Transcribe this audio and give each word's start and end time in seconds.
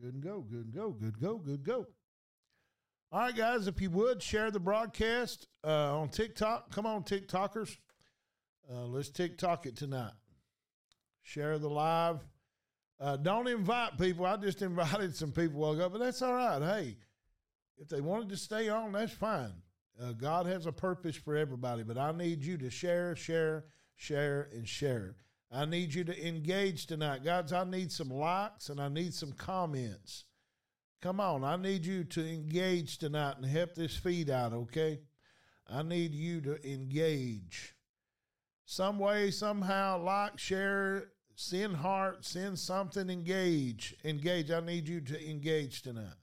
Good 0.00 0.14
and 0.14 0.22
go, 0.22 0.40
good 0.40 0.64
and 0.66 0.74
go, 0.74 0.90
good 0.90 1.20
go, 1.20 1.38
good 1.38 1.64
go. 1.64 1.86
All 3.12 3.20
right, 3.20 3.36
guys, 3.36 3.66
if 3.66 3.80
you 3.80 3.90
would 3.90 4.22
share 4.22 4.50
the 4.50 4.58
broadcast 4.58 5.46
uh, 5.64 5.98
on 5.98 6.08
TikTok. 6.08 6.74
Come 6.74 6.86
on, 6.86 7.02
TikTokers. 7.04 7.76
Uh, 8.70 8.86
let's 8.86 9.10
TikTok 9.10 9.66
it 9.66 9.76
tonight. 9.76 10.12
Share 11.22 11.58
the 11.58 11.68
live. 11.68 12.20
Uh, 12.98 13.16
don't 13.16 13.48
invite 13.48 13.98
people. 13.98 14.24
I 14.24 14.36
just 14.36 14.62
invited 14.62 15.14
some 15.14 15.32
people 15.32 15.60
while 15.60 15.90
but 15.90 15.98
that's 15.98 16.22
all 16.22 16.34
right. 16.34 16.62
Hey, 16.62 16.96
if 17.76 17.88
they 17.88 18.00
wanted 18.00 18.30
to 18.30 18.36
stay 18.36 18.68
on, 18.68 18.92
that's 18.92 19.12
fine. 19.12 19.52
Uh, 20.00 20.12
God 20.12 20.46
has 20.46 20.66
a 20.66 20.72
purpose 20.72 21.16
for 21.16 21.36
everybody, 21.36 21.82
but 21.82 21.98
I 21.98 22.12
need 22.12 22.42
you 22.42 22.56
to 22.58 22.70
share, 22.70 23.14
share, 23.14 23.66
share, 23.94 24.48
and 24.54 24.66
share. 24.66 25.16
I 25.54 25.66
need 25.66 25.92
you 25.92 26.02
to 26.04 26.26
engage 26.26 26.86
tonight. 26.86 27.24
Guys, 27.24 27.52
I 27.52 27.64
need 27.64 27.92
some 27.92 28.08
likes 28.08 28.70
and 28.70 28.80
I 28.80 28.88
need 28.88 29.12
some 29.12 29.32
comments. 29.32 30.24
Come 31.02 31.20
on, 31.20 31.44
I 31.44 31.56
need 31.56 31.84
you 31.84 32.04
to 32.04 32.26
engage 32.26 32.96
tonight 32.96 33.36
and 33.36 33.44
help 33.44 33.74
this 33.74 33.94
feed 33.96 34.30
out, 34.30 34.52
okay? 34.52 35.00
I 35.68 35.82
need 35.82 36.14
you 36.14 36.40
to 36.42 36.70
engage. 36.70 37.74
Some 38.64 38.98
way, 38.98 39.30
somehow, 39.30 40.02
like, 40.02 40.38
share, 40.38 41.08
send 41.34 41.76
heart, 41.76 42.24
send 42.24 42.58
something, 42.58 43.10
engage. 43.10 43.94
Engage. 44.04 44.50
I 44.50 44.60
need 44.60 44.88
you 44.88 45.00
to 45.00 45.28
engage 45.30 45.82
tonight. 45.82 46.16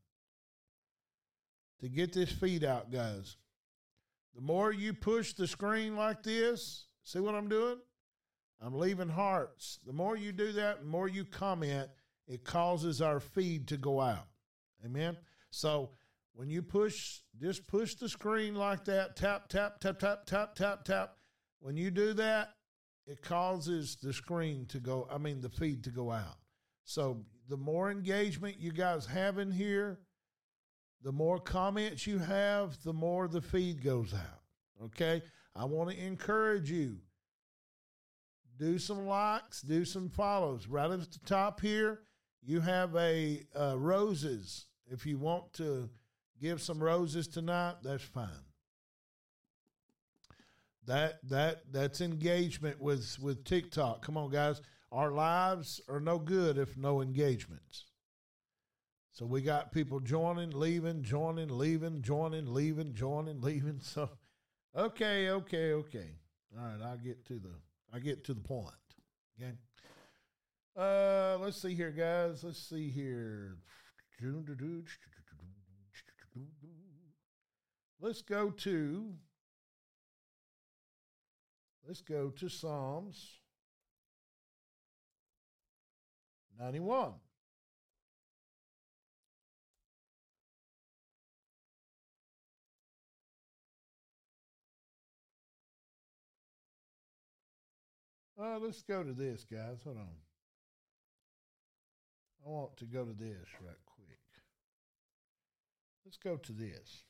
To 1.82 1.90
get 1.90 2.14
this 2.14 2.32
feed 2.32 2.64
out, 2.64 2.92
guys. 2.92 3.38
The 4.34 4.42
more 4.42 4.72
you 4.72 4.94
push 4.94 5.34
the 5.34 5.46
screen 5.46 5.96
like 5.96 6.24
this, 6.24 6.86
see 7.04 7.20
what 7.20 7.36
I'm 7.36 7.50
doing? 7.50 7.78
I'm 8.62 8.78
leaving 8.78 9.10
hearts. 9.10 9.80
The 9.86 9.94
more 9.94 10.18
you 10.18 10.32
do 10.32 10.52
that, 10.54 10.82
the 10.82 10.88
more 10.88 11.08
you 11.08 11.26
comment, 11.26 11.90
it 12.28 12.44
causes 12.44 13.02
our 13.02 13.20
feed 13.20 13.68
to 13.70 13.78
go 13.78 14.02
out. 14.02 14.28
Amen. 14.86 15.18
So 15.52 15.92
when 16.34 16.50
you 16.50 16.62
push, 16.62 17.20
just 17.40 17.68
push 17.68 17.96
the 17.96 18.10
screen 18.10 18.56
like 18.56 18.86
that, 18.86 19.16
tap, 19.16 19.50
tap, 19.50 19.80
tap, 19.80 20.00
tap, 20.00 20.26
tap, 20.26 20.56
tap, 20.56 20.84
tap. 20.84 21.16
When 21.60 21.76
you 21.76 21.92
do 21.92 22.14
that, 22.14 22.50
it 23.08 23.22
causes 23.22 23.98
the 24.02 24.14
screen 24.14 24.66
to 24.68 24.80
go, 24.80 25.08
I 25.12 25.18
mean, 25.18 25.42
the 25.42 25.50
feed 25.50 25.84
to 25.86 25.90
go 25.90 26.12
out. 26.12 26.38
So 26.84 27.26
the 27.48 27.58
more 27.58 27.90
engagement 27.90 28.60
you 28.60 28.72
guys 28.72 29.06
have 29.08 29.38
in 29.40 29.52
here, 29.52 30.00
the 31.02 31.12
more 31.12 31.40
comments 31.40 32.06
you 32.06 32.20
have, 32.20 32.82
the 32.84 32.94
more 32.94 33.28
the 33.28 33.42
feed 33.42 33.84
goes 33.84 34.14
out. 34.14 34.86
Okay? 34.86 35.24
I 35.56 35.66
want 35.66 35.90
to 35.90 36.06
encourage 36.06 36.70
you 36.70 36.98
do 38.60 38.78
some 38.78 39.08
likes, 39.08 39.62
do 39.62 39.86
some 39.86 40.10
follows. 40.10 40.68
Right 40.68 40.92
at 40.92 41.12
the 41.12 41.20
top 41.26 41.62
here, 41.62 42.02
you 42.44 42.60
have 42.60 42.96
a 42.96 43.42
uh, 43.60 43.78
roses. 43.78 44.66
If 44.92 45.06
you 45.06 45.18
want 45.18 45.54
to 45.54 45.90
give 46.42 46.62
some 46.62 46.84
roses 46.84 47.28
tonight, 47.28 47.76
that's 47.84 48.04
fine. 48.04 48.30
That 50.86 51.20
that 51.30 51.72
that's 51.72 52.02
engagement 52.02 52.82
with 52.82 53.18
with 53.20 53.44
TikTok. 53.46 54.04
Come 54.06 54.18
on, 54.18 54.30
guys. 54.30 54.62
Our 54.92 55.12
lives 55.12 55.80
are 55.88 56.00
no 56.00 56.18
good 56.18 56.58
if 56.58 56.76
no 56.76 57.02
engagements. 57.02 57.86
So 59.12 59.26
we 59.26 59.42
got 59.42 59.72
people 59.72 60.00
joining, 60.00 60.52
leaving, 60.52 61.04
joining, 61.04 61.50
leaving, 61.50 62.02
joining, 62.02 62.52
leaving, 62.54 62.94
joining, 62.94 63.42
leaving. 63.42 63.80
So, 63.84 64.10
okay, 64.76 65.30
okay, 65.30 65.74
okay. 65.74 66.16
All 66.58 66.66
right, 66.66 66.82
I'll 66.82 66.98
get 66.98 67.26
to 67.28 67.34
the 67.34 67.54
I 67.94 68.00
get 68.00 68.24
to 68.26 68.34
the 68.34 68.42
point. 68.42 68.74
Okay. 69.42 69.54
Uh, 70.78 71.38
let's 71.40 71.62
see 71.62 71.74
here, 71.74 71.92
guys. 71.92 72.44
Let's 72.44 72.60
see 72.60 72.90
here. 72.90 73.58
Let's 78.00 78.22
go 78.22 78.52
to. 78.52 79.14
Let's 81.88 82.02
go 82.02 82.30
to 82.30 82.50
Psalms 82.50 83.40
91. 86.60 87.14
Uh, 98.42 98.58
let's 98.58 98.82
go 98.84 99.04
to 99.04 99.12
this, 99.12 99.44
guys. 99.44 99.80
Hold 99.84 99.98
on. 99.98 100.08
I 102.46 102.50
want 102.50 102.78
to 102.78 102.86
go 102.86 103.04
to 103.04 103.12
this 103.12 103.48
right 103.62 103.76
quick. 103.86 104.20
Let's 106.06 106.18
go 106.18 106.38
to 106.38 106.52
this. 106.54 107.04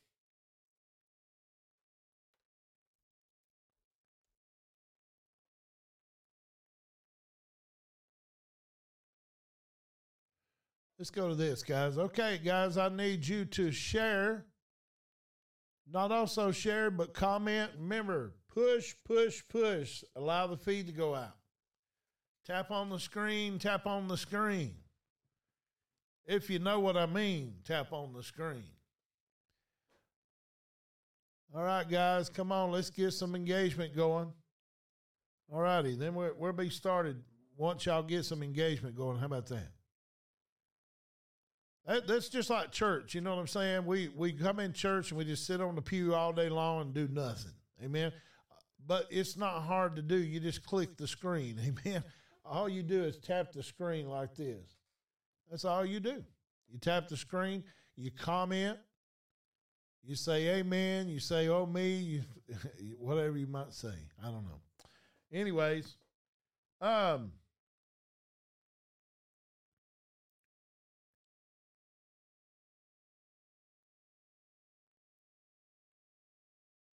Let's 10.97 11.11
go 11.11 11.29
to 11.29 11.35
this, 11.35 11.61
guys. 11.61 11.97
Okay, 11.97 12.41
guys, 12.43 12.75
I 12.75 12.89
need 12.89 13.25
you 13.25 13.45
to 13.45 13.71
share. 13.71 14.47
Not 15.89 16.11
also 16.11 16.51
share, 16.51 16.89
but 16.89 17.13
comment. 17.13 17.71
Remember, 17.77 18.33
Push, 18.59 18.93
push, 19.05 19.41
push. 19.47 20.03
Allow 20.17 20.47
the 20.47 20.57
feed 20.57 20.87
to 20.87 20.91
go 20.91 21.15
out. 21.15 21.37
Tap 22.45 22.71
on 22.71 22.89
the 22.89 22.99
screen, 22.99 23.57
tap 23.57 23.87
on 23.87 24.09
the 24.09 24.17
screen. 24.17 24.75
If 26.25 26.49
you 26.49 26.59
know 26.59 26.81
what 26.81 26.97
I 26.97 27.05
mean, 27.05 27.53
tap 27.63 27.93
on 27.93 28.11
the 28.11 28.21
screen. 28.21 28.71
All 31.55 31.63
right, 31.63 31.87
guys, 31.87 32.27
come 32.27 32.51
on. 32.51 32.71
Let's 32.71 32.89
get 32.89 33.13
some 33.13 33.33
engagement 33.33 33.95
going. 33.95 34.33
All 35.53 35.61
righty, 35.61 35.95
then 35.95 36.13
we'll, 36.13 36.33
we'll 36.37 36.51
be 36.51 36.69
started 36.69 37.15
once 37.55 37.85
y'all 37.85 38.03
get 38.03 38.25
some 38.25 38.43
engagement 38.43 38.93
going. 38.93 39.19
How 39.19 39.27
about 39.27 39.47
that? 39.47 39.71
that? 41.87 42.07
That's 42.07 42.27
just 42.27 42.49
like 42.49 42.71
church. 42.71 43.15
You 43.15 43.21
know 43.21 43.35
what 43.35 43.39
I'm 43.39 43.47
saying? 43.47 43.85
We 43.85 44.09
we 44.09 44.33
come 44.33 44.59
in 44.59 44.73
church 44.73 45.11
and 45.11 45.17
we 45.17 45.23
just 45.23 45.47
sit 45.47 45.61
on 45.61 45.75
the 45.75 45.81
pew 45.81 46.13
all 46.13 46.33
day 46.33 46.49
long 46.49 46.81
and 46.81 46.93
do 46.93 47.07
nothing. 47.07 47.53
Amen 47.81 48.11
but 48.85 49.07
it's 49.09 49.37
not 49.37 49.61
hard 49.61 49.95
to 49.95 50.01
do. 50.01 50.17
You 50.17 50.39
just 50.39 50.65
click 50.65 50.97
the 50.97 51.07
screen. 51.07 51.59
Amen. 51.87 52.03
All 52.45 52.67
you 52.67 52.83
do 52.83 53.03
is 53.03 53.17
tap 53.17 53.51
the 53.51 53.61
screen 53.61 54.09
like 54.09 54.35
this. 54.35 54.77
That's 55.49 55.65
all 55.65 55.85
you 55.85 55.99
do. 55.99 56.23
You 56.71 56.79
tap 56.79 57.07
the 57.07 57.17
screen, 57.17 57.63
you 57.95 58.11
comment, 58.11 58.77
you 60.03 60.15
say 60.15 60.59
amen, 60.59 61.09
you 61.09 61.19
say 61.19 61.47
oh 61.49 61.65
me, 61.65 61.93
you, 61.93 62.21
whatever 62.99 63.37
you 63.37 63.47
might 63.47 63.73
say. 63.73 63.93
I 64.23 64.25
don't 64.25 64.45
know. 64.45 64.59
Anyways, 65.31 65.95
um, 66.81 67.31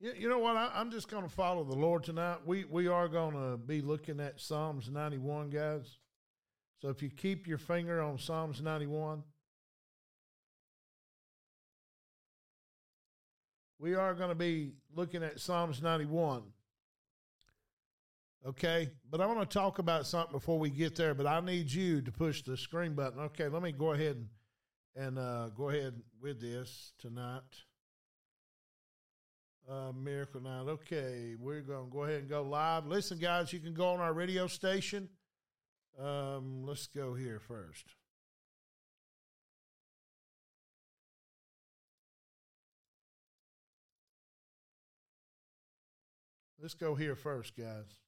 You, 0.03 0.27
know 0.27 0.39
what? 0.39 0.57
I, 0.57 0.81
am 0.81 0.91
just 0.91 1.09
going 1.09 1.23
to 1.23 1.29
follow 1.29 1.63
the 1.63 1.77
Lord 1.77 2.03
tonight. 2.03 2.39
We 2.45 2.65
we 2.65 2.87
are 2.89 3.07
going 3.07 3.35
to 3.35 3.55
be 3.55 3.79
looking 3.79 4.19
at 4.19 4.41
Psalms 4.41 4.89
91, 4.89 5.49
guys. 5.49 5.97
So 6.81 6.89
if 6.89 7.01
you 7.01 7.09
keep 7.09 7.47
your 7.47 7.57
finger 7.57 8.01
on 8.01 8.17
Psalms 8.17 8.61
91, 8.61 9.23
we 13.79 13.95
are 13.95 14.13
going 14.13 14.27
to 14.27 14.35
be 14.35 14.73
looking 14.93 15.23
at 15.23 15.39
Psalms 15.39 15.81
91. 15.81 16.43
Okay, 18.45 18.89
but 19.09 19.21
I 19.21 19.25
want 19.25 19.39
to 19.39 19.57
talk 19.57 19.79
about 19.79 20.05
something 20.05 20.33
before 20.33 20.59
we 20.59 20.69
get 20.69 20.97
there. 20.97 21.13
But 21.13 21.27
I 21.27 21.39
need 21.39 21.71
you 21.71 22.01
to 22.01 22.11
push 22.11 22.41
the 22.41 22.57
screen 22.57 22.93
button. 22.93 23.21
Okay, 23.21 23.47
let 23.47 23.61
me 23.61 23.71
go 23.71 23.93
ahead 23.93 24.17
and 24.17 24.27
and 24.97 25.17
uh, 25.17 25.47
go 25.55 25.69
ahead 25.69 25.93
with 26.21 26.41
this 26.41 26.91
tonight. 26.99 27.41
Uh, 29.69 29.93
Miracle 29.93 30.41
Night. 30.41 30.67
Okay, 30.67 31.35
we're 31.39 31.61
going 31.61 31.85
to 31.85 31.91
go 31.91 32.03
ahead 32.03 32.19
and 32.19 32.29
go 32.29 32.43
live. 32.43 32.85
Listen, 32.85 33.17
guys, 33.17 33.53
you 33.53 33.59
can 33.59 33.73
go 33.73 33.87
on 33.87 34.01
our 34.01 34.11
radio 34.11 34.45
station. 34.45 35.07
Um, 35.97 36.65
let's 36.65 36.87
go 36.87 37.13
here 37.13 37.39
first. 37.39 37.85
Let's 46.61 46.73
go 46.73 46.93
here 46.95 47.15
first, 47.15 47.53
guys. 47.55 47.99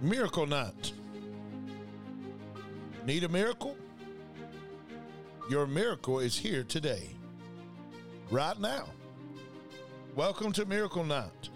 Miracle 0.00 0.46
Night. 0.46 0.92
Need 3.06 3.22
a 3.22 3.28
miracle? 3.28 3.76
Your 5.48 5.68
miracle 5.68 6.18
is 6.18 6.36
here 6.36 6.64
today 6.64 7.10
right 8.32 8.58
now. 8.58 8.86
Welcome 10.16 10.52
to 10.52 10.64
Miracle 10.64 11.04
Night. 11.04 11.50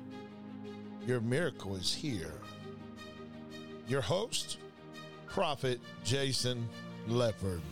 Your 1.06 1.22
miracle 1.22 1.74
is 1.74 1.94
here. 1.94 2.34
Your 3.88 4.02
host, 4.02 4.58
prophet 5.26 5.80
Jason 6.04 6.68
Lepard. 7.08 7.62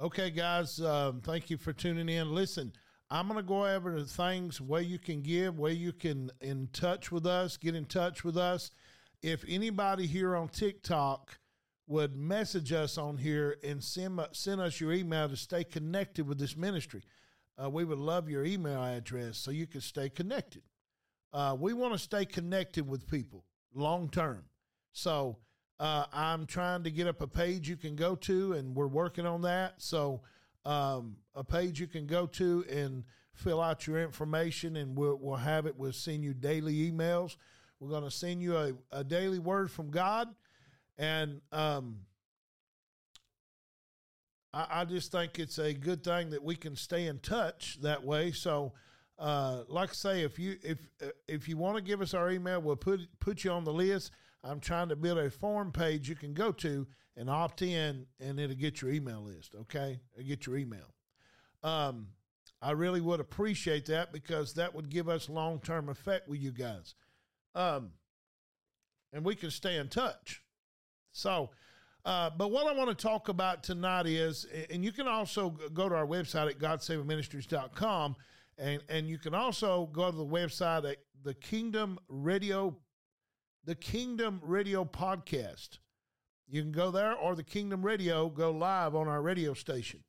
Okay, 0.00 0.30
guys, 0.30 0.80
um, 0.80 1.20
thank 1.20 1.50
you 1.50 1.56
for 1.56 1.72
tuning 1.72 2.08
in. 2.08 2.34
Listen, 2.34 2.72
I'm 3.10 3.28
going 3.28 3.38
to 3.38 3.46
go 3.46 3.64
over 3.64 3.92
the 3.92 4.06
things 4.06 4.60
where 4.60 4.82
you 4.82 4.98
can 4.98 5.22
give, 5.22 5.56
where 5.56 5.70
you 5.70 5.92
can 5.92 6.32
in 6.40 6.68
touch 6.72 7.12
with 7.12 7.26
us, 7.26 7.56
get 7.56 7.76
in 7.76 7.84
touch 7.84 8.24
with 8.24 8.36
us. 8.36 8.72
If 9.22 9.44
anybody 9.46 10.08
here 10.08 10.34
on 10.34 10.48
TikTok 10.48 11.38
would 11.86 12.16
message 12.16 12.72
us 12.72 12.98
on 12.98 13.16
here 13.16 13.56
and 13.62 13.82
send, 13.82 14.20
send 14.32 14.60
us 14.60 14.80
your 14.80 14.92
email 14.92 15.28
to 15.28 15.36
stay 15.36 15.64
connected 15.64 16.26
with 16.26 16.38
this 16.38 16.56
ministry, 16.56 17.02
uh, 17.62 17.70
we 17.70 17.84
would 17.84 17.98
love 17.98 18.28
your 18.28 18.44
email 18.44 18.82
address 18.82 19.38
so 19.38 19.50
you 19.50 19.66
can 19.66 19.80
stay 19.80 20.08
connected. 20.08 20.62
Uh, 21.32 21.56
we 21.58 21.72
want 21.72 21.92
to 21.92 21.98
stay 21.98 22.24
connected 22.24 22.86
with 22.88 23.08
people 23.08 23.44
long 23.74 24.08
term. 24.08 24.44
So 24.92 25.38
uh, 25.78 26.06
I'm 26.12 26.46
trying 26.46 26.82
to 26.84 26.90
get 26.90 27.06
up 27.06 27.20
a 27.20 27.26
page 27.26 27.68
you 27.68 27.76
can 27.76 27.96
go 27.96 28.14
to, 28.16 28.54
and 28.54 28.74
we're 28.74 28.86
working 28.86 29.26
on 29.26 29.42
that. 29.42 29.74
So, 29.78 30.22
um, 30.64 31.16
a 31.34 31.44
page 31.44 31.78
you 31.78 31.86
can 31.86 32.06
go 32.06 32.26
to 32.26 32.64
and 32.68 33.04
fill 33.34 33.60
out 33.60 33.86
your 33.86 34.02
information, 34.02 34.76
and 34.76 34.96
we'll, 34.96 35.16
we'll 35.20 35.36
have 35.36 35.66
it. 35.66 35.76
We'll 35.76 35.92
send 35.92 36.24
you 36.24 36.34
daily 36.34 36.90
emails. 36.90 37.36
We're 37.78 37.90
going 37.90 38.04
to 38.04 38.10
send 38.10 38.42
you 38.42 38.56
a, 38.56 38.72
a 38.90 39.04
daily 39.04 39.38
word 39.38 39.70
from 39.70 39.90
God. 39.90 40.28
And 40.98 41.40
um, 41.52 41.98
I, 44.52 44.80
I 44.80 44.84
just 44.84 45.12
think 45.12 45.38
it's 45.38 45.58
a 45.58 45.74
good 45.74 46.02
thing 46.02 46.30
that 46.30 46.42
we 46.42 46.56
can 46.56 46.76
stay 46.76 47.06
in 47.06 47.18
touch 47.18 47.78
that 47.82 48.04
way. 48.04 48.32
So, 48.32 48.72
uh, 49.18 49.62
like 49.68 49.90
I 49.90 49.94
say, 49.94 50.22
if 50.22 50.38
you 50.38 50.56
if 50.62 50.78
if 51.28 51.48
you 51.48 51.56
want 51.56 51.76
to 51.76 51.82
give 51.82 52.00
us 52.00 52.14
our 52.14 52.30
email, 52.30 52.60
we'll 52.60 52.76
put 52.76 53.00
put 53.20 53.44
you 53.44 53.50
on 53.50 53.64
the 53.64 53.72
list. 53.72 54.10
I'm 54.42 54.60
trying 54.60 54.88
to 54.90 54.96
build 54.96 55.18
a 55.18 55.30
form 55.30 55.72
page 55.72 56.08
you 56.08 56.14
can 56.14 56.32
go 56.32 56.52
to 56.52 56.86
and 57.16 57.30
opt 57.30 57.62
in, 57.62 58.06
and 58.20 58.38
it'll 58.38 58.56
get 58.56 58.80
your 58.82 58.90
email 58.90 59.22
list. 59.22 59.54
Okay, 59.62 60.00
it'll 60.14 60.26
get 60.26 60.46
your 60.46 60.56
email. 60.56 60.94
Um, 61.62 62.08
I 62.62 62.72
really 62.72 63.00
would 63.00 63.20
appreciate 63.20 63.86
that 63.86 64.12
because 64.12 64.54
that 64.54 64.74
would 64.74 64.88
give 64.88 65.08
us 65.08 65.28
long 65.28 65.60
term 65.60 65.88
effect 65.88 66.28
with 66.28 66.40
you 66.40 66.52
guys, 66.52 66.94
um, 67.54 67.92
and 69.12 69.24
we 69.24 69.34
can 69.34 69.50
stay 69.50 69.76
in 69.76 69.88
touch. 69.88 70.42
So. 71.16 71.50
Uh, 72.04 72.30
but 72.30 72.52
what 72.52 72.68
I 72.68 72.72
want 72.72 72.88
to 72.88 72.94
talk 72.94 73.28
about 73.28 73.64
tonight 73.64 74.06
is, 74.06 74.46
and 74.70 74.84
you 74.84 74.92
can 74.92 75.08
also 75.08 75.50
go 75.74 75.88
to 75.88 75.94
our 75.96 76.06
website 76.06 76.48
at 76.48 76.60
GodSavingMinistries.com, 76.60 78.14
and 78.58 78.80
and 78.88 79.08
you 79.08 79.18
can 79.18 79.34
also 79.34 79.86
go 79.86 80.12
to 80.12 80.16
the 80.16 80.24
website 80.24 80.88
at 80.88 80.98
the 81.24 81.34
Kingdom 81.34 81.98
Radio 82.08 82.76
the 83.66 83.74
Kingdom 83.74 84.40
Radio 84.44 84.84
podcast. 84.84 85.78
You 86.48 86.62
can 86.62 86.70
go 86.70 86.92
there, 86.92 87.14
or 87.14 87.34
the 87.34 87.42
Kingdom 87.42 87.82
Radio 87.82 88.28
go 88.28 88.52
live 88.52 88.94
on 88.94 89.08
our 89.08 89.20
radio 89.20 89.52
station. 89.54 90.04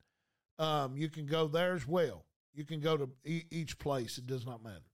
Um, 0.60 0.96
you 0.96 1.08
can 1.08 1.26
go 1.26 1.48
there 1.48 1.74
as 1.74 1.86
well. 1.86 2.24
You 2.54 2.64
can 2.64 2.78
go 2.78 2.96
to 2.96 3.10
e- 3.24 3.46
each 3.50 3.78
place. 3.78 4.16
It 4.18 4.26
does 4.28 4.46
not 4.46 4.62
matter. 4.62 4.84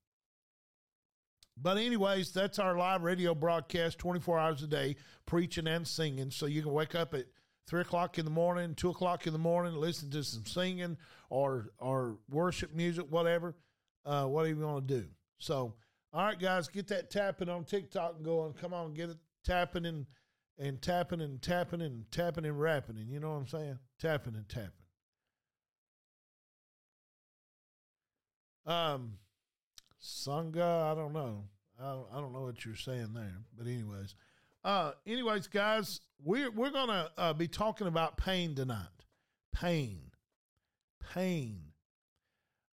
But, 1.56 1.78
anyways, 1.78 2.32
that's 2.32 2.58
our 2.58 2.76
live 2.76 3.02
radio 3.02 3.34
broadcast 3.34 3.98
24 3.98 4.38
hours 4.38 4.62
a 4.62 4.66
day, 4.66 4.96
preaching 5.26 5.66
and 5.66 5.86
singing. 5.86 6.30
So 6.30 6.46
you 6.46 6.62
can 6.62 6.72
wake 6.72 6.94
up 6.94 7.14
at 7.14 7.26
3 7.68 7.82
o'clock 7.82 8.18
in 8.18 8.24
the 8.24 8.30
morning, 8.30 8.74
2 8.74 8.90
o'clock 8.90 9.26
in 9.26 9.32
the 9.32 9.38
morning, 9.38 9.74
listen 9.74 10.10
to 10.10 10.24
some 10.24 10.44
singing 10.44 10.96
or, 11.30 11.70
or 11.78 12.18
worship 12.28 12.74
music, 12.74 13.06
whatever, 13.08 13.54
uh, 14.04 14.24
whatever 14.24 14.58
you 14.58 14.66
want 14.66 14.88
to 14.88 15.00
do. 15.00 15.06
So, 15.38 15.74
all 16.12 16.24
right, 16.24 16.38
guys, 16.38 16.68
get 16.68 16.88
that 16.88 17.10
tapping 17.10 17.48
on 17.48 17.64
TikTok 17.64 18.16
and 18.16 18.24
going. 18.24 18.52
Come 18.52 18.74
on, 18.74 18.94
get 18.94 19.10
it 19.10 19.16
tapping 19.44 19.86
and 19.86 20.06
and 20.58 20.80
tapping 20.80 21.20
and 21.20 21.42
tapping 21.42 21.82
and 21.82 22.10
tapping 22.10 22.44
and 22.44 22.60
rapping. 22.60 22.96
And 22.96 23.10
you 23.10 23.18
know 23.18 23.30
what 23.30 23.38
I'm 23.38 23.46
saying? 23.48 23.78
Tapping 24.00 24.36
and 24.36 24.48
tapping. 24.48 24.70
Um, 28.66 29.14
Sangha, 30.04 30.92
I 30.92 30.94
don't 30.94 31.14
know. 31.14 31.44
I 31.80 31.92
don't, 31.92 32.06
I 32.12 32.20
don't 32.20 32.32
know 32.32 32.42
what 32.42 32.64
you're 32.64 32.76
saying 32.76 33.14
there, 33.14 33.38
but 33.56 33.66
anyways, 33.66 34.14
uh, 34.62 34.92
anyways, 35.06 35.46
guys, 35.46 36.00
we're 36.22 36.50
we're 36.50 36.70
gonna 36.70 37.10
uh, 37.16 37.32
be 37.32 37.48
talking 37.48 37.86
about 37.86 38.16
pain 38.16 38.54
tonight. 38.54 38.86
Pain, 39.54 40.10
pain. 41.12 41.60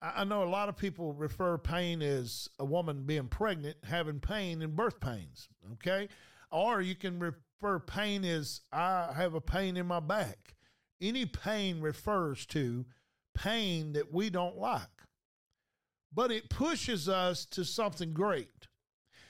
I 0.01 0.23
know 0.23 0.43
a 0.43 0.45
lot 0.45 0.69
of 0.69 0.77
people 0.77 1.13
refer 1.13 1.57
pain 1.57 2.03
as 2.03 2.47
a 2.59 2.65
woman 2.65 3.03
being 3.05 3.27
pregnant, 3.27 3.77
having 3.83 4.19
pain 4.19 4.61
and 4.61 4.75
birth 4.75 4.99
pains. 4.99 5.49
Okay. 5.73 6.09
Or 6.51 6.79
you 6.79 6.93
can 6.95 7.17
refer 7.19 7.79
pain 7.79 8.23
as 8.23 8.61
I 8.71 9.11
have 9.15 9.33
a 9.33 9.41
pain 9.41 9.77
in 9.77 9.87
my 9.87 9.99
back. 9.99 10.55
Any 11.01 11.25
pain 11.25 11.81
refers 11.81 12.45
to 12.47 12.85
pain 13.33 13.93
that 13.93 14.13
we 14.13 14.29
don't 14.29 14.57
like, 14.57 14.94
but 16.15 16.31
it 16.31 16.49
pushes 16.49 17.09
us 17.09 17.45
to 17.47 17.65
something 17.65 18.13
great. 18.13 18.67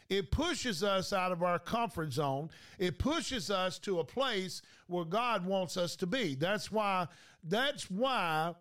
It 0.07 0.31
pushes 0.31 0.83
us 0.83 1.11
out 1.11 1.31
of 1.31 1.41
our 1.41 1.57
comfort 1.57 2.13
zone. 2.13 2.51
It 2.77 2.99
pushes 2.99 3.49
us 3.49 3.79
to 3.79 3.99
a 3.99 4.03
place 4.03 4.61
where 4.85 5.03
God 5.03 5.45
wants 5.45 5.77
us 5.77 5.95
to 5.97 6.05
be. 6.05 6.35
That's 6.35 6.71
why, 6.71 7.07
that's 7.43 7.89
why 7.89 8.53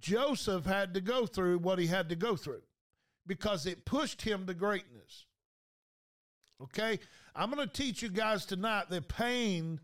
Joseph 0.00 0.66
had 0.66 0.94
to 0.94 1.00
go 1.00 1.26
through 1.26 1.58
what 1.58 1.78
he 1.78 1.86
had 1.86 2.08
to 2.08 2.16
go 2.16 2.34
through 2.34 2.62
because 3.26 3.66
it 3.66 3.84
pushed 3.84 4.22
him 4.22 4.46
to 4.46 4.54
greatness. 4.54 5.26
Okay? 6.60 6.98
I'm 7.36 7.50
going 7.50 7.66
to 7.66 7.72
teach 7.72 8.02
you 8.02 8.08
guys 8.08 8.46
tonight 8.46 8.90
that 8.90 9.08
pain, 9.08 9.80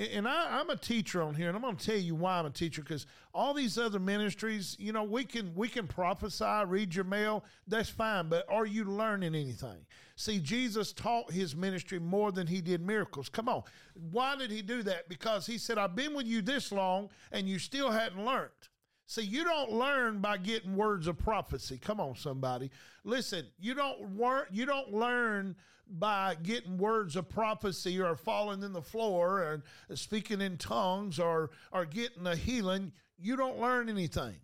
and 0.00 0.26
I, 0.26 0.60
am 0.60 0.70
a 0.70 0.76
teacher 0.76 1.22
on 1.22 1.34
here, 1.34 1.48
and 1.48 1.56
I'm 1.56 1.62
going 1.62 1.76
to 1.76 1.84
tell 1.84 1.96
you 1.96 2.14
why 2.14 2.38
I'm 2.38 2.46
a 2.46 2.50
teacher 2.50 2.82
because 2.82 3.06
all 3.34 3.52
these 3.52 3.76
other 3.78 3.98
ministries, 3.98 4.76
you 4.78 4.92
know, 4.92 5.04
we 5.04 5.24
can 5.24 5.54
we 5.54 5.68
can 5.68 5.86
prophesy, 5.86 6.62
read 6.66 6.94
your 6.94 7.04
mail, 7.04 7.44
that's 7.66 7.88
fine, 7.88 8.28
but 8.28 8.46
are 8.48 8.66
you 8.66 8.84
learning 8.84 9.34
anything? 9.34 9.84
See, 10.16 10.38
Jesus 10.38 10.92
taught 10.92 11.32
his 11.32 11.56
ministry 11.56 11.98
more 11.98 12.30
than 12.32 12.46
he 12.46 12.60
did 12.60 12.80
miracles. 12.80 13.28
Come 13.28 13.48
on. 13.48 13.62
Why 14.10 14.36
did 14.36 14.50
he 14.50 14.60
do 14.60 14.82
that? 14.82 15.08
Because 15.08 15.46
he 15.46 15.56
said, 15.56 15.78
I've 15.78 15.96
been 15.96 16.14
with 16.14 16.26
you 16.26 16.42
this 16.42 16.72
long 16.72 17.08
and 17.32 17.48
you 17.48 17.58
still 17.58 17.90
hadn't 17.90 18.24
learned. 18.24 18.50
See, 19.06 19.22
you 19.22 19.44
don't 19.44 19.72
learn 19.72 20.20
by 20.20 20.36
getting 20.36 20.76
words 20.76 21.06
of 21.06 21.18
prophecy. 21.18 21.78
Come 21.78 22.00
on, 22.00 22.14
somebody. 22.16 22.70
Listen, 23.02 23.46
you 23.58 23.74
don't 23.74 24.14
work, 24.16 24.48
you 24.52 24.66
don't 24.66 24.92
learn 24.92 25.56
by 25.90 26.36
getting 26.42 26.78
words 26.78 27.16
of 27.16 27.28
prophecy 27.28 28.00
or 28.00 28.14
falling 28.16 28.62
in 28.62 28.72
the 28.72 28.82
floor 28.82 29.42
and 29.42 29.98
speaking 29.98 30.40
in 30.40 30.56
tongues 30.56 31.18
or 31.18 31.50
or 31.72 31.84
getting 31.84 32.26
a 32.26 32.36
healing. 32.36 32.92
You 33.18 33.36
don't 33.36 33.60
learn 33.60 33.88
anything. 33.88 34.36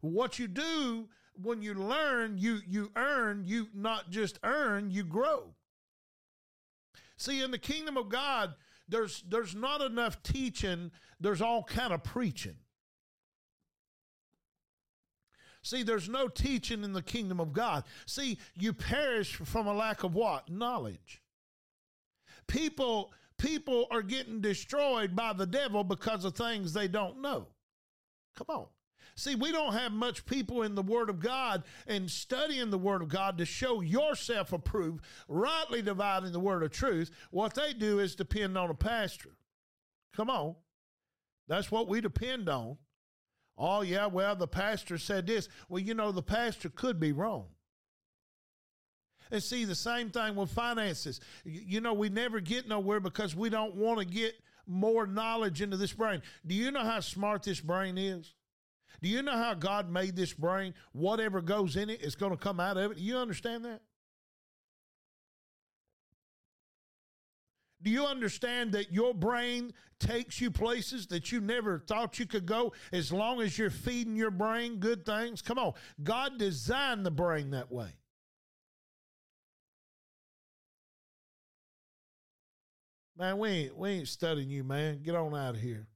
What 0.00 0.38
you 0.38 0.48
do 0.48 1.08
when 1.40 1.62
you 1.62 1.74
learn, 1.74 2.38
you 2.38 2.60
you 2.66 2.90
earn, 2.96 3.44
you 3.44 3.68
not 3.74 4.10
just 4.10 4.38
earn, 4.42 4.90
you 4.90 5.04
grow. 5.04 5.54
See, 7.16 7.42
in 7.42 7.50
the 7.50 7.58
kingdom 7.58 7.96
of 7.96 8.08
God, 8.08 8.54
there's 8.88 9.22
there's 9.28 9.54
not 9.54 9.80
enough 9.80 10.22
teaching, 10.22 10.90
there's 11.20 11.40
all 11.40 11.62
kind 11.62 11.92
of 11.92 12.02
preaching. 12.02 12.56
See, 15.62 15.82
there's 15.82 16.08
no 16.08 16.28
teaching 16.28 16.82
in 16.82 16.92
the 16.92 17.02
kingdom 17.02 17.38
of 17.38 17.52
God. 17.52 17.84
See, 18.04 18.38
you 18.58 18.72
perish 18.72 19.36
from 19.36 19.66
a 19.66 19.74
lack 19.74 20.02
of 20.02 20.14
what? 20.14 20.50
Knowledge. 20.50 21.22
People 22.48 23.12
people 23.38 23.86
are 23.90 24.02
getting 24.02 24.40
destroyed 24.40 25.16
by 25.16 25.32
the 25.32 25.46
devil 25.46 25.82
because 25.82 26.24
of 26.24 26.34
things 26.34 26.72
they 26.72 26.86
don't 26.88 27.20
know. 27.20 27.48
Come 28.36 28.46
on. 28.48 28.66
See, 29.14 29.34
we 29.34 29.52
don't 29.52 29.74
have 29.74 29.92
much 29.92 30.24
people 30.24 30.62
in 30.62 30.74
the 30.74 30.82
Word 30.82 31.10
of 31.10 31.20
God 31.20 31.64
and 31.86 32.10
studying 32.10 32.70
the 32.70 32.78
Word 32.78 33.02
of 33.02 33.08
God 33.08 33.36
to 33.38 33.44
show 33.44 33.80
yourself 33.80 34.52
approved, 34.52 35.04
rightly 35.28 35.82
dividing 35.82 36.32
the 36.32 36.40
Word 36.40 36.62
of 36.62 36.70
truth. 36.70 37.10
What 37.30 37.54
they 37.54 37.72
do 37.72 37.98
is 37.98 38.14
depend 38.14 38.56
on 38.56 38.70
a 38.70 38.74
pastor. 38.74 39.30
Come 40.16 40.30
on. 40.30 40.54
That's 41.46 41.70
what 41.70 41.88
we 41.88 42.00
depend 42.00 42.48
on. 42.48 42.78
Oh, 43.56 43.82
yeah, 43.82 44.06
well, 44.06 44.34
the 44.34 44.48
pastor 44.48 44.98
said 44.98 45.26
this. 45.26 45.48
Well, 45.68 45.82
you 45.82 45.94
know, 45.94 46.12
the 46.12 46.22
pastor 46.22 46.68
could 46.68 46.98
be 46.98 47.12
wrong. 47.12 47.46
And 49.30 49.42
see, 49.42 49.64
the 49.64 49.74
same 49.74 50.10
thing 50.10 50.36
with 50.36 50.50
finances. 50.50 51.20
You 51.44 51.80
know, 51.80 51.94
we 51.94 52.08
never 52.08 52.40
get 52.40 52.68
nowhere 52.68 53.00
because 53.00 53.34
we 53.34 53.48
don't 53.50 53.74
want 53.74 53.98
to 53.98 54.04
get 54.04 54.34
more 54.66 55.06
knowledge 55.06 55.62
into 55.62 55.76
this 55.76 55.92
brain. 55.92 56.22
Do 56.46 56.54
you 56.54 56.70
know 56.70 56.84
how 56.84 57.00
smart 57.00 57.42
this 57.42 57.60
brain 57.60 57.98
is? 57.98 58.34
Do 59.00 59.08
you 59.08 59.22
know 59.22 59.32
how 59.36 59.54
God 59.54 59.90
made 59.90 60.16
this 60.16 60.32
brain? 60.32 60.74
Whatever 60.92 61.40
goes 61.40 61.76
in 61.76 61.90
it 61.90 62.02
is 62.02 62.14
going 62.14 62.32
to 62.32 62.38
come 62.38 62.60
out 62.60 62.76
of 62.76 62.92
it. 62.92 62.98
You 62.98 63.16
understand 63.16 63.64
that? 63.64 63.80
Do 67.82 67.90
you 67.90 68.06
understand 68.06 68.72
that 68.72 68.92
your 68.92 69.12
brain 69.12 69.72
takes 69.98 70.40
you 70.40 70.50
places 70.50 71.06
that 71.08 71.32
you 71.32 71.40
never 71.40 71.80
thought 71.80 72.18
you 72.18 72.26
could 72.26 72.46
go 72.46 72.72
as 72.92 73.12
long 73.12 73.40
as 73.40 73.58
you're 73.58 73.70
feeding 73.70 74.16
your 74.16 74.30
brain 74.30 74.76
good 74.76 75.04
things? 75.04 75.42
Come 75.42 75.58
on. 75.58 75.72
God 76.02 76.38
designed 76.38 77.04
the 77.04 77.10
brain 77.10 77.50
that 77.50 77.72
way. 77.72 77.88
Man, 83.16 83.38
we 83.38 83.48
ain't 83.48 83.76
we 83.76 83.90
ain't 83.90 84.08
studying 84.08 84.48
you, 84.48 84.64
man. 84.64 85.02
Get 85.02 85.14
on 85.14 85.34
out 85.34 85.54
of 85.54 85.60
here. 85.60 85.86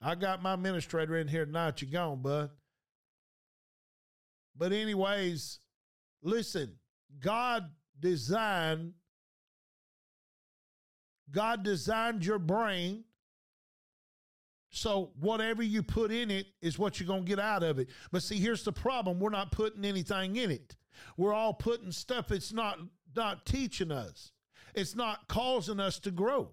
I 0.00 0.14
got 0.16 0.42
my 0.42 0.54
administrator 0.54 1.16
in 1.16 1.28
here 1.28 1.46
tonight. 1.46 1.80
You 1.80 1.88
gone, 1.88 2.20
bud. 2.22 2.50
But 4.56 4.72
anyways, 4.72 5.60
listen, 6.22 6.74
God 7.20 7.70
designed 7.98 8.94
God 11.32 11.62
designed 11.62 12.24
your 12.24 12.38
brain 12.38 13.04
so 14.74 15.10
whatever 15.20 15.62
you 15.62 15.82
put 15.82 16.10
in 16.10 16.30
it 16.30 16.46
is 16.62 16.78
what 16.78 16.98
you're 16.98 17.06
going 17.06 17.24
to 17.24 17.28
get 17.28 17.38
out 17.38 17.62
of 17.62 17.78
it. 17.78 17.88
But 18.10 18.22
see, 18.22 18.38
here's 18.38 18.64
the 18.64 18.72
problem. 18.72 19.20
We're 19.20 19.28
not 19.28 19.52
putting 19.52 19.84
anything 19.84 20.36
in 20.36 20.50
it. 20.50 20.76
We're 21.18 21.34
all 21.34 21.52
putting 21.52 21.92
stuff 21.92 22.32
it's 22.32 22.52
not 22.52 22.78
not 23.14 23.44
teaching 23.44 23.92
us. 23.92 24.32
It's 24.74 24.96
not 24.96 25.28
causing 25.28 25.78
us 25.78 25.98
to 26.00 26.10
grow. 26.10 26.48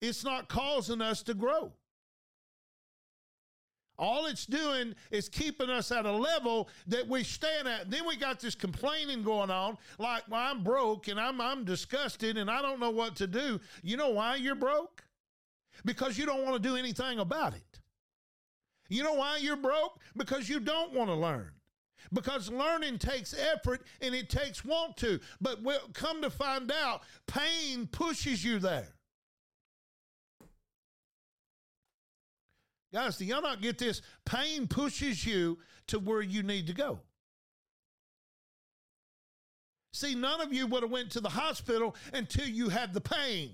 It's 0.00 0.24
not 0.24 0.48
causing 0.48 1.02
us 1.02 1.22
to 1.24 1.34
grow. 1.34 1.72
All 3.98 4.26
it's 4.26 4.46
doing 4.46 4.94
is 5.10 5.28
keeping 5.28 5.70
us 5.70 5.90
at 5.90 6.04
a 6.04 6.12
level 6.12 6.68
that 6.86 7.06
we 7.08 7.22
stand 7.22 7.66
at. 7.66 7.90
Then 7.90 8.06
we 8.06 8.16
got 8.16 8.40
this 8.40 8.54
complaining 8.54 9.22
going 9.22 9.50
on, 9.50 9.78
like, 9.98 10.24
well, 10.28 10.40
I'm 10.40 10.62
broke 10.62 11.08
and 11.08 11.18
I'm 11.18 11.40
I'm 11.40 11.64
disgusted 11.64 12.36
and 12.36 12.50
I 12.50 12.60
don't 12.62 12.80
know 12.80 12.90
what 12.90 13.16
to 13.16 13.26
do. 13.26 13.60
You 13.82 13.96
know 13.96 14.10
why 14.10 14.36
you're 14.36 14.54
broke? 14.54 15.04
Because 15.84 16.18
you 16.18 16.26
don't 16.26 16.44
want 16.44 16.62
to 16.62 16.68
do 16.68 16.76
anything 16.76 17.18
about 17.18 17.54
it. 17.54 17.80
You 18.88 19.02
know 19.02 19.14
why 19.14 19.38
you're 19.38 19.56
broke? 19.56 20.00
Because 20.16 20.48
you 20.48 20.60
don't 20.60 20.92
want 20.92 21.08
to 21.08 21.14
learn. 21.14 21.50
Because 22.12 22.50
learning 22.50 22.98
takes 22.98 23.34
effort 23.34 23.82
and 24.00 24.14
it 24.14 24.30
takes 24.30 24.64
want 24.64 24.96
to. 24.98 25.18
But 25.40 25.62
we'll 25.62 25.80
come 25.92 26.22
to 26.22 26.30
find 26.30 26.70
out, 26.70 27.02
pain 27.26 27.88
pushes 27.88 28.44
you 28.44 28.58
there. 28.58 28.95
Guys, 32.96 33.18
do 33.18 33.26
y'all 33.26 33.42
not 33.42 33.60
get 33.60 33.76
this? 33.76 34.00
Pain 34.24 34.66
pushes 34.66 35.26
you 35.26 35.58
to 35.88 35.98
where 35.98 36.22
you 36.22 36.42
need 36.42 36.66
to 36.68 36.72
go. 36.72 36.98
See, 39.92 40.14
none 40.14 40.40
of 40.40 40.50
you 40.50 40.66
would 40.66 40.82
have 40.82 40.90
went 40.90 41.10
to 41.10 41.20
the 41.20 41.28
hospital 41.28 41.94
until 42.14 42.46
you 42.46 42.70
had 42.70 42.94
the 42.94 43.02
pain. 43.02 43.50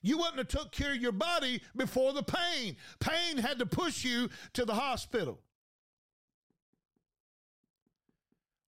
You 0.00 0.16
wouldn't 0.16 0.38
have 0.38 0.48
took 0.48 0.72
care 0.72 0.92
of 0.92 0.96
your 0.96 1.12
body 1.12 1.60
before 1.76 2.14
the 2.14 2.22
pain. 2.22 2.78
Pain 3.00 3.36
had 3.36 3.58
to 3.58 3.66
push 3.66 4.02
you 4.02 4.30
to 4.54 4.64
the 4.64 4.72
hospital. 4.72 5.40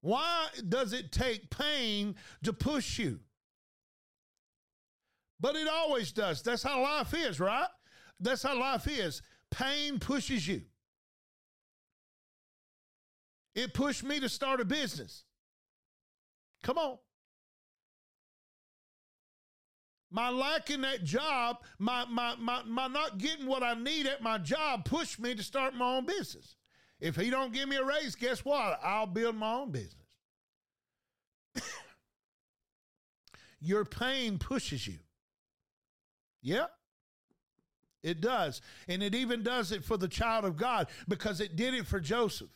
Why 0.02 0.48
does 0.68 0.92
it 0.92 1.10
take 1.10 1.48
pain 1.48 2.16
to 2.42 2.52
push 2.52 2.98
you? 2.98 3.20
But 5.40 5.56
it 5.56 5.66
always 5.66 6.12
does. 6.12 6.42
That's 6.42 6.62
how 6.62 6.82
life 6.82 7.14
is, 7.14 7.40
right? 7.40 7.68
That's 8.20 8.42
how 8.42 8.60
life 8.60 8.86
is. 8.86 9.22
Pain 9.50 9.98
pushes 9.98 10.46
you. 10.46 10.62
It 13.54 13.74
pushed 13.74 14.04
me 14.04 14.20
to 14.20 14.28
start 14.28 14.60
a 14.60 14.64
business. 14.64 15.24
Come 16.62 16.78
on. 16.78 16.98
My 20.12 20.28
lacking 20.28 20.80
that 20.80 21.04
job, 21.04 21.58
my, 21.78 22.04
my, 22.06 22.34
my, 22.36 22.62
my 22.64 22.88
not 22.88 23.18
getting 23.18 23.46
what 23.46 23.62
I 23.62 23.74
need 23.74 24.06
at 24.06 24.22
my 24.22 24.38
job 24.38 24.84
pushed 24.84 25.20
me 25.20 25.34
to 25.34 25.42
start 25.42 25.74
my 25.74 25.96
own 25.96 26.06
business. 26.06 26.56
If 27.00 27.16
he 27.16 27.30
don't 27.30 27.52
give 27.52 27.68
me 27.68 27.76
a 27.76 27.84
raise, 27.84 28.14
guess 28.14 28.44
what? 28.44 28.80
I'll 28.82 29.06
build 29.06 29.36
my 29.36 29.52
own 29.54 29.70
business. 29.70 29.94
Your 33.60 33.84
pain 33.84 34.38
pushes 34.38 34.86
you. 34.86 34.98
Yep. 36.42 36.70
It 38.02 38.20
does. 38.20 38.62
And 38.88 39.02
it 39.02 39.14
even 39.14 39.42
does 39.42 39.72
it 39.72 39.84
for 39.84 39.96
the 39.96 40.08
child 40.08 40.44
of 40.44 40.56
God 40.56 40.88
because 41.08 41.40
it 41.40 41.56
did 41.56 41.74
it 41.74 41.86
for 41.86 42.00
Joseph. 42.00 42.50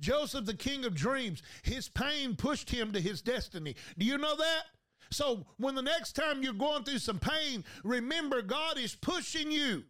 Joseph, 0.00 0.46
the 0.46 0.54
king 0.54 0.84
of 0.84 0.94
dreams, 0.94 1.42
his 1.62 1.88
pain 1.88 2.34
pushed 2.34 2.68
him 2.68 2.92
to 2.92 3.00
his 3.00 3.22
destiny. 3.22 3.76
Do 3.96 4.04
you 4.04 4.18
know 4.18 4.36
that? 4.36 4.62
So 5.12 5.46
when 5.58 5.74
the 5.74 5.82
next 5.82 6.12
time 6.14 6.42
you're 6.42 6.54
going 6.54 6.84
through 6.84 6.98
some 6.98 7.20
pain, 7.20 7.64
remember 7.84 8.42
God 8.42 8.78
is 8.78 8.94
pushing 8.96 9.52
you. 9.52 9.84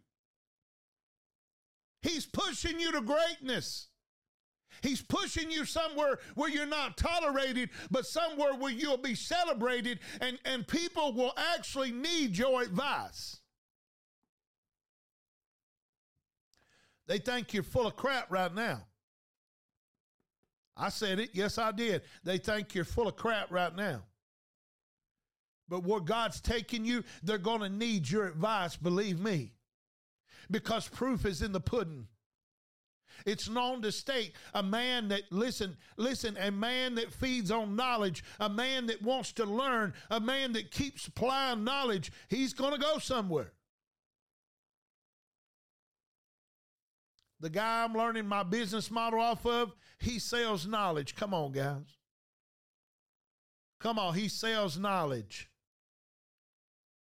He's 2.03 2.25
pushing 2.25 2.79
you 2.79 2.91
to 2.91 3.01
greatness. 3.01 3.87
He's 4.81 5.01
pushing 5.01 5.49
you 5.49 5.65
somewhere 5.65 6.19
where 6.35 6.49
you're 6.49 6.65
not 6.65 6.97
tolerated, 6.97 7.69
but 7.89 8.05
somewhere 8.05 8.53
where 8.53 8.71
you'll 8.71 8.97
be 8.97 9.15
celebrated 9.15 9.99
and, 10.19 10.37
and 10.45 10.67
people 10.67 11.13
will 11.13 11.33
actually 11.55 11.91
need 11.91 12.37
your 12.37 12.61
advice. 12.61 13.39
They 17.13 17.19
think 17.19 17.53
you're 17.53 17.61
full 17.61 17.85
of 17.85 17.95
crap 17.95 18.31
right 18.31 18.51
now. 18.51 18.81
I 20.75 20.89
said 20.89 21.19
it. 21.19 21.29
Yes, 21.33 21.59
I 21.59 21.71
did. 21.71 22.01
They 22.23 22.39
think 22.39 22.73
you're 22.73 22.85
full 22.85 23.07
of 23.07 23.15
crap 23.15 23.51
right 23.51 23.75
now. 23.75 24.01
But 25.69 25.83
where 25.83 25.99
God's 25.99 26.41
taking 26.41 26.85
you, 26.85 27.03
they're 27.21 27.37
going 27.37 27.61
to 27.61 27.69
need 27.69 28.09
your 28.09 28.25
advice, 28.25 28.75
believe 28.75 29.19
me. 29.19 29.51
Because 30.49 30.87
proof 30.87 31.27
is 31.27 31.43
in 31.43 31.51
the 31.51 31.59
pudding. 31.59 32.07
It's 33.27 33.47
known 33.47 33.83
to 33.83 33.91
state 33.91 34.33
a 34.55 34.63
man 34.63 35.09
that, 35.09 35.21
listen, 35.29 35.77
listen, 35.97 36.35
a 36.41 36.49
man 36.49 36.95
that 36.95 37.13
feeds 37.13 37.51
on 37.51 37.75
knowledge, 37.75 38.23
a 38.39 38.49
man 38.49 38.87
that 38.87 39.03
wants 39.03 39.33
to 39.33 39.45
learn, 39.45 39.93
a 40.09 40.19
man 40.19 40.53
that 40.53 40.71
keeps 40.71 41.05
applying 41.05 41.63
knowledge, 41.63 42.11
he's 42.27 42.55
going 42.55 42.73
to 42.73 42.81
go 42.81 42.97
somewhere. 42.97 43.53
The 47.43 47.49
guy 47.49 47.83
I'm 47.83 47.93
learning 47.93 48.25
my 48.25 48.43
business 48.43 48.89
model 48.89 49.19
off 49.19 49.45
of, 49.45 49.75
he 49.99 50.17
sells 50.17 50.65
knowledge. 50.65 51.13
Come 51.13 51.33
on, 51.33 51.51
guys. 51.51 51.97
Come 53.81 53.99
on, 53.99 54.13
he 54.13 54.29
sells 54.29 54.79
knowledge. 54.79 55.49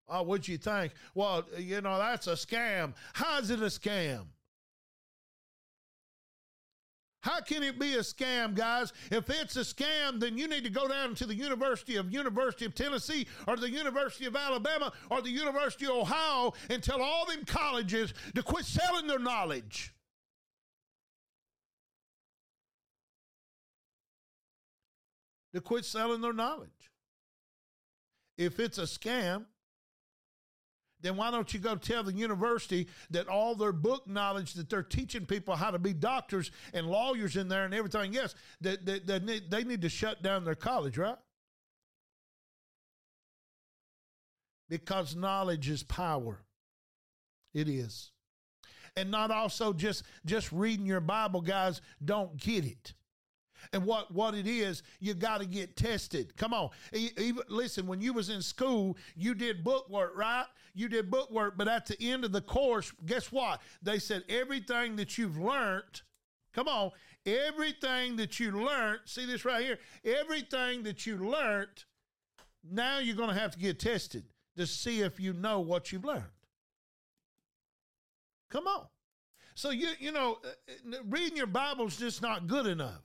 Oh, 0.06 0.24
what'd 0.24 0.46
you 0.46 0.58
think? 0.58 0.92
Well, 1.14 1.46
you 1.56 1.80
know, 1.80 1.96
that's 1.96 2.26
a 2.26 2.32
scam. 2.32 2.92
How's 3.14 3.48
it 3.48 3.60
a 3.60 3.70
scam? 3.70 4.26
How 7.22 7.40
can 7.40 7.62
it 7.62 7.78
be 7.78 7.94
a 7.94 8.00
scam, 8.00 8.54
guys? 8.54 8.92
If 9.10 9.30
it's 9.30 9.56
a 9.56 9.60
scam, 9.60 10.20
then 10.20 10.36
you 10.36 10.48
need 10.48 10.64
to 10.64 10.70
go 10.70 10.86
down 10.86 11.14
to 11.14 11.24
the 11.24 11.34
University 11.34 11.96
of 11.96 12.12
University 12.12 12.66
of 12.66 12.74
Tennessee 12.74 13.26
or 13.48 13.56
the 13.56 13.70
University 13.70 14.26
of 14.26 14.36
Alabama 14.36 14.92
or 15.10 15.22
the 15.22 15.30
University 15.30 15.86
of 15.86 15.92
Ohio 15.92 16.52
and 16.68 16.82
tell 16.82 17.00
all 17.00 17.24
them 17.24 17.46
colleges 17.46 18.12
to 18.34 18.42
quit 18.42 18.66
selling 18.66 19.06
their 19.06 19.18
knowledge. 19.18 19.94
To 25.56 25.62
quit 25.62 25.86
selling 25.86 26.20
their 26.20 26.34
knowledge. 26.34 26.68
If 28.36 28.60
it's 28.60 28.76
a 28.76 28.82
scam, 28.82 29.46
then 31.00 31.16
why 31.16 31.30
don't 31.30 31.52
you 31.52 31.58
go 31.60 31.76
tell 31.76 32.02
the 32.02 32.12
university 32.12 32.88
that 33.10 33.26
all 33.28 33.54
their 33.54 33.72
book 33.72 34.06
knowledge 34.06 34.52
that 34.54 34.68
they're 34.68 34.82
teaching 34.82 35.24
people 35.24 35.56
how 35.56 35.70
to 35.70 35.78
be 35.78 35.94
doctors 35.94 36.50
and 36.74 36.86
lawyers 36.86 37.36
in 37.36 37.48
there 37.48 37.64
and 37.64 37.72
everything 37.72 38.16
else, 38.16 38.34
that, 38.60 38.84
that, 38.84 39.06
that 39.06 39.50
they 39.50 39.64
need 39.64 39.80
to 39.80 39.88
shut 39.88 40.22
down 40.22 40.44
their 40.44 40.54
college, 40.54 40.98
right? 40.98 41.16
Because 44.68 45.16
knowledge 45.16 45.70
is 45.70 45.82
power. 45.82 46.44
It 47.54 47.68
is. 47.68 48.10
And 48.94 49.10
not 49.10 49.30
also 49.30 49.72
just 49.72 50.02
just 50.26 50.52
reading 50.52 50.86
your 50.86 51.00
Bible, 51.00 51.40
guys, 51.40 51.80
don't 52.04 52.36
get 52.36 52.64
it. 52.66 52.94
And 53.72 53.84
what, 53.84 54.12
what 54.12 54.34
it 54.34 54.46
is, 54.46 54.82
you 55.00 55.14
got 55.14 55.40
to 55.40 55.46
get 55.46 55.76
tested. 55.76 56.36
Come 56.36 56.52
on. 56.52 56.70
Even, 56.92 57.42
listen, 57.48 57.86
when 57.86 58.00
you 58.00 58.12
was 58.12 58.30
in 58.30 58.42
school, 58.42 58.96
you 59.16 59.34
did 59.34 59.64
book 59.64 59.88
work, 59.88 60.12
right? 60.16 60.46
You 60.74 60.88
did 60.88 61.10
book 61.10 61.30
work, 61.30 61.54
but 61.56 61.68
at 61.68 61.86
the 61.86 62.00
end 62.00 62.24
of 62.24 62.32
the 62.32 62.40
course, 62.40 62.92
guess 63.06 63.32
what? 63.32 63.60
They 63.82 63.98
said 63.98 64.24
everything 64.28 64.96
that 64.96 65.16
you've 65.16 65.38
learned, 65.38 66.02
come 66.52 66.68
on, 66.68 66.90
everything 67.24 68.16
that 68.16 68.38
you 68.38 68.52
learned, 68.52 69.00
see 69.04 69.26
this 69.26 69.44
right 69.44 69.64
here, 69.64 69.78
everything 70.04 70.82
that 70.82 71.06
you 71.06 71.16
learned, 71.16 71.84
now 72.70 72.98
you're 72.98 73.16
going 73.16 73.30
to 73.30 73.40
have 73.40 73.52
to 73.52 73.58
get 73.58 73.78
tested 73.78 74.24
to 74.56 74.66
see 74.66 75.00
if 75.00 75.20
you 75.20 75.32
know 75.32 75.60
what 75.60 75.92
you've 75.92 76.04
learned. 76.04 76.24
Come 78.50 78.66
on. 78.66 78.86
So 79.54 79.70
you 79.70 79.88
you 79.98 80.12
know, 80.12 80.38
uh, 80.44 80.48
uh, 80.94 80.98
reading 81.08 81.36
your 81.36 81.46
Bible 81.46 81.86
is 81.86 81.96
just 81.96 82.20
not 82.22 82.46
good 82.46 82.66
enough. 82.66 83.02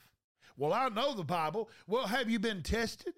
Well, 0.58 0.74
I 0.74 0.90
know 0.90 1.14
the 1.14 1.24
Bible. 1.24 1.70
Well, 1.88 2.08
have 2.08 2.30
you 2.30 2.40
been 2.40 2.62
tested? 2.62 3.14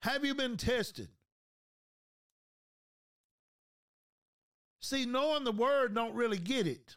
Have 0.00 0.24
you 0.24 0.34
been 0.34 0.56
tested? 0.56 1.08
See, 4.80 5.04
knowing 5.04 5.44
the 5.44 5.52
word 5.52 5.94
don't 5.94 6.14
really 6.14 6.38
get 6.38 6.66
it. 6.66 6.96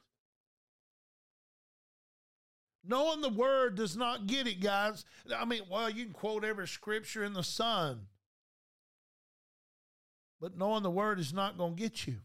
Knowing 2.83 3.21
the 3.21 3.29
word 3.29 3.75
does 3.75 3.95
not 3.95 4.27
get 4.27 4.47
it, 4.47 4.59
guys. 4.59 5.05
I 5.35 5.45
mean, 5.45 5.63
well, 5.69 5.89
you 5.89 6.05
can 6.05 6.13
quote 6.13 6.43
every 6.43 6.67
scripture 6.67 7.23
in 7.23 7.33
the 7.33 7.43
sun, 7.43 8.07
but 10.39 10.57
knowing 10.57 10.83
the 10.83 10.89
word 10.89 11.19
is 11.19 11.33
not 11.33 11.57
going 11.57 11.75
to 11.75 11.81
get 11.81 12.07
you. 12.07 12.17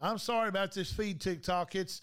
I'm 0.00 0.18
sorry 0.18 0.48
about 0.48 0.72
this 0.72 0.92
feed 0.92 1.20
TikTok. 1.20 1.74
It's 1.74 2.02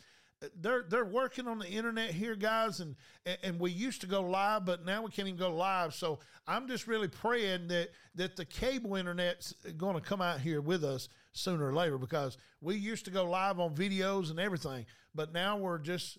they're 0.60 0.84
they're 0.88 1.06
working 1.06 1.48
on 1.48 1.60
the 1.60 1.68
internet 1.68 2.12
here, 2.12 2.36
guys, 2.36 2.80
and 2.80 2.96
and 3.44 3.60
we 3.60 3.72
used 3.72 4.02
to 4.02 4.08
go 4.08 4.22
live, 4.22 4.66
but 4.66 4.86
now 4.86 5.02
we 5.04 5.12
can't 5.12 5.28
even 5.28 5.40
go 5.40 5.56
live. 5.56 5.94
So 5.94 6.20
I'm 6.48 6.68
just 6.68 6.88
really 6.88 7.08
praying 7.08 7.68
that 7.68 7.90
that 8.16 8.36
the 8.36 8.46
cable 8.46 8.96
internet's 8.96 9.54
going 9.78 9.96
to 9.96 10.02
come 10.02 10.22
out 10.22 10.40
here 10.40 10.62
with 10.62 10.84
us 10.84 11.10
sooner 11.34 11.68
or 11.68 11.74
later 11.74 11.98
because 11.98 12.38
we 12.62 12.76
used 12.76 13.06
to 13.06 13.12
go 13.12 13.26
live 13.26 13.60
on 13.60 13.76
videos 13.76 14.30
and 14.30 14.40
everything, 14.40 14.86
but 15.14 15.34
now 15.34 15.58
we're 15.58 15.80
just 15.80 16.18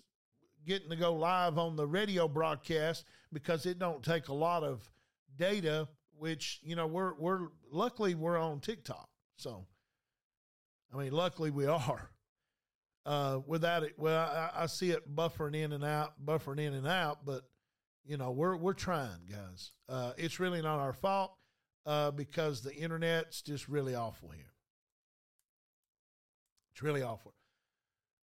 getting 0.65 0.89
to 0.89 0.95
go 0.95 1.13
live 1.13 1.57
on 1.57 1.75
the 1.75 1.87
radio 1.87 2.27
broadcast 2.27 3.05
because 3.31 3.65
it 3.65 3.79
don't 3.79 4.03
take 4.03 4.27
a 4.27 4.33
lot 4.33 4.63
of 4.63 4.89
data. 5.37 5.87
Which 6.19 6.59
you 6.63 6.75
know 6.75 6.87
we're 6.87 7.13
we're 7.13 7.49
luckily 7.71 8.15
we're 8.15 8.39
on 8.39 8.59
TikTok, 8.59 9.07
so 9.35 9.67
I 10.93 10.97
mean 10.97 11.11
luckily 11.11 11.51
we 11.51 11.67
are. 11.67 12.09
Uh, 13.07 13.39
without 13.47 13.83
it, 13.83 13.93
well, 13.97 14.19
I, 14.19 14.63
I, 14.63 14.65
see 14.65 14.91
it 14.91 15.15
buffering 15.15 15.55
in 15.55 15.71
and 15.71 15.85
out, 15.85 16.13
buffering 16.25 16.59
in 16.59 16.73
and 16.73 16.85
out, 16.85 17.19
but 17.25 17.43
you 18.05 18.17
know, 18.17 18.31
we're 18.31 18.57
we're 18.57 18.73
trying, 18.73 19.23
guys. 19.31 19.71
Uh, 19.87 20.11
it's 20.17 20.41
really 20.41 20.61
not 20.61 20.79
our 20.79 20.91
fault 20.91 21.31
uh, 21.85 22.11
because 22.11 22.61
the 22.63 22.75
internet's 22.75 23.41
just 23.41 23.69
really 23.69 23.95
awful 23.95 24.27
here. 24.31 24.51
It's 26.73 26.83
really 26.83 27.01
awful. 27.01 27.33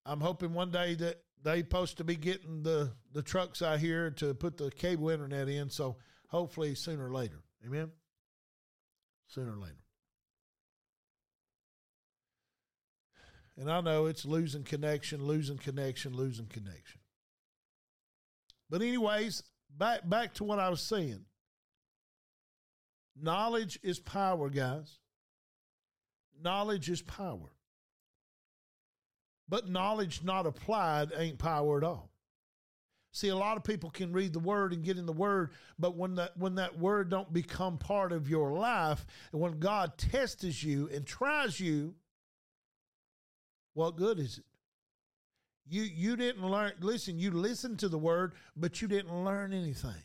I'm 0.05 0.21
hoping 0.21 0.53
one 0.53 0.71
day 0.71 0.95
that 0.97 1.17
they 1.43 1.61
supposed 1.61 1.97
to 1.97 2.05
be 2.05 2.17
getting 2.17 2.63
the 2.63 2.93
the 3.15 3.23
trucks 3.23 3.63
out 3.63 3.79
here 3.79 4.11
to 4.11 4.35
put 4.35 4.59
the 4.59 4.71
cable 4.71 5.09
internet 5.09 5.49
in. 5.49 5.71
So 5.71 5.97
hopefully 6.29 6.75
sooner 6.75 7.09
or 7.09 7.15
later, 7.15 7.43
amen. 7.65 7.91
Sooner 9.29 9.53
or 9.53 9.59
later. 9.59 9.84
And 13.57 13.71
I 13.71 13.81
know 13.81 14.07
it's 14.07 14.25
losing 14.25 14.65
connection, 14.65 15.25
losing 15.25 15.59
connection, 15.59 16.15
losing 16.15 16.47
connection. 16.47 17.01
But 18.69 18.83
anyways, 18.83 19.43
back 19.71 20.09
back 20.09 20.35
to 20.35 20.45
what 20.45 20.59
I 20.59 20.69
was 20.69 20.81
saying. 20.81 21.25
Knowledge 23.21 23.79
is 23.83 24.01
power, 24.01 24.51
guys. 24.51 24.99
Knowledge 26.43 26.91
is 26.91 27.01
power. 27.01 27.53
But 29.49 29.69
knowledge 29.69 30.23
not 30.25 30.47
applied 30.47 31.13
ain't 31.17 31.39
power 31.39 31.79
at 31.79 31.85
all. 31.85 32.11
See, 33.13 33.29
a 33.29 33.37
lot 33.37 33.57
of 33.57 33.63
people 33.63 33.91
can 33.91 34.13
read 34.13 34.33
the 34.33 34.41
word 34.41 34.73
and 34.73 34.83
get 34.83 34.99
in 34.99 35.07
the 35.07 35.13
word, 35.13 35.53
but 35.79 35.97
when 35.97 36.17
that 36.17 36.37
when 36.37 36.57
that 36.57 36.77
word 36.81 37.11
don't 37.11 37.33
become 37.33 37.79
part 37.79 38.11
of 38.11 38.29
your 38.29 38.53
life, 38.53 39.07
and 39.31 39.41
when 39.41 39.61
God 39.61 39.97
tests 39.97 40.65
you 40.65 40.89
and 40.93 41.07
tries 41.07 41.61
you, 41.61 41.95
what 43.75 43.97
good 43.97 44.19
is 44.19 44.39
it? 44.39 44.45
You 45.67 45.83
you 45.83 46.17
didn't 46.17 46.47
learn. 46.47 46.73
Listen, 46.81 47.19
you 47.19 47.31
listened 47.31 47.79
to 47.81 47.89
the 47.89 47.99
word, 47.99 48.35
but 48.57 48.81
you 48.83 48.89
didn't 48.89 49.25
learn 49.25 49.53
anything. 49.53 50.03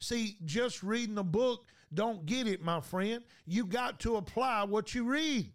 See, 0.00 0.36
just 0.44 0.82
reading 0.82 1.18
a 1.18 1.24
book 1.24 1.66
don't 1.92 2.26
get 2.26 2.46
it, 2.46 2.62
my 2.62 2.80
friend. 2.80 3.22
You 3.46 3.64
got 3.64 4.00
to 4.00 4.16
apply 4.16 4.64
what 4.64 4.94
you 4.94 5.04
read. 5.04 5.50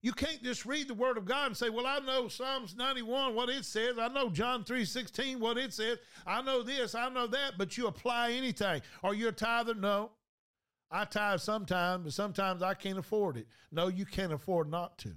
You 0.00 0.12
can't 0.12 0.42
just 0.42 0.64
read 0.64 0.88
the 0.88 0.94
word 0.94 1.18
of 1.18 1.24
God 1.24 1.48
and 1.48 1.56
say, 1.56 1.70
"Well, 1.70 1.86
I 1.86 1.98
know 1.98 2.28
Psalms 2.28 2.76
91 2.76 3.34
what 3.34 3.48
it 3.48 3.64
says. 3.64 3.98
I 3.98 4.08
know 4.08 4.30
John 4.30 4.64
3:16 4.64 5.40
what 5.40 5.58
it 5.58 5.72
says. 5.72 5.98
I 6.26 6.40
know 6.42 6.62
this, 6.62 6.94
I 6.94 7.08
know 7.08 7.26
that," 7.28 7.58
but 7.58 7.76
you 7.76 7.88
apply 7.88 8.32
anything. 8.32 8.82
Are 9.02 9.14
you 9.14 9.28
a 9.28 9.32
tither? 9.32 9.74
No. 9.74 10.12
I 10.90 11.04
tithe 11.04 11.40
sometimes, 11.40 12.04
but 12.04 12.12
sometimes 12.12 12.62
I 12.62 12.74
can't 12.74 12.98
afford 12.98 13.36
it. 13.36 13.46
No, 13.70 13.88
you 13.88 14.06
can't 14.06 14.32
afford 14.32 14.70
not 14.70 14.96
to. 14.98 15.10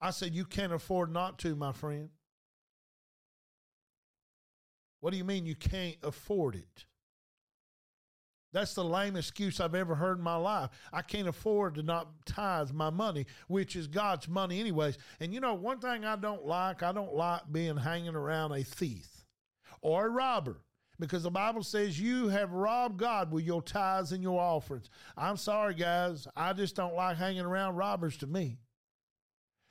I 0.00 0.10
said, 0.10 0.34
You 0.34 0.44
can't 0.44 0.72
afford 0.72 1.12
not 1.12 1.38
to, 1.40 1.54
my 1.54 1.72
friend. 1.72 2.08
What 5.00 5.10
do 5.10 5.16
you 5.16 5.24
mean 5.24 5.46
you 5.46 5.54
can't 5.54 5.96
afford 6.02 6.56
it? 6.56 6.84
That's 8.52 8.74
the 8.74 8.84
lame 8.84 9.14
excuse 9.16 9.60
I've 9.60 9.74
ever 9.74 9.94
heard 9.94 10.16
in 10.16 10.24
my 10.24 10.36
life. 10.36 10.70
I 10.92 11.02
can't 11.02 11.28
afford 11.28 11.74
to 11.74 11.82
not 11.82 12.08
tithe 12.24 12.72
my 12.72 12.88
money, 12.88 13.26
which 13.46 13.76
is 13.76 13.86
God's 13.86 14.26
money, 14.26 14.58
anyways. 14.58 14.96
And 15.20 15.34
you 15.34 15.40
know, 15.40 15.54
one 15.54 15.78
thing 15.78 16.04
I 16.04 16.16
don't 16.16 16.46
like, 16.46 16.82
I 16.82 16.92
don't 16.92 17.14
like 17.14 17.42
being 17.52 17.76
hanging 17.76 18.14
around 18.14 18.52
a 18.52 18.62
thief 18.62 19.26
or 19.82 20.06
a 20.06 20.10
robber 20.10 20.62
because 20.98 21.22
the 21.22 21.30
Bible 21.30 21.62
says 21.62 22.00
you 22.00 22.28
have 22.28 22.52
robbed 22.52 22.98
God 22.98 23.30
with 23.30 23.44
your 23.44 23.62
tithes 23.62 24.12
and 24.12 24.22
your 24.22 24.40
offerings. 24.40 24.90
I'm 25.16 25.36
sorry, 25.36 25.74
guys. 25.74 26.26
I 26.36 26.52
just 26.52 26.74
don't 26.74 26.94
like 26.94 27.16
hanging 27.16 27.44
around 27.44 27.76
robbers 27.76 28.16
to 28.18 28.26
me. 28.26 28.58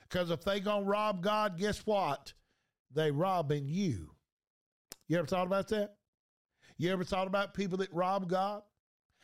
Because 0.02 0.30
if 0.30 0.42
they 0.42 0.60
going 0.60 0.84
to 0.84 0.90
rob 0.90 1.22
God, 1.22 1.58
guess 1.58 1.84
what? 1.84 2.32
They 2.94 3.10
robbing 3.10 3.68
you. 3.68 4.10
You 5.06 5.18
ever 5.18 5.26
thought 5.26 5.46
about 5.46 5.68
that? 5.68 5.96
You 6.78 6.92
ever 6.92 7.04
thought 7.04 7.26
about 7.26 7.54
people 7.54 7.78
that 7.78 7.92
rob 7.92 8.28
God? 8.28 8.62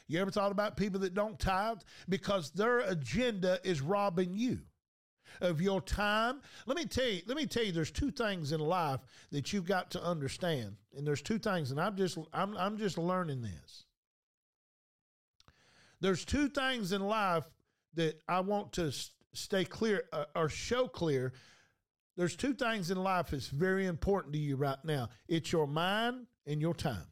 You 0.07 0.21
ever 0.21 0.31
thought 0.31 0.53
about 0.53 0.77
people 0.77 1.01
that 1.01 1.14
don't 1.14 1.38
tithe? 1.38 1.79
Because 2.09 2.51
their 2.51 2.81
agenda 2.81 3.59
is 3.64 3.81
robbing 3.81 4.37
you 4.37 4.61
of 5.41 5.61
your 5.61 5.81
time. 5.81 6.41
Let 6.67 6.77
me 6.77 6.85
tell 6.85 7.07
you, 7.07 7.23
let 7.27 7.37
me 7.37 7.47
tell 7.47 7.65
you, 7.65 7.73
there's 7.73 7.91
two 7.91 8.11
things 8.11 8.53
in 8.53 8.61
life 8.61 9.01
that 9.31 9.53
you've 9.53 9.67
got 9.67 9.91
to 9.93 10.03
understand. 10.03 10.77
And 10.97 11.07
there's 11.07 11.23
two 11.23 11.39
things, 11.39 11.71
and 11.71 11.81
I'm 11.81 11.97
just 11.97 12.19
I'm 12.33 12.57
I'm 12.57 12.79
just 12.79 12.99
learning 12.99 13.43
this. 13.43 13.85
There's 16.01 16.25
two 16.25 16.49
things 16.49 16.93
in 16.93 17.03
life 17.03 17.45
that 17.95 18.21
I 18.29 18.41
want 18.41 18.73
to 18.75 18.93
stay 19.33 19.65
clear 19.65 20.05
uh, 20.13 20.25
or 20.35 20.49
show 20.49 20.87
clear. 20.87 21.33
There's 22.17 22.37
two 22.37 22.55
things 22.55 22.91
in 22.91 22.99
life 22.99 23.31
that's 23.31 23.49
very 23.49 23.87
important 23.87 24.35
to 24.35 24.39
you 24.39 24.57
right 24.57 24.79
now. 24.85 25.09
It's 25.29 25.51
your 25.51 25.67
mind 25.67 26.27
and 26.47 26.61
your 26.61 26.75
time. 26.75 27.07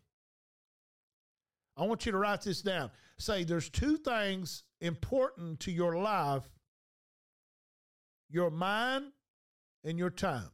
I 1.76 1.86
want 1.86 2.06
you 2.06 2.12
to 2.12 2.18
write 2.18 2.42
this 2.42 2.62
down. 2.62 2.90
Say 3.18 3.44
there's 3.44 3.68
two 3.68 3.96
things 3.96 4.64
important 4.80 5.60
to 5.60 5.72
your 5.72 5.96
life 5.96 6.42
your 8.32 8.50
mind 8.50 9.12
and 9.84 9.98
your 9.98 10.10
time. 10.10 10.48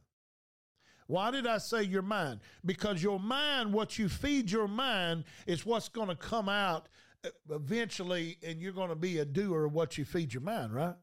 Why 1.07 1.31
did 1.31 1.47
I 1.47 1.57
say 1.57 1.81
your 1.81 2.03
mind? 2.03 2.41
Because 2.63 3.01
your 3.01 3.19
mind, 3.19 3.73
what 3.73 3.97
you 3.97 4.07
feed 4.09 4.51
your 4.51 4.67
mind, 4.67 5.23
is 5.47 5.65
what's 5.65 5.89
going 5.89 6.09
to 6.09 6.15
come 6.15 6.47
out 6.47 6.87
uh, 7.25 7.29
eventually, 7.49 8.37
and 8.45 8.61
you're 8.61 8.73
going 8.73 8.89
to 8.89 8.95
be 8.95 9.17
a 9.17 9.25
doer 9.25 9.65
of 9.65 9.73
what 9.73 9.97
you 9.97 10.05
feed 10.05 10.33
your 10.33 10.43
mind, 10.43 10.73
right? 10.73 10.93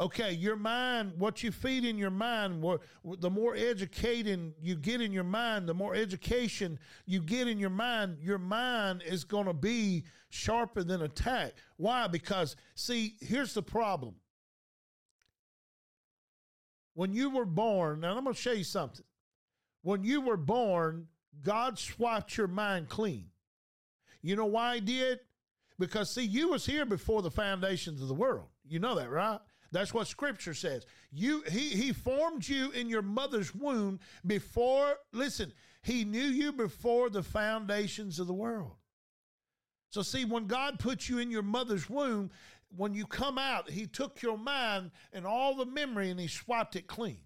Okay, 0.00 0.32
your 0.32 0.56
mind, 0.56 1.12
what 1.16 1.42
you 1.42 1.50
feed 1.50 1.84
in 1.84 1.98
your 1.98 2.10
mind, 2.10 2.62
the 3.18 3.30
more 3.30 3.56
educating 3.56 4.54
you 4.60 4.76
get 4.76 5.00
in 5.00 5.10
your 5.10 5.24
mind, 5.24 5.68
the 5.68 5.74
more 5.74 5.94
education 5.94 6.78
you 7.04 7.20
get 7.20 7.48
in 7.48 7.58
your 7.58 7.70
mind, 7.70 8.18
your 8.20 8.38
mind 8.38 9.02
is 9.04 9.24
going 9.24 9.46
to 9.46 9.52
be 9.52 10.04
sharper 10.28 10.84
than 10.84 11.02
attack. 11.02 11.54
Why? 11.78 12.06
Because, 12.06 12.54
see, 12.76 13.16
here's 13.20 13.54
the 13.54 13.62
problem 13.62 14.14
when 16.98 17.12
you 17.12 17.30
were 17.30 17.44
born, 17.44 18.00
now 18.00 18.16
I'm 18.16 18.24
going 18.24 18.34
to 18.34 18.42
show 18.42 18.50
you 18.50 18.64
something. 18.64 19.04
When 19.82 20.02
you 20.02 20.20
were 20.20 20.36
born, 20.36 21.06
God 21.44 21.78
swiped 21.78 22.36
your 22.36 22.48
mind 22.48 22.88
clean. 22.88 23.26
You 24.20 24.34
know 24.34 24.46
why 24.46 24.74
he 24.74 24.80
did? 24.80 25.20
Because 25.78 26.10
see, 26.10 26.24
you 26.24 26.48
was 26.48 26.66
here 26.66 26.84
before 26.84 27.22
the 27.22 27.30
foundations 27.30 28.02
of 28.02 28.08
the 28.08 28.14
world. 28.14 28.48
You 28.66 28.80
know 28.80 28.96
that, 28.96 29.10
right? 29.10 29.38
That's 29.70 29.94
what 29.94 30.08
scripture 30.08 30.54
says. 30.54 30.86
You 31.12 31.44
he 31.48 31.68
he 31.68 31.92
formed 31.92 32.48
you 32.48 32.72
in 32.72 32.88
your 32.88 33.02
mother's 33.02 33.54
womb 33.54 34.00
before 34.26 34.96
listen, 35.12 35.52
he 35.82 36.04
knew 36.04 36.18
you 36.18 36.50
before 36.50 37.10
the 37.10 37.22
foundations 37.22 38.18
of 38.18 38.26
the 38.26 38.34
world. 38.34 38.72
So 39.90 40.02
see, 40.02 40.24
when 40.24 40.48
God 40.48 40.80
put 40.80 41.08
you 41.08 41.18
in 41.18 41.30
your 41.30 41.42
mother's 41.42 41.88
womb, 41.88 42.30
when 42.76 42.94
you 42.94 43.06
come 43.06 43.38
out, 43.38 43.70
he 43.70 43.86
took 43.86 44.22
your 44.22 44.38
mind 44.38 44.90
and 45.12 45.26
all 45.26 45.54
the 45.54 45.66
memory 45.66 46.10
and 46.10 46.20
he 46.20 46.28
swiped 46.28 46.76
it 46.76 46.86
clean. 46.86 47.18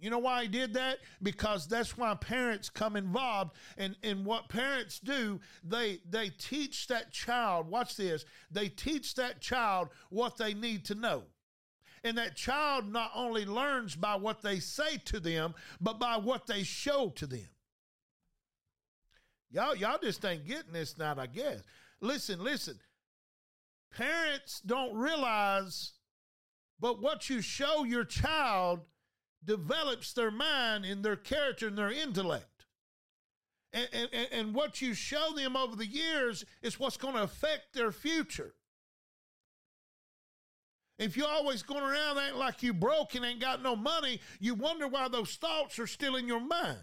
You 0.00 0.08
know 0.08 0.18
why 0.18 0.42
he 0.42 0.48
did 0.48 0.74
that? 0.74 0.98
Because 1.22 1.66
that's 1.66 1.98
why 1.98 2.14
parents 2.14 2.70
come 2.70 2.96
involved. 2.96 3.52
And, 3.76 3.96
and 4.02 4.24
what 4.24 4.48
parents 4.48 4.98
do, 4.98 5.40
they 5.62 6.00
they 6.08 6.30
teach 6.30 6.86
that 6.86 7.12
child, 7.12 7.68
watch 7.68 7.96
this, 7.96 8.24
they 8.50 8.68
teach 8.68 9.14
that 9.16 9.40
child 9.40 9.88
what 10.08 10.38
they 10.38 10.54
need 10.54 10.86
to 10.86 10.94
know. 10.94 11.24
And 12.02 12.16
that 12.16 12.34
child 12.34 12.90
not 12.90 13.10
only 13.14 13.44
learns 13.44 13.94
by 13.94 14.14
what 14.14 14.40
they 14.40 14.58
say 14.58 14.96
to 15.04 15.20
them, 15.20 15.54
but 15.82 15.98
by 15.98 16.16
what 16.16 16.46
they 16.46 16.62
show 16.62 17.10
to 17.16 17.26
them. 17.26 17.48
Y'all, 19.50 19.76
y'all 19.76 19.98
just 20.02 20.24
ain't 20.24 20.46
getting 20.46 20.72
this 20.72 20.96
now, 20.96 21.14
I 21.18 21.26
guess. 21.26 21.62
Listen, 22.00 22.42
listen. 22.42 22.78
Parents 23.96 24.60
don't 24.60 24.94
realize, 24.94 25.92
but 26.78 27.02
what 27.02 27.28
you 27.28 27.40
show 27.40 27.84
your 27.84 28.04
child 28.04 28.80
develops 29.44 30.12
their 30.12 30.30
mind 30.30 30.84
and 30.84 31.04
their 31.04 31.16
character 31.16 31.68
and 31.68 31.76
their 31.76 31.90
intellect. 31.90 32.66
And, 33.72 33.88
and, 33.92 34.28
and 34.32 34.54
what 34.54 34.80
you 34.82 34.94
show 34.94 35.32
them 35.34 35.56
over 35.56 35.76
the 35.76 35.86
years 35.86 36.44
is 36.62 36.78
what's 36.78 36.96
going 36.96 37.14
to 37.14 37.22
affect 37.22 37.72
their 37.72 37.92
future. 37.92 38.54
If 40.98 41.16
you're 41.16 41.28
always 41.28 41.62
going 41.62 41.82
around 41.82 42.18
acting 42.18 42.38
like 42.38 42.62
you 42.62 42.74
broke 42.74 43.14
and 43.14 43.24
ain't 43.24 43.40
got 43.40 43.62
no 43.62 43.74
money, 43.74 44.20
you 44.38 44.54
wonder 44.54 44.86
why 44.86 45.08
those 45.08 45.34
thoughts 45.36 45.78
are 45.78 45.86
still 45.86 46.16
in 46.16 46.28
your 46.28 46.40
mind. 46.40 46.78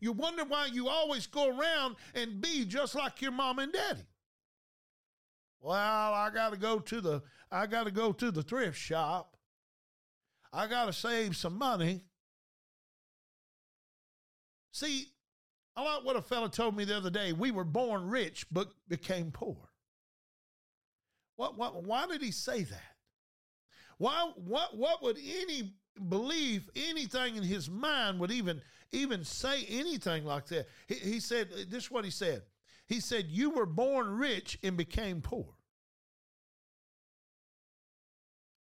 You 0.00 0.12
wonder 0.12 0.44
why 0.44 0.66
you 0.66 0.88
always 0.88 1.26
go 1.26 1.48
around 1.48 1.96
and 2.14 2.40
be 2.40 2.64
just 2.64 2.94
like 2.94 3.20
your 3.20 3.32
mom 3.32 3.58
and 3.58 3.72
daddy. 3.72 4.06
Well, 5.60 5.74
I 6.14 6.30
got 6.32 6.52
to 6.52 6.58
go 6.58 6.78
to 6.78 7.00
the 7.00 7.22
I 7.50 7.66
got 7.66 7.84
to 7.84 7.90
go 7.90 8.12
to 8.12 8.30
the 8.30 8.42
thrift 8.42 8.78
shop. 8.78 9.36
I 10.52 10.66
got 10.66 10.86
to 10.86 10.92
save 10.92 11.36
some 11.36 11.58
money. 11.58 12.02
See, 14.72 15.06
I 15.76 15.82
like 15.82 16.04
what 16.04 16.16
a 16.16 16.22
fellow 16.22 16.48
told 16.48 16.76
me 16.76 16.84
the 16.84 16.96
other 16.96 17.10
day. 17.10 17.32
We 17.32 17.50
were 17.50 17.64
born 17.64 18.08
rich 18.08 18.46
but 18.50 18.68
became 18.88 19.30
poor. 19.30 19.56
What, 21.36 21.56
what, 21.56 21.82
why 21.84 22.06
did 22.06 22.22
he 22.22 22.32
say 22.32 22.64
that? 22.64 22.96
Why, 23.98 24.30
what, 24.36 24.76
what 24.76 25.02
would 25.02 25.16
any 25.16 25.72
believe 26.08 26.68
anything 26.74 27.36
in 27.36 27.42
his 27.42 27.68
mind 27.68 28.18
would 28.20 28.30
even 28.30 28.60
even 28.92 29.24
say 29.24 29.64
anything 29.68 30.24
like 30.24 30.46
that? 30.46 30.66
He, 30.86 30.94
he 30.94 31.20
said, 31.20 31.48
this 31.68 31.84
is 31.84 31.90
what 31.90 32.04
he 32.04 32.10
said. 32.10 32.42
He 32.90 32.98
said, 32.98 33.30
You 33.30 33.50
were 33.50 33.66
born 33.66 34.18
rich 34.18 34.58
and 34.64 34.76
became 34.76 35.22
poor. 35.22 35.46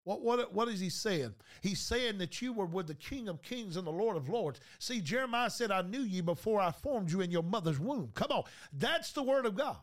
What, 0.03 0.21
what, 0.21 0.53
what 0.53 0.67
is 0.67 0.81
he 0.81 0.89
saying? 0.89 1.33
He's 1.61 1.79
saying 1.79 2.17
that 2.17 2.41
you 2.41 2.51
were 2.51 2.65
with 2.65 2.87
the 2.87 2.95
King 2.95 3.29
of 3.29 3.41
Kings 3.41 3.77
and 3.77 3.87
the 3.87 3.91
Lord 3.91 4.17
of 4.17 4.27
Lords. 4.27 4.59
See, 4.79 4.99
Jeremiah 4.99 5.49
said, 5.49 5.71
I 5.71 5.81
knew 5.81 6.01
you 6.01 6.23
before 6.23 6.59
I 6.59 6.71
formed 6.71 7.09
you 7.09 7.21
in 7.21 7.31
your 7.31 7.41
mother's 7.43 7.79
womb. 7.79 8.11
Come 8.15 8.31
on. 8.31 8.43
That's 8.73 9.13
the 9.13 9.23
word 9.23 9.45
of 9.45 9.55
God. 9.55 9.77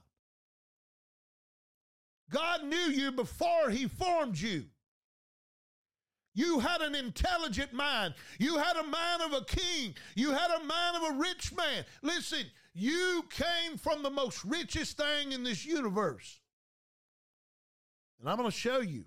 God 2.31 2.65
knew 2.65 2.77
you 2.77 3.13
before 3.13 3.71
he 3.71 3.89
formed 3.89 4.39
you. 4.39 4.67
You 6.35 6.59
had 6.59 6.81
an 6.81 6.95
intelligent 6.97 7.73
mind. 7.73 8.15
You 8.39 8.59
had 8.59 8.77
a 8.77 8.83
mind 8.83 9.23
of 9.23 9.33
a 9.33 9.45
king. 9.45 9.95
You 10.17 10.33
had 10.33 10.51
a 10.51 10.65
mind 10.65 10.97
of 10.97 11.15
a 11.15 11.19
rich 11.19 11.55
man. 11.55 11.85
Listen, 12.03 12.45
you 12.75 13.25
came 13.31 13.79
from 13.79 14.03
the 14.03 14.11
most 14.11 14.45
richest 14.45 14.97
thing 14.97 15.31
in 15.31 15.45
this 15.45 15.65
universe. 15.65 16.41
And 18.21 18.29
I'm 18.29 18.37
going 18.37 18.51
to 18.51 18.57
show 18.57 18.81
you. 18.81 19.05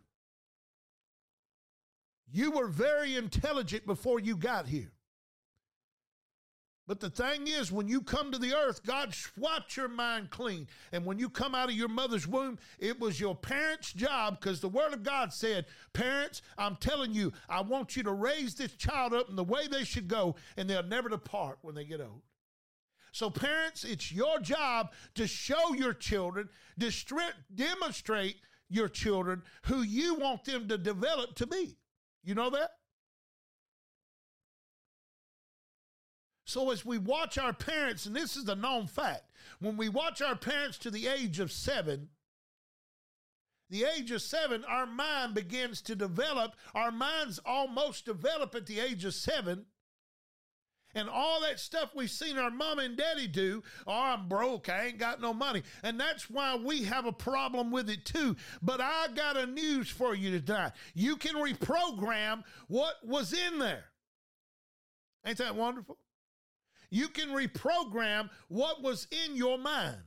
You 2.31 2.51
were 2.51 2.67
very 2.67 3.15
intelligent 3.15 3.85
before 3.85 4.19
you 4.19 4.37
got 4.37 4.67
here. 4.67 4.93
But 6.87 7.01
the 7.01 7.09
thing 7.09 7.47
is, 7.47 7.69
when 7.69 7.89
you 7.89 8.01
come 8.01 8.31
to 8.31 8.37
the 8.37 8.55
earth, 8.55 8.85
God 8.85 9.13
swiped 9.13 9.75
your 9.75 9.89
mind 9.89 10.29
clean. 10.29 10.67
And 10.93 11.05
when 11.05 11.19
you 11.19 11.29
come 11.29 11.53
out 11.53 11.67
of 11.67 11.75
your 11.75 11.89
mother's 11.89 12.25
womb, 12.25 12.57
it 12.79 12.97
was 12.97 13.19
your 13.19 13.35
parents' 13.35 13.91
job 13.91 14.39
because 14.39 14.61
the 14.61 14.69
Word 14.69 14.93
of 14.93 15.03
God 15.03 15.33
said, 15.33 15.65
Parents, 15.91 16.41
I'm 16.57 16.77
telling 16.77 17.13
you, 17.13 17.33
I 17.49 17.59
want 17.59 17.97
you 17.97 18.03
to 18.03 18.13
raise 18.13 18.55
this 18.55 18.73
child 18.73 19.13
up 19.13 19.29
in 19.29 19.35
the 19.35 19.43
way 19.43 19.67
they 19.67 19.83
should 19.83 20.07
go, 20.07 20.35
and 20.55 20.69
they'll 20.69 20.81
never 20.81 21.09
depart 21.09 21.59
when 21.61 21.75
they 21.75 21.83
get 21.83 21.99
old. 21.99 22.21
So, 23.11 23.29
parents, 23.29 23.83
it's 23.83 24.11
your 24.11 24.39
job 24.39 24.93
to 25.15 25.27
show 25.27 25.73
your 25.73 25.93
children, 25.93 26.47
to 26.79 26.91
demonstrate 27.53 28.37
your 28.69 28.87
children 28.87 29.43
who 29.63 29.81
you 29.81 30.15
want 30.15 30.45
them 30.45 30.69
to 30.69 30.77
develop 30.77 31.35
to 31.35 31.47
be. 31.47 31.75
You 32.23 32.35
know 32.35 32.49
that? 32.51 32.76
So, 36.47 36.71
as 36.71 36.85
we 36.85 36.97
watch 36.97 37.37
our 37.37 37.51
parents, 37.51 38.05
and 38.05 38.15
this 38.15 38.37
is 38.37 38.47
a 38.47 38.55
known 38.55 38.87
fact, 38.87 39.31
when 39.59 39.75
we 39.75 39.89
watch 39.89 40.21
our 40.21 40.37
parents 40.37 40.77
to 40.77 40.89
the 40.89 41.05
age 41.05 41.39
of 41.39 41.51
seven, 41.51 42.07
the 43.69 43.83
age 43.83 44.11
of 44.11 44.21
seven, 44.21 44.63
our 44.63 44.85
mind 44.85 45.33
begins 45.33 45.81
to 45.81 45.95
develop. 45.95 46.55
Our 46.73 46.89
minds 46.89 47.37
almost 47.45 48.05
develop 48.05 48.55
at 48.55 48.65
the 48.65 48.79
age 48.79 49.03
of 49.03 49.13
seven 49.13 49.65
and 50.95 51.09
all 51.09 51.41
that 51.41 51.59
stuff 51.59 51.91
we've 51.93 52.09
seen 52.09 52.37
our 52.37 52.49
mom 52.49 52.79
and 52.79 52.95
daddy 52.95 53.27
do. 53.27 53.61
Oh, 53.85 53.91
I'm 53.91 54.29
broke. 54.29 54.69
I 54.69 54.85
ain't 54.85 54.99
got 54.99 55.19
no 55.19 55.33
money. 55.33 55.63
And 55.83 55.99
that's 55.99 56.29
why 56.29 56.55
we 56.55 56.83
have 56.83 57.05
a 57.05 57.11
problem 57.11 57.71
with 57.71 57.89
it 57.89 58.05
too. 58.05 58.37
But 58.61 58.79
I 58.79 59.07
got 59.13 59.35
a 59.35 59.45
news 59.45 59.89
for 59.89 60.15
you 60.15 60.39
tonight. 60.39 60.71
You 60.93 61.17
can 61.17 61.35
reprogram 61.35 62.43
what 62.69 62.95
was 63.03 63.33
in 63.33 63.59
there. 63.59 63.83
Ain't 65.25 65.39
that 65.39 65.53
wonderful? 65.53 65.97
You 66.89 67.09
can 67.09 67.29
reprogram 67.29 68.29
what 68.47 68.81
was 68.81 69.07
in 69.25 69.35
your 69.35 69.57
mind. 69.57 69.97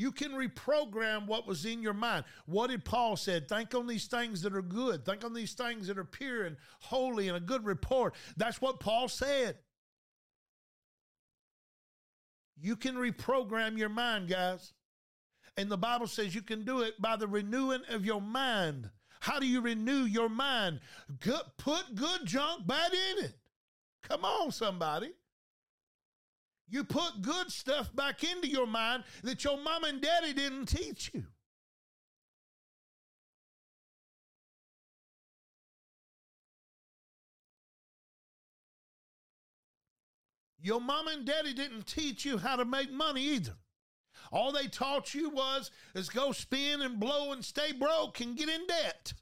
You 0.00 0.12
can 0.12 0.32
reprogram 0.32 1.26
what 1.26 1.46
was 1.46 1.66
in 1.66 1.82
your 1.82 1.92
mind. 1.92 2.24
What 2.46 2.70
did 2.70 2.86
Paul 2.86 3.16
said? 3.16 3.50
Think 3.50 3.74
on 3.74 3.86
these 3.86 4.06
things 4.06 4.40
that 4.40 4.54
are 4.54 4.62
good. 4.62 5.04
Think 5.04 5.26
on 5.26 5.34
these 5.34 5.52
things 5.52 5.88
that 5.88 5.98
are 5.98 6.06
pure 6.06 6.46
and 6.46 6.56
holy 6.80 7.28
and 7.28 7.36
a 7.36 7.40
good 7.40 7.66
report. 7.66 8.14
That's 8.38 8.62
what 8.62 8.80
Paul 8.80 9.08
said. 9.08 9.58
You 12.58 12.76
can 12.76 12.94
reprogram 12.94 13.76
your 13.76 13.90
mind, 13.90 14.30
guys. 14.30 14.72
And 15.60 15.70
the 15.70 15.76
Bible 15.76 16.06
says 16.06 16.34
you 16.34 16.40
can 16.40 16.64
do 16.64 16.80
it 16.80 16.98
by 17.02 17.16
the 17.16 17.26
renewing 17.26 17.82
of 17.90 18.06
your 18.06 18.22
mind. 18.22 18.88
How 19.20 19.38
do 19.38 19.46
you 19.46 19.60
renew 19.60 20.04
your 20.04 20.30
mind? 20.30 20.80
Good, 21.20 21.42
put 21.58 21.94
good 21.94 22.24
junk 22.24 22.66
bad 22.66 22.92
in 22.94 23.26
it. 23.26 23.34
Come 24.08 24.24
on, 24.24 24.52
somebody. 24.52 25.10
You 26.66 26.82
put 26.82 27.20
good 27.20 27.50
stuff 27.50 27.94
back 27.94 28.24
into 28.24 28.48
your 28.48 28.66
mind 28.66 29.04
that 29.22 29.44
your 29.44 29.58
mom 29.58 29.84
and 29.84 30.00
daddy 30.00 30.32
didn't 30.32 30.64
teach 30.64 31.10
you. 31.12 31.24
Your 40.62 40.80
mom 40.80 41.08
and 41.08 41.26
daddy 41.26 41.52
didn't 41.52 41.86
teach 41.86 42.24
you 42.24 42.38
how 42.38 42.56
to 42.56 42.64
make 42.64 42.90
money 42.90 43.20
either. 43.20 43.56
All 44.32 44.52
they 44.52 44.68
taught 44.68 45.14
you 45.14 45.30
was 45.30 45.70
is 45.94 46.08
go 46.08 46.32
spin 46.32 46.82
and 46.82 47.00
blow 47.00 47.32
and 47.32 47.44
stay 47.44 47.72
broke 47.72 48.20
and 48.20 48.36
get 48.36 48.48
in 48.48 48.66
debt. 48.66 49.12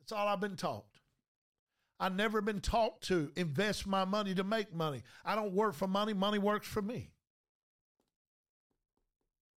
That's 0.00 0.12
all 0.12 0.26
I've 0.26 0.40
been 0.40 0.56
taught. 0.56 0.84
I've 1.98 2.16
never 2.16 2.40
been 2.40 2.60
taught 2.60 3.02
to 3.02 3.30
invest 3.36 3.86
my 3.86 4.06
money 4.06 4.34
to 4.34 4.44
make 4.44 4.74
money. 4.74 5.02
I 5.24 5.34
don't 5.34 5.52
work 5.52 5.74
for 5.74 5.86
money, 5.86 6.14
money 6.14 6.38
works 6.38 6.66
for 6.66 6.80
me. 6.80 7.10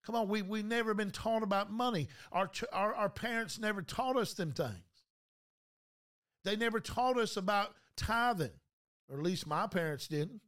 Come 0.07 0.15
on, 0.15 0.29
we 0.29 0.41
we 0.41 0.63
never 0.63 0.95
been 0.95 1.11
taught 1.11 1.43
about 1.43 1.71
money. 1.71 2.09
Our, 2.33 2.51
our 2.73 2.95
our 2.95 3.09
parents 3.11 3.59
never 3.59 3.83
taught 3.83 4.17
us 4.17 4.33
them 4.33 4.53
things. 4.53 4.79
They 6.43 6.57
never 6.57 6.81
taught 6.81 7.19
us 7.19 7.37
about 7.37 7.75
tithing, 7.97 8.59
or 9.11 9.19
at 9.19 9.23
least 9.23 9.47
my 9.47 9.67
parents 9.67 10.09
didn't. 10.09 10.41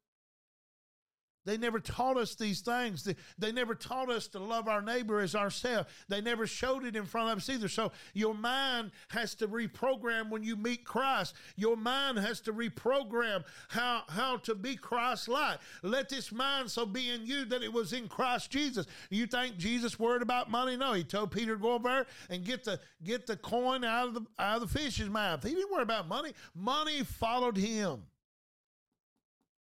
They 1.45 1.57
never 1.57 1.81
taught 1.81 2.17
us 2.17 2.35
these 2.35 2.61
things. 2.61 3.03
They, 3.03 3.17
they 3.39 3.51
never 3.51 3.75
taught 3.75 4.11
us 4.11 4.29
to 4.29 4.39
love 4.39 4.69
our 4.69 4.81
neighbor 4.81 5.21
as 5.21 5.35
ourselves. 5.35 5.89
They 6.09 6.21
never 6.21 6.47
showed 6.47 6.85
it 6.85 6.95
in 6.95 7.05
front 7.05 7.31
of 7.31 7.39
us 7.39 7.49
either. 7.49 7.69
So 7.69 7.91
your 8.15 8.35
mind 8.35 8.93
has 9.09 9.35
to 9.37 9.49
reprogram 9.49 10.31
when 10.31 10.45
you 10.45 10.57
meet 10.57 10.85
Christ. 10.85 11.35
Your 11.57 11.77
mind 11.77 12.19
has 12.19 12.41
to 12.43 12.53
reprogram 12.53 13.45
how, 13.69 14.03
how 14.09 14.37
to 14.39 14.55
be 14.55 14.77
Christ-like. 14.77 15.59
Let 15.83 16.09
this 16.09 16.31
mind 16.31 16.71
so 16.71 16.87
be 16.87 17.11
in 17.11 17.27
you 17.27 17.45
that 17.47 17.63
it 17.63 17.73
was 17.73 17.93
in 17.93 18.09
Christ 18.09 18.51
Jesus. 18.51 18.87
You 19.11 19.27
think 19.27 19.57
Jesus 19.57 19.99
worried 19.99 20.23
about 20.23 20.51
money? 20.51 20.77
No, 20.77 20.93
he 20.93 21.03
told 21.03 21.33
Peter 21.33 21.55
to 21.57 21.61
go 21.61 21.73
over 21.73 22.07
and 22.31 22.45
get 22.45 22.65
the 22.65 22.79
get 23.03 23.27
the 23.27 23.37
coin 23.37 23.85
out 23.85 24.09
of 24.09 24.15
the 24.15 24.27
out 24.39 24.63
of 24.63 24.73
the 24.73 24.79
fish's 24.79 25.09
mouth. 25.09 25.43
He 25.43 25.55
didn't 25.55 25.73
worry 25.73 25.83
about 25.83 26.07
money. 26.09 26.33
Money 26.55 27.03
followed 27.03 27.57
him. 27.57 28.03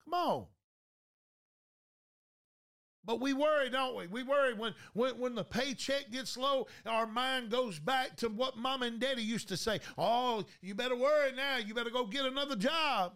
Come 0.05 0.14
on. 0.14 0.47
But 3.05 3.21
we 3.21 3.33
worry, 3.33 3.69
don't 3.69 3.97
we? 3.97 4.07
We 4.07 4.23
worry 4.23 4.55
when, 4.55 4.75
when, 4.93 5.19
when 5.19 5.35
the 5.35 5.43
paycheck 5.43 6.12
gets 6.12 6.37
low, 6.37 6.69
our 6.87 7.07
mind 7.07 7.51
goes 7.51 7.81
back 7.81 8.17
to 8.19 8.29
what 8.29 8.57
mom 8.57 8.83
and 8.83 9.01
daddy 9.01 9.23
used 9.23 9.49
to 9.49 9.57
say. 9.57 9.81
Oh, 9.99 10.45
you 10.61 10.77
better 10.77 10.95
worry 10.95 11.33
now. 11.33 11.57
You 11.57 11.75
better 11.75 11.91
go 11.91 12.07
get 12.07 12.25
another 12.25 12.55
job. 12.55 13.15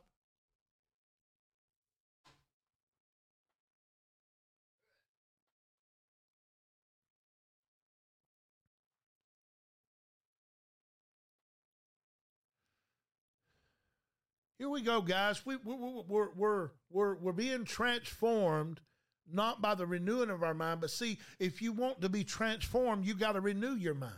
Here 14.58 14.68
we 14.68 14.80
go, 14.80 15.00
guys. 15.00 15.46
We, 15.46 15.56
we, 15.56 15.76
we're, 16.08 16.30
we're, 16.34 16.70
we're, 16.90 17.14
we're 17.14 17.32
being 17.32 17.64
transformed– 17.64 18.80
not 19.32 19.60
by 19.60 19.74
the 19.74 19.86
renewing 19.86 20.30
of 20.30 20.42
our 20.42 20.54
mind, 20.54 20.80
but 20.80 20.90
see, 20.90 21.18
if 21.38 21.60
you 21.60 21.72
want 21.72 22.00
to 22.00 22.08
be 22.08 22.24
transformed, 22.24 23.04
you 23.04 23.14
got 23.14 23.32
to 23.32 23.40
renew 23.40 23.74
your 23.74 23.94
mind. 23.94 24.14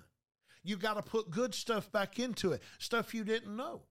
You 0.63 0.77
got 0.77 0.95
to 0.95 1.03
put 1.03 1.31
good 1.31 1.55
stuff 1.55 1.91
back 1.93 2.19
into 2.19 2.53
it, 2.53 2.63
stuff 2.79 3.15
you 3.15 3.25
didn't 3.25 3.57
know. 3.57 3.83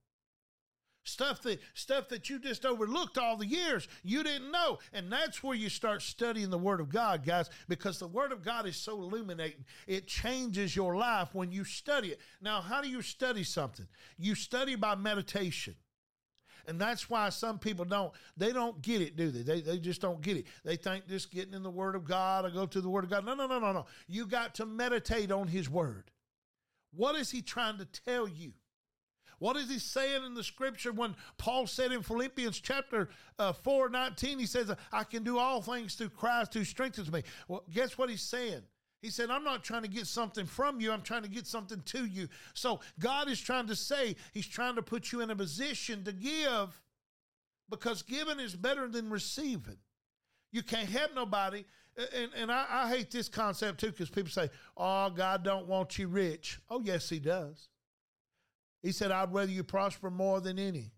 Stuff 1.04 1.40
that 1.42 1.58
stuff 1.72 2.10
that 2.10 2.28
you 2.28 2.38
just 2.38 2.66
overlooked 2.66 3.16
all 3.16 3.38
the 3.38 3.46
years 3.46 3.88
you 4.02 4.22
didn't 4.22 4.52
know. 4.52 4.78
And 4.92 5.10
that's 5.10 5.42
where 5.42 5.56
you 5.56 5.70
start 5.70 6.02
studying 6.02 6.50
the 6.50 6.58
Word 6.58 6.80
of 6.80 6.90
God, 6.90 7.24
guys, 7.24 7.48
because 7.66 7.98
the 7.98 8.06
Word 8.06 8.30
of 8.30 8.44
God 8.44 8.66
is 8.66 8.76
so 8.76 9.00
illuminating. 9.00 9.64
It 9.86 10.06
changes 10.06 10.76
your 10.76 10.96
life 10.96 11.30
when 11.32 11.50
you 11.50 11.64
study 11.64 12.08
it. 12.08 12.20
Now, 12.42 12.60
how 12.60 12.82
do 12.82 12.90
you 12.90 13.00
study 13.00 13.42
something? 13.42 13.86
You 14.18 14.34
study 14.34 14.74
by 14.74 14.96
meditation. 14.96 15.76
And 16.68 16.78
that's 16.78 17.08
why 17.08 17.30
some 17.30 17.58
people 17.58 17.86
don't, 17.86 18.12
they 18.36 18.52
don't 18.52 18.80
get 18.82 19.00
it, 19.00 19.16
do 19.16 19.30
they? 19.30 19.42
They, 19.42 19.60
they 19.62 19.78
just 19.78 20.02
don't 20.02 20.20
get 20.20 20.36
it. 20.36 20.46
They 20.64 20.76
think 20.76 21.08
just 21.08 21.32
getting 21.32 21.54
in 21.54 21.62
the 21.62 21.70
Word 21.70 21.94
of 21.94 22.04
God 22.04 22.44
or 22.44 22.50
go 22.50 22.66
to 22.66 22.80
the 22.80 22.90
Word 22.90 23.04
of 23.04 23.10
God. 23.10 23.24
No, 23.24 23.34
no, 23.34 23.46
no, 23.46 23.58
no, 23.58 23.72
no. 23.72 23.86
You 24.06 24.26
got 24.26 24.54
to 24.56 24.66
meditate 24.66 25.32
on 25.32 25.48
His 25.48 25.68
Word. 25.68 26.10
What 26.94 27.16
is 27.16 27.30
He 27.30 27.40
trying 27.40 27.78
to 27.78 27.86
tell 27.86 28.28
you? 28.28 28.52
What 29.38 29.56
is 29.56 29.70
he 29.70 29.78
saying 29.78 30.24
in 30.24 30.34
the 30.34 30.42
scripture 30.42 30.92
when 30.92 31.14
Paul 31.36 31.66
said 31.66 31.92
in 31.92 32.02
Philippians 32.02 32.58
chapter 32.58 33.08
uh, 33.38 33.52
4 33.52 33.88
19, 33.88 34.38
he 34.38 34.46
says, 34.46 34.74
I 34.92 35.04
can 35.04 35.22
do 35.22 35.38
all 35.38 35.62
things 35.62 35.94
through 35.94 36.08
Christ 36.10 36.54
who 36.54 36.64
strengthens 36.64 37.10
me. 37.12 37.22
Well, 37.46 37.62
guess 37.72 37.96
what 37.96 38.10
he's 38.10 38.22
saying? 38.22 38.62
He 39.00 39.10
said, 39.10 39.30
I'm 39.30 39.44
not 39.44 39.62
trying 39.62 39.82
to 39.82 39.88
get 39.88 40.06
something 40.06 40.44
from 40.44 40.80
you, 40.80 40.90
I'm 40.90 41.02
trying 41.02 41.22
to 41.22 41.28
get 41.28 41.46
something 41.46 41.80
to 41.86 42.04
you. 42.04 42.28
So 42.54 42.80
God 42.98 43.30
is 43.30 43.40
trying 43.40 43.68
to 43.68 43.76
say, 43.76 44.16
He's 44.32 44.46
trying 44.46 44.74
to 44.74 44.82
put 44.82 45.12
you 45.12 45.20
in 45.20 45.30
a 45.30 45.36
position 45.36 46.04
to 46.04 46.12
give 46.12 46.80
because 47.70 48.02
giving 48.02 48.40
is 48.40 48.54
better 48.56 48.88
than 48.88 49.10
receiving. 49.10 49.78
You 50.50 50.62
can't 50.62 50.88
help 50.88 51.14
nobody. 51.14 51.64
And, 52.14 52.30
and 52.36 52.52
I, 52.52 52.66
I 52.68 52.88
hate 52.88 53.10
this 53.10 53.28
concept 53.28 53.80
too 53.80 53.90
because 53.90 54.08
people 54.08 54.30
say, 54.30 54.50
oh, 54.76 55.10
God 55.10 55.42
don't 55.42 55.66
want 55.66 55.98
you 55.98 56.08
rich. 56.08 56.60
Oh, 56.70 56.80
yes, 56.80 57.08
He 57.08 57.18
does. 57.18 57.68
He 58.82 58.92
said, 58.92 59.10
I'd 59.10 59.32
rather 59.32 59.50
you 59.50 59.64
prosper 59.64 60.10
more 60.10 60.40
than 60.40 60.58
any. 60.58 60.92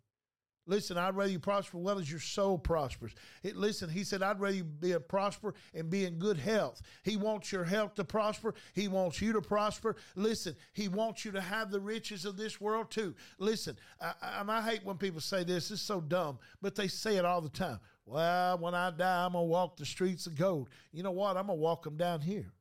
Listen, 0.70 0.96
I'd 0.96 1.16
rather 1.16 1.33
you 1.33 1.40
prosper 1.40 1.78
well 1.78 1.98
as 1.98 2.09
your 2.09 2.20
soul 2.20 2.56
prospers. 2.56 3.12
It, 3.42 3.56
listen, 3.56 3.90
he 3.90 4.04
said, 4.04 4.22
I'd 4.22 4.38
rather 4.38 4.54
you 4.54 4.62
be 4.62 4.92
a 4.92 5.00
prosper 5.00 5.54
and 5.74 5.90
be 5.90 6.04
in 6.04 6.14
good 6.20 6.38
health. 6.38 6.80
He 7.02 7.16
wants 7.16 7.50
your 7.50 7.64
health 7.64 7.96
to 7.96 8.04
prosper. 8.04 8.54
He 8.72 8.87
wants 8.87 9.20
you 9.20 9.33
to 9.33 9.42
prosper. 9.42 9.96
Listen, 10.14 10.54
he 10.72 10.87
wants 10.87 11.24
you 11.24 11.33
to 11.33 11.40
have 11.40 11.72
the 11.72 11.80
riches 11.80 12.24
of 12.24 12.37
this 12.37 12.61
world 12.61 12.88
too. 12.88 13.16
Listen, 13.40 13.76
I, 14.00 14.12
I, 14.22 14.44
I 14.46 14.62
hate 14.62 14.85
when 14.85 14.96
people 14.96 15.20
say 15.20 15.42
this. 15.42 15.72
It's 15.72 15.83
so 15.83 16.00
dumb, 16.00 16.38
but 16.62 16.76
they 16.76 16.87
say 16.87 17.16
it 17.16 17.24
all 17.24 17.40
the 17.40 17.48
time. 17.48 17.80
Well, 18.06 18.59
when 18.59 18.76
I 18.76 18.92
die, 18.92 19.24
I'm 19.24 19.33
going 19.33 19.46
to 19.46 19.48
walk 19.48 19.76
the 19.76 19.85
streets 19.85 20.28
of 20.28 20.37
gold. 20.37 20.68
You 20.92 21.02
know 21.02 21.11
what? 21.11 21.37
I'm 21.37 21.48
going 21.48 21.59
to 21.59 21.62
walk 21.62 21.83
them 21.83 21.96
down 21.96 22.20
here. 22.20 22.52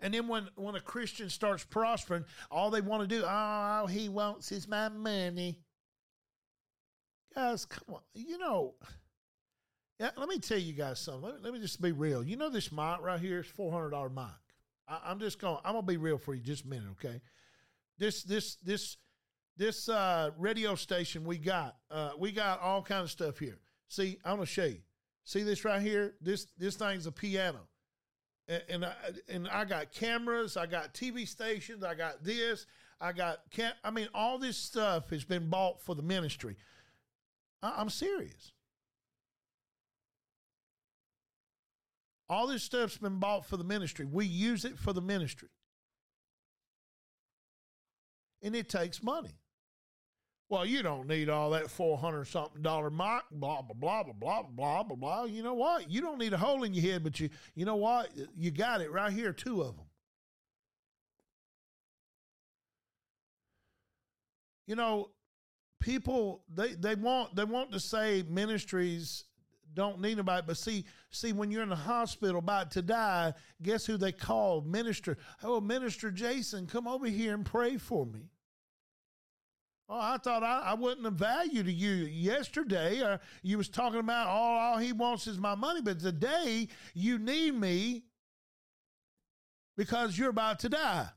And 0.00 0.12
then 0.12 0.28
when, 0.28 0.48
when 0.56 0.74
a 0.74 0.80
Christian 0.80 1.30
starts 1.30 1.64
prospering, 1.64 2.24
all 2.50 2.70
they 2.70 2.80
want 2.80 3.08
to 3.08 3.16
do, 3.16 3.24
oh, 3.26 3.86
he 3.86 4.08
wants 4.08 4.52
is 4.52 4.68
my 4.68 4.88
money. 4.88 5.60
Guys, 7.34 7.64
come 7.64 7.94
on. 7.94 8.00
You 8.14 8.38
know, 8.38 8.74
yeah, 9.98 10.10
let 10.16 10.28
me 10.28 10.38
tell 10.38 10.58
you 10.58 10.72
guys 10.72 10.98
something. 10.98 11.22
Let 11.22 11.34
me, 11.36 11.40
let 11.42 11.52
me 11.54 11.60
just 11.60 11.80
be 11.80 11.92
real. 11.92 12.22
You 12.22 12.36
know 12.36 12.50
this 12.50 12.70
mic 12.70 13.00
right 13.00 13.20
here 13.20 13.40
is 13.40 13.46
four 13.46 13.72
hundred 13.72 13.90
dollar 13.90 14.10
mic. 14.10 14.24
I, 14.88 15.10
am 15.10 15.18
just 15.18 15.38
going. 15.38 15.58
I'm 15.64 15.74
gonna 15.74 15.86
be 15.86 15.96
real 15.96 16.18
for 16.18 16.34
you 16.34 16.42
just 16.42 16.64
a 16.64 16.68
minute, 16.68 16.88
okay? 16.92 17.20
This 17.98 18.22
this 18.22 18.56
this 18.56 18.96
this 19.56 19.88
uh, 19.88 20.30
radio 20.38 20.74
station 20.74 21.24
we 21.24 21.38
got. 21.38 21.76
Uh, 21.90 22.10
we 22.18 22.32
got 22.32 22.60
all 22.60 22.82
kind 22.82 23.02
of 23.02 23.10
stuff 23.10 23.38
here. 23.38 23.58
See, 23.88 24.18
I'm 24.24 24.36
gonna 24.36 24.46
show 24.46 24.64
you. 24.64 24.80
See 25.24 25.42
this 25.42 25.64
right 25.64 25.80
here? 25.80 26.14
This 26.20 26.46
this 26.58 26.76
thing's 26.76 27.06
a 27.06 27.12
piano 27.12 27.60
and, 28.48 28.84
I, 28.84 28.94
and 29.28 29.48
I 29.48 29.64
got 29.64 29.92
cameras, 29.92 30.56
I 30.56 30.66
got 30.66 30.94
TV 30.94 31.26
stations, 31.26 31.82
I 31.82 31.94
got 31.94 32.22
this, 32.22 32.66
I 33.00 33.12
got 33.12 33.38
cam- 33.50 33.74
I 33.82 33.90
mean, 33.90 34.08
all 34.14 34.38
this 34.38 34.56
stuff 34.56 35.10
has 35.10 35.24
been 35.24 35.48
bought 35.50 35.80
for 35.82 35.94
the 35.94 36.02
ministry. 36.02 36.56
I, 37.62 37.74
I'm 37.76 37.90
serious. 37.90 38.52
All 42.28 42.46
this 42.46 42.62
stuff's 42.62 42.98
been 42.98 43.18
bought 43.18 43.46
for 43.46 43.56
the 43.56 43.64
ministry. 43.64 44.04
We 44.04 44.26
use 44.26 44.64
it 44.64 44.78
for 44.78 44.92
the 44.92 45.00
ministry. 45.02 45.48
And 48.42 48.54
it 48.54 48.68
takes 48.68 49.02
money. 49.02 49.38
Well, 50.48 50.64
you 50.64 50.82
don't 50.82 51.08
need 51.08 51.28
all 51.28 51.50
that 51.50 51.70
four 51.70 51.98
hundred 51.98 52.26
something 52.26 52.62
dollar 52.62 52.88
mic, 52.88 53.22
blah 53.32 53.62
blah 53.62 53.74
blah 53.74 54.04
blah 54.04 54.12
blah 54.12 54.42
blah 54.42 54.82
blah 54.84 54.96
blah. 54.96 55.24
You 55.24 55.42
know 55.42 55.54
what? 55.54 55.90
You 55.90 56.00
don't 56.00 56.18
need 56.18 56.32
a 56.32 56.38
hole 56.38 56.62
in 56.62 56.72
your 56.72 56.92
head, 56.92 57.02
but 57.02 57.18
you 57.18 57.30
you 57.54 57.64
know 57.64 57.76
what? 57.76 58.10
You 58.36 58.52
got 58.52 58.80
it 58.80 58.92
right 58.92 59.12
here, 59.12 59.32
two 59.32 59.62
of 59.62 59.76
them. 59.76 59.86
You 64.68 64.76
know, 64.76 65.10
people 65.80 66.42
they 66.52 66.74
they 66.74 66.94
want 66.94 67.34
they 67.34 67.44
want 67.44 67.72
to 67.72 67.80
say 67.80 68.22
ministries 68.28 69.24
don't 69.74 70.00
need 70.00 70.12
anybody, 70.12 70.44
but 70.46 70.56
see 70.56 70.84
see 71.10 71.32
when 71.32 71.50
you're 71.50 71.62
in 71.64 71.68
the 71.70 71.76
hospital 71.76 72.38
about 72.38 72.70
to 72.72 72.82
die, 72.82 73.34
guess 73.62 73.84
who 73.84 73.96
they 73.96 74.12
call 74.12 74.60
minister? 74.60 75.18
Oh, 75.42 75.60
Minister 75.60 76.12
Jason, 76.12 76.66
come 76.66 76.86
over 76.86 77.06
here 77.06 77.34
and 77.34 77.44
pray 77.44 77.76
for 77.78 78.06
me. 78.06 78.30
Oh, 79.88 80.00
I 80.00 80.18
thought 80.18 80.42
I, 80.42 80.62
I 80.64 80.72
of 80.74 81.14
value 81.14 81.62
to 81.62 81.72
you 81.72 81.92
yesterday. 82.06 83.02
Uh, 83.02 83.18
you 83.42 83.56
was 83.56 83.68
talking 83.68 84.00
about 84.00 84.26
all, 84.26 84.58
all 84.58 84.78
he 84.78 84.92
wants 84.92 85.28
is 85.28 85.38
my 85.38 85.54
money, 85.54 85.80
but 85.80 86.00
today 86.00 86.66
you 86.92 87.18
need 87.18 87.54
me 87.54 88.02
because 89.76 90.18
you're 90.18 90.30
about 90.30 90.58
to 90.60 90.68
die. 90.68 91.08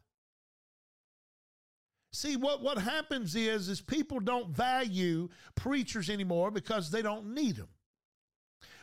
See 2.11 2.37
what 2.37 2.61
what 2.61 2.77
happens 2.77 3.35
is 3.35 3.69
is 3.69 3.81
people 3.81 4.19
don't 4.19 4.49
value 4.49 5.29
preachers 5.55 6.09
anymore 6.09 6.51
because 6.51 6.91
they 6.91 7.01
don't 7.01 7.33
need 7.33 7.55
them. 7.55 7.69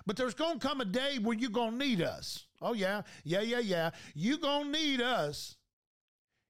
But 0.05 0.17
there's 0.17 0.35
going 0.35 0.61
to 0.61 0.67
come 0.67 0.81
a 0.81 0.85
day 0.85 1.19
where 1.21 1.37
you're 1.37 1.51
going 1.51 1.73
to 1.73 1.87
need 1.87 2.01
us. 2.01 2.45
Oh 2.63 2.73
yeah. 2.73 3.03
Yeah, 3.25 3.41
yeah, 3.41 3.59
yeah. 3.59 3.91
You're 4.15 4.39
going 4.39 4.73
to 4.73 4.79
need 4.79 5.01
us 5.01 5.57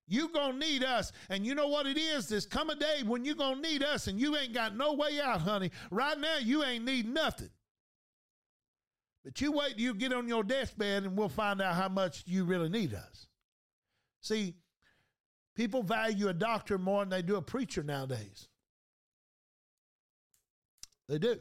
you 0.09 0.29
gonna 0.29 0.59
need 0.59 0.85
us. 0.85 1.13
And 1.29 1.45
you 1.45 1.55
know 1.55 1.69
what 1.69 1.87
it 1.87 1.99
is? 1.99 2.29
There's 2.29 2.47
come 2.47 2.71
a 2.71 2.77
day 2.77 3.03
when 3.05 3.25
you 3.25 3.35
gonna 3.35 3.61
need 3.61 3.83
us 3.83 4.07
and 4.07 4.21
you 4.21 4.37
ain't 4.37 4.55
got 4.55 4.77
no 4.77 4.95
way 4.95 5.21
out, 5.21 5.41
honey. 5.41 5.71
Right 5.91 6.19
now, 6.19 6.39
you 6.39 6.65
ain't 6.65 6.85
need 6.85 7.09
nothing. 7.09 7.51
But 9.25 9.41
you 9.41 9.51
wait 9.51 9.73
till 9.73 9.81
you 9.81 9.95
get 9.95 10.13
on 10.13 10.29
your 10.29 10.45
deathbed 10.45 11.03
and 11.03 11.17
we'll 11.17 11.29
find 11.29 11.61
out 11.61 11.75
how 11.75 11.89
much 11.89 12.23
you 12.27 12.45
really 12.45 12.69
need 12.69 12.95
us. 12.95 13.27
See, 14.21 14.55
people 15.57 15.83
value 15.83 16.29
a 16.29 16.35
doctor 16.35 16.79
more 16.79 17.03
than 17.03 17.11
they 17.11 17.23
do 17.23 17.37
a 17.37 17.43
preacher 17.43 17.83
nowadays. 17.83 18.49
They 21.09 21.19
do. 21.19 21.41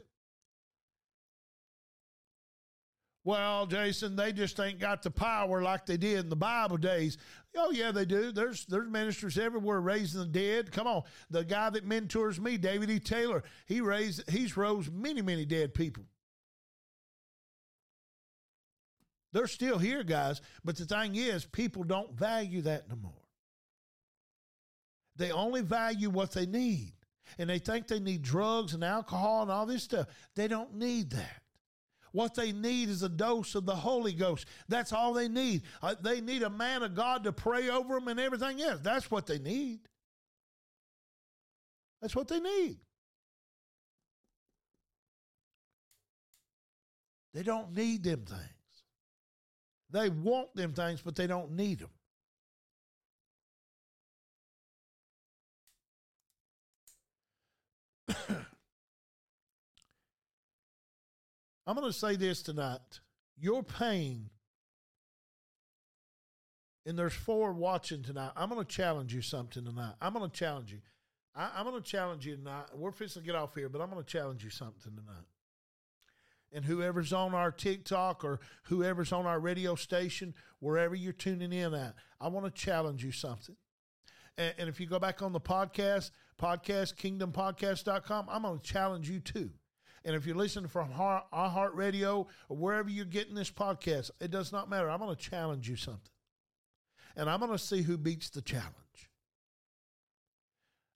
Well, 3.26 3.66
Jason, 3.66 4.14
they 4.14 4.32
just 4.32 4.58
ain't 4.60 4.78
got 4.78 5.02
the 5.02 5.10
power 5.10 5.60
like 5.60 5.84
they 5.84 5.96
did 5.96 6.20
in 6.20 6.28
the 6.28 6.36
Bible 6.36 6.76
days. 6.76 7.18
Oh 7.56 7.70
yeah, 7.70 7.90
they 7.90 8.04
do. 8.04 8.32
There's 8.32 8.66
there's 8.66 8.88
ministers 8.88 9.38
everywhere 9.38 9.80
raising 9.80 10.20
the 10.20 10.26
dead. 10.26 10.72
Come 10.72 10.86
on, 10.86 11.02
the 11.30 11.44
guy 11.44 11.70
that 11.70 11.84
mentors 11.84 12.40
me, 12.40 12.56
David 12.56 12.90
E. 12.90 12.98
Taylor, 12.98 13.42
he 13.66 13.80
raised 13.80 14.28
he's 14.30 14.56
rose 14.56 14.90
many 14.90 15.22
many 15.22 15.44
dead 15.44 15.74
people. 15.74 16.04
They're 19.32 19.46
still 19.46 19.78
here, 19.78 20.02
guys. 20.02 20.40
But 20.64 20.76
the 20.76 20.86
thing 20.86 21.16
is, 21.16 21.44
people 21.44 21.84
don't 21.84 22.12
value 22.12 22.62
that 22.62 22.88
no 22.88 22.96
more. 22.96 23.12
They 25.16 25.30
only 25.30 25.62
value 25.62 26.10
what 26.10 26.32
they 26.32 26.46
need, 26.46 26.92
and 27.38 27.48
they 27.48 27.58
think 27.58 27.86
they 27.86 28.00
need 28.00 28.22
drugs 28.22 28.74
and 28.74 28.84
alcohol 28.84 29.42
and 29.42 29.50
all 29.50 29.66
this 29.66 29.82
stuff. 29.82 30.06
They 30.34 30.48
don't 30.48 30.74
need 30.74 31.10
that. 31.10 31.42
What 32.16 32.34
they 32.34 32.50
need 32.50 32.88
is 32.88 33.02
a 33.02 33.10
dose 33.10 33.54
of 33.54 33.66
the 33.66 33.74
Holy 33.74 34.14
Ghost. 34.14 34.46
That's 34.68 34.90
all 34.90 35.12
they 35.12 35.28
need. 35.28 35.64
Uh, 35.82 35.96
they 36.00 36.22
need 36.22 36.42
a 36.42 36.48
man 36.48 36.82
of 36.82 36.94
God 36.94 37.24
to 37.24 37.30
pray 37.30 37.68
over 37.68 37.92
them 37.92 38.08
and 38.08 38.18
everything 38.18 38.62
else. 38.62 38.80
That's 38.82 39.10
what 39.10 39.26
they 39.26 39.38
need. 39.38 39.80
That's 42.00 42.16
what 42.16 42.26
they 42.28 42.40
need. 42.40 42.78
They 47.34 47.42
don't 47.42 47.74
need 47.74 48.02
them 48.02 48.24
things. 48.24 48.40
They 49.90 50.08
want 50.08 50.56
them 50.56 50.72
things, 50.72 51.02
but 51.02 51.16
they 51.16 51.26
don't 51.26 51.50
need 51.50 51.80
them. 51.80 51.90
I'm 61.66 61.74
going 61.74 61.90
to 61.90 61.98
say 61.98 62.16
this 62.16 62.42
tonight. 62.42 63.00
Your 63.38 63.62
pain 63.62 64.30
and 66.86 66.96
there's 66.96 67.12
four 67.12 67.52
watching 67.52 68.02
tonight, 68.04 68.30
I'm 68.36 68.48
going 68.48 68.64
to 68.64 68.72
challenge 68.72 69.12
you 69.12 69.20
something 69.20 69.64
tonight. 69.64 69.94
I'm 70.00 70.14
going 70.14 70.30
to 70.30 70.34
challenge 70.34 70.70
you. 70.70 70.78
I, 71.34 71.50
am 71.58 71.66
going 71.66 71.82
to 71.82 71.86
challenge 71.86 72.24
you 72.24 72.36
tonight. 72.36 72.66
We're 72.74 72.92
fixing 72.92 73.22
to 73.22 73.26
get 73.26 73.34
off 73.34 73.54
here, 73.56 73.68
but 73.68 73.82
I'm 73.82 73.90
going 73.90 74.02
to 74.02 74.08
challenge 74.08 74.44
you 74.44 74.50
something 74.50 74.92
tonight. 74.94 75.24
And 76.52 76.64
whoever's 76.64 77.12
on 77.12 77.34
our 77.34 77.50
TikTok 77.50 78.24
or 78.24 78.38
whoever's 78.64 79.12
on 79.12 79.26
our 79.26 79.40
radio 79.40 79.74
station, 79.74 80.32
wherever 80.60 80.94
you're 80.94 81.12
tuning 81.12 81.52
in 81.52 81.74
at, 81.74 81.96
I 82.20 82.28
want 82.28 82.46
to 82.46 82.52
challenge 82.52 83.04
you 83.04 83.10
something. 83.10 83.56
And, 84.38 84.54
and 84.56 84.68
if 84.68 84.78
you 84.78 84.86
go 84.86 85.00
back 85.00 85.22
on 85.22 85.32
the 85.32 85.40
podcast, 85.40 86.12
podcast, 86.40 86.94
kingdompodcast.com, 86.94 88.28
I'm 88.30 88.42
going 88.42 88.60
to 88.60 88.64
challenge 88.64 89.10
you 89.10 89.18
too. 89.18 89.50
And 90.06 90.14
if 90.14 90.24
you're 90.24 90.36
listening 90.36 90.68
from 90.68 90.90
iHeartRadio 90.92 92.28
or 92.48 92.56
wherever 92.56 92.88
you're 92.88 93.04
getting 93.04 93.34
this 93.34 93.50
podcast, 93.50 94.12
it 94.20 94.30
does 94.30 94.52
not 94.52 94.70
matter. 94.70 94.88
I'm 94.88 95.00
going 95.00 95.14
to 95.14 95.20
challenge 95.20 95.68
you 95.68 95.74
something. 95.74 96.00
And 97.16 97.28
I'm 97.28 97.40
going 97.40 97.50
to 97.50 97.58
see 97.58 97.82
who 97.82 97.98
beats 97.98 98.30
the 98.30 98.40
challenge. 98.40 98.76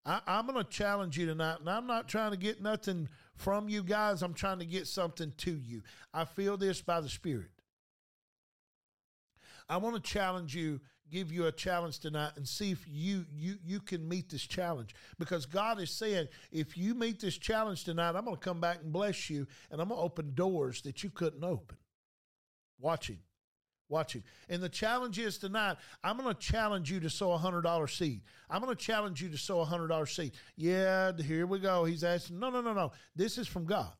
I, 0.06 0.20
am 0.28 0.46
going 0.46 0.64
to 0.64 0.70
challenge 0.70 1.18
you 1.18 1.26
tonight, 1.26 1.56
and 1.58 1.68
I'm 1.68 1.88
not 1.88 2.06
trying 2.06 2.30
to 2.30 2.36
get 2.36 2.62
nothing 2.62 3.08
from 3.34 3.68
you 3.68 3.82
guys. 3.82 4.22
I'm 4.22 4.32
trying 4.32 4.60
to 4.60 4.64
get 4.64 4.86
something 4.86 5.32
to 5.38 5.50
you. 5.50 5.82
I 6.14 6.24
feel 6.24 6.56
this 6.56 6.80
by 6.80 7.00
the 7.00 7.08
Spirit. 7.08 7.50
I 9.68 9.78
want 9.78 9.96
to 9.96 10.00
challenge 10.00 10.54
you 10.54 10.80
give 11.10 11.32
you 11.32 11.46
a 11.46 11.52
challenge 11.52 11.98
tonight 11.98 12.32
and 12.36 12.46
see 12.46 12.70
if 12.70 12.84
you 12.88 13.26
you 13.34 13.56
you 13.64 13.80
can 13.80 14.08
meet 14.08 14.28
this 14.30 14.42
challenge. 14.42 14.94
Because 15.18 15.46
God 15.46 15.80
is 15.80 15.90
saying 15.90 16.28
if 16.52 16.76
you 16.76 16.94
meet 16.94 17.20
this 17.20 17.36
challenge 17.36 17.84
tonight 17.84 18.16
I'm 18.16 18.24
going 18.24 18.36
to 18.36 18.42
come 18.42 18.60
back 18.60 18.78
and 18.82 18.92
bless 18.92 19.28
you 19.28 19.46
and 19.70 19.80
I'm 19.80 19.88
going 19.88 19.98
to 19.98 20.04
open 20.04 20.34
doors 20.34 20.82
that 20.82 21.02
you 21.02 21.10
couldn't 21.10 21.44
open. 21.44 21.76
Watching 22.78 23.18
watching 23.88 24.22
and 24.48 24.62
the 24.62 24.68
challenge 24.68 25.18
is 25.18 25.36
tonight 25.36 25.76
I'm 26.04 26.16
going 26.16 26.32
to 26.32 26.40
challenge 26.40 26.90
you 26.92 27.00
to 27.00 27.10
sow 27.10 27.32
a 27.32 27.38
hundred 27.38 27.62
dollar 27.62 27.88
seed. 27.88 28.22
I'm 28.48 28.62
going 28.62 28.74
to 28.74 28.80
challenge 28.80 29.20
you 29.20 29.28
to 29.30 29.38
sow 29.38 29.60
a 29.60 29.64
hundred 29.64 29.88
dollar 29.88 30.06
seed. 30.06 30.32
Yeah 30.56 31.12
here 31.20 31.46
we 31.46 31.58
go. 31.58 31.84
He's 31.84 32.04
asking 32.04 32.38
no 32.38 32.50
no 32.50 32.60
no 32.60 32.72
no. 32.72 32.92
This 33.16 33.36
is 33.36 33.48
from 33.48 33.64
God 33.64 33.92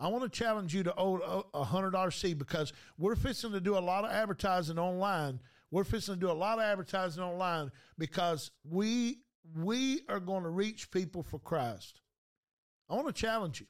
I 0.00 0.08
want 0.08 0.22
to 0.24 0.30
challenge 0.30 0.74
you 0.74 0.84
to 0.84 0.94
owe 0.96 1.44
a 1.52 1.64
hundred 1.64 1.90
dollar 1.90 2.10
seed 2.10 2.38
because 2.38 2.72
we're 2.98 3.16
fixing 3.16 3.52
to 3.52 3.60
do 3.60 3.76
a 3.76 3.80
lot 3.80 4.04
of 4.04 4.10
advertising 4.10 4.78
online. 4.78 5.40
We're 5.70 5.84
fixing 5.84 6.14
to 6.14 6.20
do 6.20 6.30
a 6.30 6.32
lot 6.32 6.58
of 6.58 6.64
advertising 6.64 7.22
online 7.22 7.72
because 7.98 8.50
we 8.64 9.18
we 9.56 10.02
are 10.08 10.20
going 10.20 10.42
to 10.42 10.50
reach 10.50 10.90
people 10.90 11.22
for 11.22 11.38
Christ. 11.38 12.00
I 12.88 12.94
want 12.94 13.06
to 13.08 13.12
challenge 13.12 13.60
you. 13.60 13.66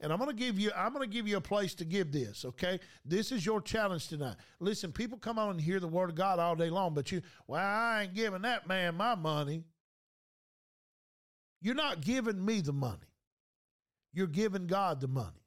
And 0.00 0.12
I'm 0.12 0.18
going 0.18 0.30
to 0.30 0.36
give 0.36 0.58
you 0.58 0.72
I'm 0.76 0.92
going 0.92 1.08
to 1.08 1.14
give 1.14 1.26
you 1.26 1.36
a 1.36 1.40
place 1.40 1.74
to 1.76 1.84
give 1.84 2.12
this, 2.12 2.44
okay? 2.44 2.80
This 3.04 3.32
is 3.32 3.46
your 3.46 3.60
challenge 3.60 4.08
tonight. 4.08 4.36
Listen, 4.60 4.92
people 4.92 5.16
come 5.16 5.38
on 5.38 5.50
and 5.50 5.60
hear 5.60 5.80
the 5.80 5.88
word 5.88 6.10
of 6.10 6.16
God 6.16 6.38
all 6.38 6.56
day 6.56 6.70
long, 6.70 6.92
but 6.92 7.12
you, 7.12 7.22
well, 7.46 7.60
I 7.60 8.02
ain't 8.02 8.14
giving 8.14 8.42
that 8.42 8.66
man 8.66 8.96
my 8.96 9.14
money. 9.14 9.62
You're 11.60 11.76
not 11.76 12.00
giving 12.00 12.44
me 12.44 12.60
the 12.60 12.72
money. 12.72 13.06
You're 14.12 14.26
giving 14.26 14.66
God 14.66 15.00
the 15.00 15.08
money. 15.08 15.41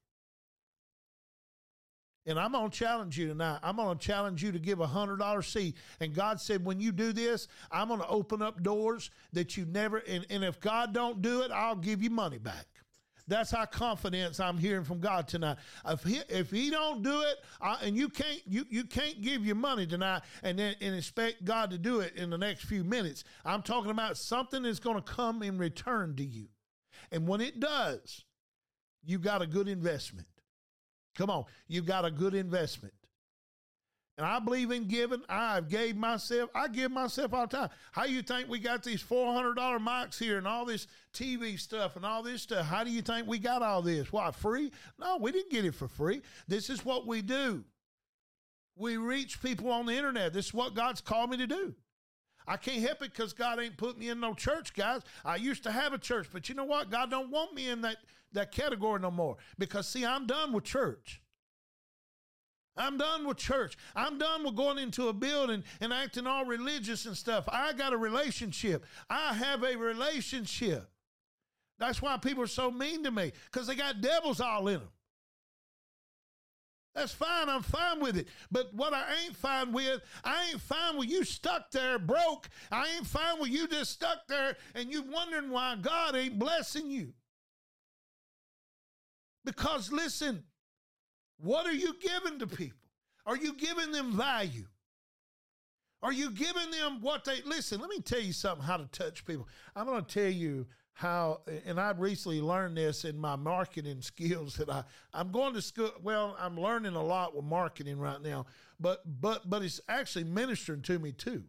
And 2.28 2.40
I'm 2.40 2.54
going 2.54 2.72
to 2.72 2.78
challenge 2.78 3.18
you 3.18 3.28
tonight. 3.28 3.60
I'm 3.62 3.76
going 3.76 3.98
to 3.98 4.04
challenge 4.04 4.42
you 4.44 4.52
to 4.52 4.60
give 4.60 4.80
a 4.80 4.88
hundred 4.88 5.18
dollar 5.18 5.44
seed. 5.44 5.76
And 6.00 6.14
God 6.14 6.42
said, 6.42 6.66
when 6.66 6.80
you 6.80 6.92
do 6.92 7.14
this, 7.14 7.48
I'm 7.72 7.88
going 7.88 8.00
to 8.00 8.08
open 8.08 8.42
up 8.42 8.64
doors 8.64 9.12
that 9.34 9.56
you 9.58 9.66
never. 9.66 9.98
And, 9.98 10.26
and 10.30 10.44
if 10.44 10.60
God 10.60 10.94
don't 10.94 11.22
do 11.22 11.42
it, 11.42 11.52
I'll 11.52 11.76
give 11.76 12.02
you 12.02 12.10
money 12.10 12.40
back. 12.40 12.66
That's 13.28 13.50
how 13.50 13.66
confidence 13.66 14.40
I'm 14.40 14.58
hearing 14.58 14.84
from 14.84 15.00
God 15.00 15.28
tonight. 15.28 15.58
If 15.88 16.04
he, 16.04 16.22
if 16.30 16.52
he 16.52 16.70
don't 16.70 17.02
do 17.02 17.22
it, 17.22 17.38
I, 17.60 17.78
and 17.82 17.98
you 17.98 18.08
can't 18.08 18.42
you 18.46 18.66
you 18.70 18.84
can't 18.84 19.20
give 19.22 19.44
your 19.44 19.56
money 19.56 19.88
tonight 19.88 20.22
and 20.44 20.60
then 20.60 20.76
and 20.80 20.96
expect 20.96 21.44
God 21.44 21.72
to 21.72 21.80
do 21.80 22.02
it 22.02 22.16
in 22.16 22.30
the 22.30 22.38
next 22.38 22.66
few 22.66 22.84
minutes. 22.84 23.24
I'm 23.44 23.64
talking 23.64 23.90
about 23.90 24.18
something 24.18 24.62
that's 24.62 24.80
going 24.80 24.98
to 24.98 25.02
come 25.02 25.42
in 25.42 25.58
return 25.58 26.16
to 26.18 26.24
you, 26.24 26.50
and 27.12 27.28
when 27.28 27.42
it 27.42 27.60
does, 27.60 28.24
you 29.04 29.18
got 29.18 29.42
a 29.42 29.48
good 29.48 29.68
investment. 29.68 30.28
Come 31.16 31.30
on, 31.30 31.46
you 31.68 31.82
got 31.82 32.06
a 32.06 32.12
good 32.12 32.34
investment. 32.34 32.94
And 34.18 34.26
I 34.26 34.40
believe 34.40 34.72
in 34.72 34.88
giving. 34.88 35.22
I've 35.28 35.68
gave 35.68 35.98
myself, 35.98 36.50
I 36.56 36.70
give 36.70 36.90
myself 36.90 37.34
all 37.34 37.48
the 37.48 37.58
time. 37.58 37.70
How 37.92 38.06
you 38.06 38.22
think 38.22 38.48
we 38.48 38.60
got 38.60 38.82
these 38.82 39.04
$400 39.04 39.56
mics 39.56 40.18
here 40.18 40.38
and 40.38 40.48
all 40.48 40.64
this 40.64 40.88
TV 41.14 41.60
stuff 41.60 41.98
and 41.98 42.06
all 42.06 42.24
this 42.24 42.44
stuff? 42.44 42.66
How 42.66 42.86
do 42.86 42.92
you 42.92 43.02
think 43.02 43.28
we 43.28 43.40
got 43.40 43.62
all 43.62 43.82
this? 43.82 44.14
Why 44.14 44.32
free? 44.32 44.72
No, 44.98 45.18
we 45.18 45.34
didn't 45.34 45.52
get 45.52 45.66
it 45.66 45.76
for 45.76 45.90
free. 45.90 46.22
This 46.48 46.70
is 46.70 46.86
what 46.86 47.06
we 47.06 47.22
do. 47.22 47.66
We 48.78 48.96
reach 48.96 49.42
people 49.42 49.70
on 49.70 49.86
the 49.86 49.94
internet. 49.94 50.32
This 50.32 50.48
is 50.48 50.54
what 50.54 50.76
God's 50.76 51.02
called 51.02 51.30
me 51.30 51.38
to 51.38 51.48
do. 51.48 51.76
I 52.48 52.58
can't 52.58 52.82
help 52.82 53.02
it 53.02 53.12
because 53.12 53.34
God 53.34 53.60
ain't 53.60 53.76
put 53.76 53.98
me 53.98 54.10
in 54.10 54.20
no 54.20 54.34
church, 54.34 54.74
guys. 54.74 55.02
I 55.26 55.36
used 55.38 55.64
to 55.64 55.72
have 55.72 55.94
a 55.94 55.98
church, 55.98 56.28
but 56.32 56.48
you 56.48 56.56
know 56.56 56.64
what? 56.64 56.90
God 56.90 57.10
don't 57.10 57.32
want 57.32 57.54
me 57.54 57.70
in 57.70 57.82
that 57.82 57.98
that 58.36 58.52
category 58.52 59.00
no 59.00 59.12
more. 59.12 59.38
Because 59.58 59.88
see, 59.88 60.06
I'm 60.06 60.28
done 60.28 60.54
with 60.54 60.64
church. 60.64 61.22
I'm 62.78 62.98
done 62.98 63.26
with 63.26 63.38
church. 63.38 63.78
I'm 63.96 64.18
done 64.18 64.44
with 64.44 64.56
going 64.56 64.78
into 64.78 65.08
a 65.08 65.14
building 65.14 65.64
and 65.80 65.94
acting 65.94 66.28
all 66.28 66.46
religious 66.46 67.06
and 67.06 67.16
stuff. 67.16 67.46
I 67.48 67.74
got 67.74 67.94
a 67.94 67.98
relationship. 67.98 68.86
I 69.10 69.34
have 69.34 69.64
a 69.64 69.78
relationship. 69.78 70.90
That's 71.80 72.02
why 72.02 72.18
people 72.18 72.44
are 72.44 72.48
so 72.48 72.72
mean 72.72 73.04
to 73.04 73.12
me 73.12 73.32
because 73.52 73.68
they 73.68 73.76
got 73.76 74.02
devils 74.02 74.40
all 74.40 74.68
in 74.68 74.80
them. 74.80 74.90
That's 76.94 77.12
fine. 77.12 77.50
I'm 77.50 77.62
fine 77.62 78.00
with 78.00 78.16
it. 78.16 78.30
But 78.50 78.74
what 78.74 78.94
I 78.94 79.04
ain't 79.26 79.36
fine 79.36 79.74
with, 79.74 80.02
I 80.24 80.50
ain't 80.50 80.62
fine 80.62 80.98
with 80.98 81.10
you 81.10 81.26
stuck 81.26 81.70
there 81.72 82.00
broke. 82.00 82.48
I 82.72 82.88
ain't 82.96 83.06
fine 83.06 83.40
with 83.42 83.50
you 83.50 83.68
just 83.68 83.92
stuck 83.92 84.28
there 84.28 84.56
and 84.74 84.90
you 84.90 85.04
wondering 85.04 85.50
why 85.50 85.76
God 85.82 86.16
ain't 86.16 86.40
blessing 86.40 86.90
you. 86.90 87.14
Because 89.46 89.92
listen, 89.92 90.44
what 91.38 91.66
are 91.66 91.74
you 91.74 91.96
giving 92.02 92.40
to 92.40 92.48
people? 92.48 92.80
Are 93.26 93.38
you 93.38 93.54
giving 93.54 93.92
them 93.92 94.18
value? 94.18 94.66
Are 96.04 96.14
you 96.14 96.32
giving 96.32 96.72
them 96.72 97.02
what 97.02 97.24
they 97.24 97.42
listen? 97.46 97.80
Let 97.80 97.90
me 97.90 98.00
tell 98.00 98.20
you 98.20 98.34
something 98.34 98.66
how 98.66 98.78
to 98.78 98.86
touch 98.86 99.26
people. 99.26 99.48
I'm 99.76 99.86
going 99.86 100.04
to 100.04 100.14
tell 100.14 100.32
you 100.32 100.68
how, 100.94 101.42
and 101.66 101.80
I've 101.80 102.00
recently 102.00 102.42
learned 102.42 102.78
this 102.78 103.06
in 103.06 103.18
my 103.18 103.36
marketing 103.36 104.02
skills 104.02 104.56
that 104.56 104.70
I 104.70 104.84
I'm 105.14 105.32
going 105.32 105.54
to 105.54 105.62
school. 105.62 105.92
Well, 106.02 106.36
I'm 106.40 106.60
learning 106.60 106.96
a 106.96 107.04
lot 107.04 107.36
with 107.36 107.46
marketing 107.46 108.00
right 108.00 108.22
now, 108.22 108.46
but 108.80 109.02
but 109.20 109.50
but 109.50 109.64
it's 109.64 109.82
actually 109.90 110.26
ministering 110.26 110.82
to 110.84 111.00
me 111.00 111.12
too. 111.12 111.44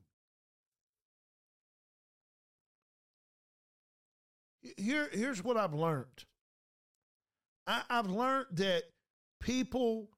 Here 4.76 5.08
here's 5.12 5.44
what 5.44 5.56
I've 5.56 5.74
learned. 5.74 6.24
I, 7.66 7.82
I've 7.88 8.06
learned 8.10 8.46
that 8.52 8.84
people 9.40 10.10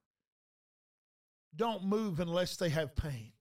don't 1.55 1.85
move 1.85 2.21
unless 2.21 2.57
they 2.57 2.69
have 2.69 2.95
pain. 2.95 3.33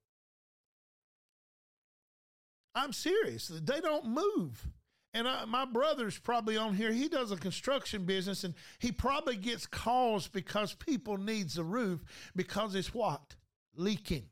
I'm 2.73 2.93
serious. 2.93 3.47
They 3.47 3.81
don't 3.81 4.05
move. 4.05 4.67
And 5.13 5.27
I, 5.27 5.45
my 5.45 5.65
brother's 5.65 6.19
probably 6.19 6.57
on 6.57 6.75
here. 6.75 6.91
He 6.91 7.07
does 7.07 7.31
a 7.31 7.37
construction 7.37 8.05
business 8.05 8.43
and 8.43 8.53
he 8.79 8.91
probably 8.91 9.35
gets 9.35 9.65
calls 9.65 10.27
because 10.27 10.73
people 10.73 11.17
needs 11.17 11.57
a 11.57 11.63
roof 11.63 12.03
because 12.35 12.75
it's 12.75 12.93
what? 12.93 13.35
Leaking. 13.75 14.29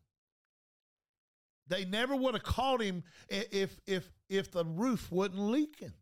They 1.68 1.86
never 1.86 2.16
would 2.16 2.36
have 2.36 2.44
called 2.44 2.82
him 2.82 3.04
if 3.30 3.80
if 3.88 4.12
if 4.30 4.52
the 4.52 4.64
roof 4.64 5.12
wasn't 5.12 5.40
leaking. 5.40 5.94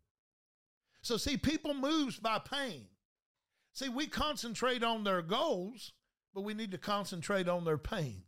So 1.00 1.16
see, 1.16 1.38
people 1.38 1.72
moves 1.72 2.18
by 2.18 2.38
pain. 2.38 2.86
See, 3.74 3.88
we 3.88 4.06
concentrate 4.06 4.82
on 4.82 5.04
their 5.04 5.20
goals, 5.20 5.92
but 6.32 6.42
we 6.42 6.54
need 6.54 6.70
to 6.70 6.78
concentrate 6.78 7.48
on 7.48 7.64
their 7.64 7.76
pains. 7.76 8.22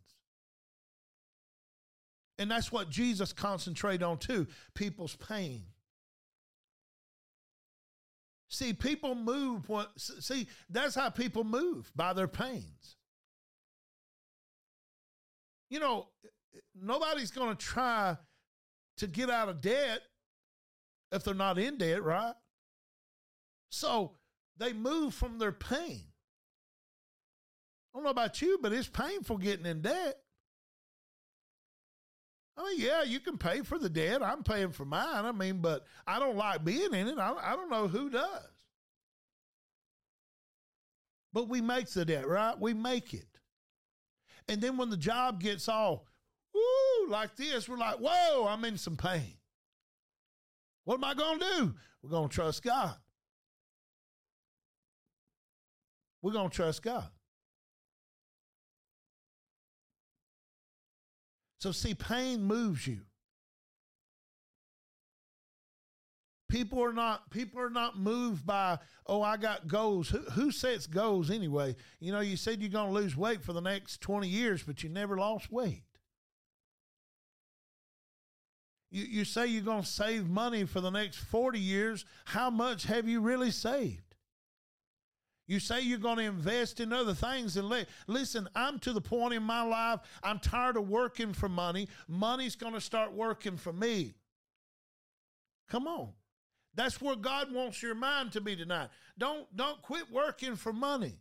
And 2.37 2.51
that's 2.51 2.71
what 2.71 2.89
Jesus 2.89 3.33
concentrated 3.33 4.03
on 4.03 4.17
too 4.17 4.45
people's 4.75 5.15
pain. 5.15 5.63
See, 8.49 8.73
people 8.73 9.15
move. 9.15 9.67
What, 9.67 9.91
see, 9.97 10.47
that's 10.69 10.95
how 10.95 11.09
people 11.09 11.43
move 11.43 11.91
by 11.95 12.13
their 12.13 12.27
pains. 12.27 12.97
You 15.69 15.79
know, 15.79 16.07
nobody's 16.75 17.31
going 17.31 17.55
to 17.55 17.65
try 17.65 18.17
to 18.97 19.07
get 19.07 19.29
out 19.29 19.49
of 19.49 19.61
debt 19.61 20.01
if 21.11 21.23
they're 21.23 21.33
not 21.33 21.57
in 21.57 21.77
debt, 21.77 22.03
right? 22.03 22.35
So 23.69 24.13
they 24.59 24.73
move 24.73 25.13
from 25.13 25.39
their 25.39 25.51
pain. 25.51 26.03
I 27.93 27.97
don't 27.97 28.03
know 28.03 28.09
about 28.09 28.41
you, 28.41 28.59
but 28.61 28.73
it's 28.73 28.87
painful 28.87 29.37
getting 29.37 29.65
in 29.65 29.81
debt. 29.81 30.17
I 32.57 32.63
mean, 32.63 32.79
yeah, 32.79 33.03
you 33.03 33.19
can 33.19 33.37
pay 33.37 33.61
for 33.61 33.77
the 33.77 33.89
debt. 33.89 34.23
I'm 34.23 34.43
paying 34.43 34.71
for 34.71 34.85
mine. 34.85 35.25
I 35.25 35.31
mean, 35.31 35.59
but 35.59 35.85
I 36.07 36.19
don't 36.19 36.37
like 36.37 36.63
being 36.63 36.93
in 36.93 37.07
it. 37.07 37.19
I, 37.19 37.33
I 37.33 37.55
don't 37.55 37.69
know 37.69 37.87
who 37.87 38.09
does. 38.09 38.43
But 41.33 41.49
we 41.49 41.61
make 41.61 41.87
the 41.89 42.03
debt, 42.03 42.27
right? 42.27 42.59
We 42.59 42.73
make 42.73 43.13
it. 43.13 43.27
And 44.47 44.59
then 44.59 44.77
when 44.77 44.89
the 44.89 44.97
job 44.97 45.39
gets 45.39 45.69
all 45.69 46.07
woo, 46.53 47.09
like 47.09 47.35
this, 47.35 47.69
we're 47.69 47.77
like, 47.77 47.97
whoa, 47.97 48.47
I'm 48.47 48.65
in 48.65 48.77
some 48.77 48.97
pain. 48.97 49.33
What 50.85 50.95
am 50.95 51.03
I 51.03 51.13
going 51.13 51.39
to 51.39 51.45
do? 51.57 51.75
We're 52.01 52.09
going 52.09 52.29
to 52.29 52.33
trust 52.33 52.63
God. 52.63 52.95
We're 56.27 56.33
going 56.33 56.49
to 56.49 56.55
trust 56.57 56.83
God. 56.83 57.07
So, 61.61 61.71
see, 61.71 61.95
pain 61.95 62.43
moves 62.43 62.85
you. 62.85 62.99
People 66.49 66.83
are 66.83 66.91
not 66.91 67.29
people 67.29 67.61
are 67.61 67.69
not 67.69 67.97
moved 67.97 68.45
by 68.45 68.77
oh 69.05 69.21
I 69.21 69.37
got 69.37 69.69
goals. 69.69 70.09
Who, 70.09 70.17
who 70.17 70.51
sets 70.51 70.85
goals 70.85 71.31
anyway? 71.31 71.77
You 72.01 72.11
know, 72.11 72.19
you 72.19 72.35
said 72.35 72.61
you're 72.61 72.71
going 72.71 72.89
to 72.89 72.99
lose 72.99 73.15
weight 73.15 73.41
for 73.41 73.53
the 73.53 73.61
next 73.61 74.01
20 74.01 74.27
years, 74.27 74.63
but 74.63 74.83
you 74.83 74.89
never 74.89 75.17
lost 75.17 75.49
weight. 75.49 75.83
You, 78.91 79.05
you 79.05 79.23
say 79.23 79.47
you're 79.47 79.63
going 79.63 79.83
to 79.83 79.87
save 79.87 80.27
money 80.27 80.65
for 80.65 80.81
the 80.81 80.91
next 80.91 81.19
40 81.19 81.57
years. 81.57 82.03
How 82.25 82.49
much 82.49 82.83
have 82.83 83.07
you 83.07 83.21
really 83.21 83.51
saved? 83.51 84.06
You 85.47 85.59
say 85.61 85.81
you're 85.81 85.97
going 85.97 86.17
to 86.17 86.23
invest 86.23 86.81
in 86.81 86.91
other 86.91 87.13
things 87.13 87.55
and 87.55 87.69
let, 87.69 87.87
listen, 88.05 88.49
I'm 88.53 88.79
to 88.79 88.91
the 88.91 88.99
point 88.99 89.33
in 89.33 89.43
my 89.43 89.61
life, 89.61 90.01
I'm 90.21 90.39
tired 90.39 90.75
of 90.75 90.89
working 90.89 91.31
for 91.31 91.47
money. 91.47 91.87
Money's 92.07 92.55
going 92.55 92.73
to 92.73 92.81
start 92.81 93.13
working 93.13 93.55
for 93.55 93.71
me. 93.71 94.13
Come 95.69 95.87
on. 95.87 96.09
That's 96.75 97.01
where 97.01 97.15
God 97.15 97.51
wants 97.53 97.81
your 97.81 97.95
mind 97.95 98.33
to 98.33 98.41
be 98.41 98.55
tonight. 98.55 98.89
Don't 99.17 99.47
don't 99.55 99.81
quit 99.81 100.11
working 100.11 100.55
for 100.55 100.71
money. 100.71 101.19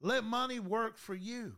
Let 0.00 0.24
money 0.24 0.58
work 0.58 0.96
for 0.96 1.14
you. 1.14 1.54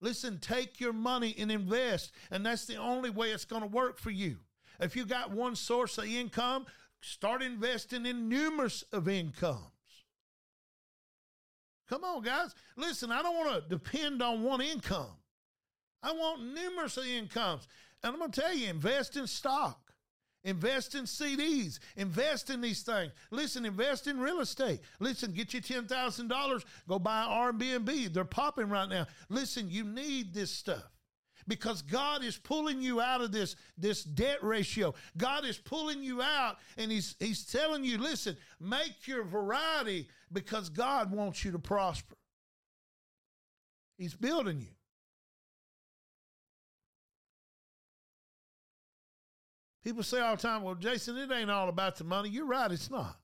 Listen, 0.00 0.38
take 0.38 0.80
your 0.80 0.92
money 0.92 1.34
and 1.38 1.50
invest, 1.50 2.12
and 2.30 2.44
that's 2.44 2.66
the 2.66 2.76
only 2.76 3.10
way 3.10 3.30
it's 3.30 3.44
going 3.44 3.62
to 3.62 3.68
work 3.68 3.98
for 3.98 4.10
you. 4.10 4.36
If 4.78 4.94
you 4.96 5.06
got 5.06 5.30
one 5.30 5.56
source 5.56 5.98
of 5.98 6.04
income, 6.04 6.66
start 7.04 7.42
investing 7.42 8.06
in 8.06 8.28
numerous 8.28 8.82
of 8.92 9.08
incomes. 9.08 9.60
Come 11.88 12.02
on, 12.04 12.22
guys. 12.22 12.54
Listen, 12.76 13.12
I 13.12 13.22
don't 13.22 13.36
want 13.36 13.62
to 13.62 13.68
depend 13.68 14.22
on 14.22 14.42
one 14.42 14.60
income. 14.60 15.12
I 16.02 16.12
want 16.12 16.42
numerous 16.42 16.96
of 16.96 17.06
incomes. 17.06 17.68
And 18.02 18.12
I'm 18.12 18.18
going 18.18 18.30
to 18.30 18.40
tell 18.40 18.54
you, 18.54 18.68
invest 18.68 19.16
in 19.16 19.26
stock. 19.26 19.80
Invest 20.44 20.94
in 20.94 21.04
CDs. 21.04 21.78
Invest 21.96 22.50
in 22.50 22.60
these 22.60 22.82
things. 22.82 23.12
Listen, 23.30 23.64
invest 23.64 24.06
in 24.06 24.18
real 24.18 24.40
estate. 24.40 24.80
Listen, 25.00 25.32
get 25.32 25.54
you 25.54 25.62
ten 25.62 25.86
thousand 25.86 26.28
dollars. 26.28 26.64
Go 26.86 26.98
buy 26.98 27.24
Airbnb. 27.24 28.12
They're 28.12 28.26
popping 28.26 28.68
right 28.68 28.88
now. 28.88 29.06
Listen, 29.30 29.70
you 29.70 29.84
need 29.84 30.34
this 30.34 30.50
stuff 30.50 30.93
because 31.46 31.82
God 31.82 32.24
is 32.24 32.36
pulling 32.36 32.80
you 32.80 33.00
out 33.00 33.20
of 33.20 33.32
this 33.32 33.56
this 33.76 34.04
debt 34.04 34.42
ratio. 34.42 34.94
God 35.16 35.44
is 35.44 35.58
pulling 35.58 36.02
you 36.02 36.22
out, 36.22 36.56
and 36.76 36.90
He's 36.90 37.16
He's 37.18 37.44
telling 37.44 37.84
you, 37.84 37.98
listen, 37.98 38.36
make 38.60 39.06
your 39.06 39.24
variety 39.24 40.08
because 40.32 40.68
God 40.68 41.10
wants 41.10 41.44
you 41.44 41.52
to 41.52 41.58
prosper. 41.58 42.16
He's 43.96 44.14
building 44.14 44.60
you. 44.60 44.74
People 49.84 50.02
say 50.02 50.18
all 50.18 50.34
the 50.34 50.42
time, 50.42 50.62
well, 50.62 50.74
Jason, 50.74 51.16
it 51.18 51.30
ain't 51.30 51.50
all 51.50 51.68
about 51.68 51.96
the 51.96 52.04
money. 52.04 52.30
You're 52.30 52.46
right, 52.46 52.72
it's 52.72 52.90
not. 52.90 53.18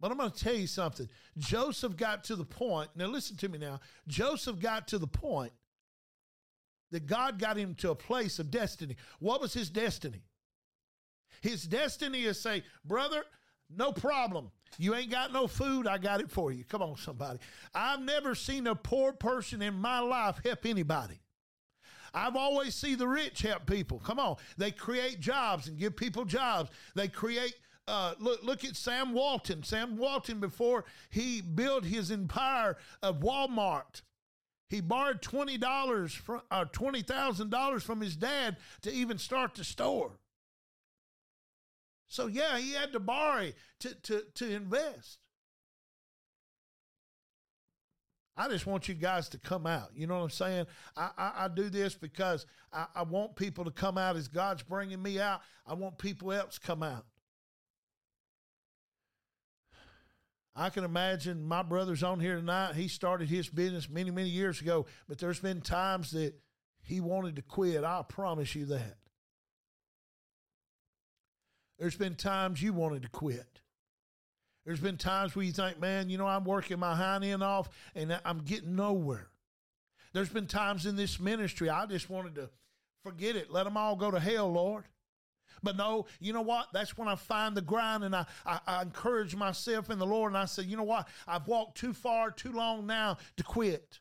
But 0.00 0.10
I'm 0.10 0.16
going 0.16 0.30
to 0.30 0.44
tell 0.44 0.54
you 0.54 0.66
something. 0.66 1.08
Joseph 1.36 1.96
got 1.96 2.24
to 2.24 2.36
the 2.36 2.44
point, 2.44 2.88
now 2.94 3.06
listen 3.06 3.36
to 3.36 3.48
me 3.48 3.58
now. 3.58 3.80
Joseph 4.06 4.58
got 4.58 4.88
to 4.88 4.98
the 4.98 5.06
point 5.06 5.52
that 6.90 7.06
God 7.06 7.38
got 7.38 7.56
him 7.56 7.74
to 7.76 7.90
a 7.90 7.94
place 7.94 8.38
of 8.38 8.50
destiny. 8.50 8.96
What 9.18 9.40
was 9.40 9.52
his 9.52 9.70
destiny? 9.70 10.22
His 11.40 11.64
destiny 11.64 12.24
is 12.24 12.40
say, 12.40 12.64
brother, 12.84 13.22
no 13.74 13.92
problem. 13.92 14.50
You 14.78 14.94
ain't 14.94 15.10
got 15.10 15.32
no 15.32 15.46
food, 15.46 15.86
I 15.86 15.98
got 15.98 16.20
it 16.20 16.30
for 16.30 16.52
you. 16.52 16.64
Come 16.64 16.82
on, 16.82 16.96
somebody. 16.96 17.38
I've 17.74 18.00
never 18.00 18.34
seen 18.34 18.66
a 18.66 18.74
poor 18.74 19.12
person 19.12 19.62
in 19.62 19.74
my 19.74 20.00
life 20.00 20.40
help 20.44 20.66
anybody. 20.66 21.20
I've 22.14 22.36
always 22.36 22.74
seen 22.74 22.98
the 22.98 23.06
rich 23.06 23.42
help 23.42 23.66
people. 23.66 23.98
Come 23.98 24.18
on. 24.18 24.36
They 24.56 24.70
create 24.70 25.20
jobs 25.20 25.68
and 25.68 25.78
give 25.78 25.96
people 25.96 26.24
jobs. 26.24 26.70
They 26.94 27.08
create 27.08 27.54
uh, 27.88 28.12
look, 28.18 28.44
look 28.44 28.64
at 28.64 28.76
Sam 28.76 29.14
Walton. 29.14 29.62
Sam 29.62 29.96
Walton, 29.96 30.40
before 30.40 30.84
he 31.08 31.40
built 31.40 31.86
his 31.86 32.10
empire 32.10 32.76
of 33.02 33.20
Walmart, 33.20 34.02
he 34.68 34.80
borrowed 34.80 35.22
twenty 35.22 35.56
dollars 35.56 36.12
from 36.12 36.42
uh, 36.50 36.66
twenty 36.66 37.02
thousand 37.02 37.50
dollars 37.50 37.82
from 37.82 38.00
his 38.00 38.16
dad 38.16 38.56
to 38.82 38.92
even 38.92 39.18
start 39.18 39.54
the 39.54 39.64
store. 39.64 40.18
So 42.08 42.26
yeah, 42.26 42.58
he 42.58 42.72
had 42.72 42.92
to 42.92 43.00
borrow 43.00 43.52
to 43.80 43.94
to 43.94 44.22
to 44.34 44.50
invest. 44.50 45.18
I 48.38 48.48
just 48.48 48.66
want 48.66 48.88
you 48.88 48.94
guys 48.94 49.28
to 49.30 49.38
come 49.38 49.66
out. 49.66 49.90
You 49.94 50.06
know 50.06 50.18
what 50.18 50.22
I'm 50.22 50.30
saying? 50.30 50.66
I, 50.96 51.10
I, 51.18 51.32
I 51.36 51.48
do 51.48 51.68
this 51.68 51.96
because 51.96 52.46
I, 52.72 52.86
I, 52.94 53.02
want 53.02 53.34
people 53.34 53.64
to 53.64 53.72
come 53.72 53.98
out 53.98 54.14
as 54.14 54.28
God's 54.28 54.62
bringing 54.62 55.02
me 55.02 55.18
out. 55.18 55.40
I 55.66 55.74
want 55.74 55.98
people 55.98 56.32
else 56.32 56.56
come 56.56 56.84
out. 56.84 57.04
I 60.56 60.70
can 60.70 60.84
imagine 60.84 61.44
my 61.44 61.62
brother's 61.62 62.02
on 62.02 62.20
here 62.20 62.36
tonight. 62.36 62.74
He 62.74 62.88
started 62.88 63.28
his 63.28 63.48
business 63.48 63.88
many, 63.88 64.10
many 64.10 64.28
years 64.28 64.60
ago, 64.60 64.86
but 65.08 65.18
there's 65.18 65.40
been 65.40 65.60
times 65.60 66.10
that 66.12 66.34
he 66.82 67.00
wanted 67.00 67.36
to 67.36 67.42
quit. 67.42 67.84
I 67.84 68.02
promise 68.08 68.54
you 68.54 68.66
that. 68.66 68.96
There's 71.78 71.96
been 71.96 72.16
times 72.16 72.60
you 72.60 72.72
wanted 72.72 73.02
to 73.02 73.08
quit. 73.08 73.60
There's 74.66 74.80
been 74.80 74.96
times 74.96 75.34
where 75.34 75.44
you 75.44 75.52
think, 75.52 75.80
man, 75.80 76.10
you 76.10 76.18
know, 76.18 76.26
I'm 76.26 76.44
working 76.44 76.78
my 76.78 76.94
hind 76.94 77.24
end 77.24 77.42
off 77.42 77.68
and 77.94 78.18
I'm 78.24 78.40
getting 78.40 78.74
nowhere. 78.74 79.28
There's 80.12 80.28
been 80.28 80.46
times 80.46 80.86
in 80.86 80.96
this 80.96 81.20
ministry 81.20 81.70
I 81.70 81.86
just 81.86 82.10
wanted 82.10 82.34
to 82.34 82.50
forget 83.04 83.36
it, 83.36 83.50
let 83.50 83.64
them 83.64 83.76
all 83.76 83.96
go 83.96 84.10
to 84.10 84.18
hell, 84.18 84.50
Lord. 84.52 84.84
But 85.62 85.76
no, 85.76 86.06
you 86.20 86.32
know 86.32 86.42
what? 86.42 86.68
That's 86.72 86.96
when 86.96 87.08
I 87.08 87.14
find 87.14 87.56
the 87.56 87.62
grind 87.62 88.04
and 88.04 88.14
I, 88.14 88.26
I, 88.46 88.60
I, 88.66 88.82
encourage 88.82 89.34
myself 89.34 89.90
in 89.90 89.98
the 89.98 90.06
Lord 90.06 90.32
and 90.32 90.38
I 90.38 90.44
say, 90.44 90.62
you 90.62 90.76
know 90.76 90.84
what? 90.84 91.08
I've 91.26 91.46
walked 91.46 91.78
too 91.78 91.92
far, 91.92 92.30
too 92.30 92.52
long 92.52 92.86
now 92.86 93.18
to 93.36 93.42
quit 93.42 94.00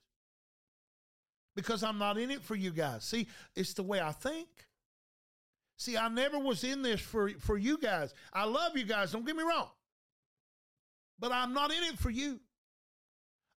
because 1.55 1.83
I'm 1.83 1.97
not 1.97 2.17
in 2.17 2.31
it 2.31 2.43
for 2.43 2.55
you 2.55 2.71
guys. 2.71 3.03
See, 3.03 3.27
it's 3.55 3.73
the 3.73 3.83
way 3.83 3.99
I 3.99 4.11
think. 4.11 4.47
See, 5.77 5.97
I 5.97 6.07
never 6.07 6.39
was 6.39 6.63
in 6.63 6.81
this 6.81 7.01
for, 7.01 7.29
for 7.39 7.57
you 7.57 7.77
guys. 7.77 8.13
I 8.33 8.45
love 8.45 8.77
you 8.77 8.83
guys, 8.83 9.11
don't 9.11 9.25
get 9.25 9.35
me 9.35 9.43
wrong. 9.43 9.69
But 11.19 11.31
I'm 11.31 11.53
not 11.53 11.71
in 11.71 11.83
it 11.83 11.97
for 11.97 12.09
you. 12.09 12.39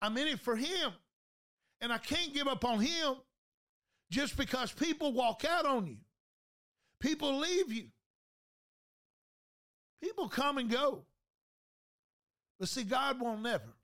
I'm 0.02 0.18
in 0.18 0.28
it 0.28 0.40
for 0.40 0.56
him. 0.56 0.92
And 1.82 1.92
I 1.92 1.98
can't 1.98 2.34
give 2.34 2.48
up 2.48 2.66
on 2.66 2.80
him 2.80 3.16
just 4.10 4.38
because 4.38 4.72
people 4.72 5.14
walk 5.14 5.44
out 5.46 5.66
on 5.66 5.88
you. 5.88 5.98
People 7.00 7.38
leave 7.40 7.72
you. 7.72 7.86
People 10.02 10.30
come 10.30 10.58
and 10.58 10.70
go. 10.70 11.04
But 12.60 12.70
see, 12.70 12.84
God 12.84 13.20
won't 13.20 13.42
never. 13.42 13.76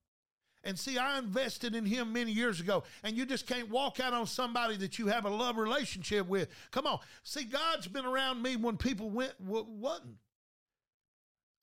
And 0.63 0.79
see, 0.79 0.97
I 0.97 1.19
invested 1.19 1.75
in 1.75 1.85
him 1.85 2.13
many 2.13 2.31
years 2.31 2.61
ago, 2.61 2.83
and 3.03 3.17
you 3.17 3.25
just 3.25 3.45
can't 3.47 3.69
walk 3.69 3.99
out 3.99 4.13
on 4.13 4.25
somebody 4.25 4.77
that 4.77 4.97
you 4.97 5.07
have 5.07 5.25
a 5.25 5.29
love 5.29 5.57
relationship 5.57 6.25
with. 6.27 6.47
Come 6.71 6.87
on. 6.87 6.99
See, 7.23 7.43
God's 7.43 7.87
been 7.87 8.05
around 8.05 8.41
me 8.41 8.55
when 8.55 8.77
people 8.77 9.09
went, 9.09 9.33
wasn't. 9.41 10.15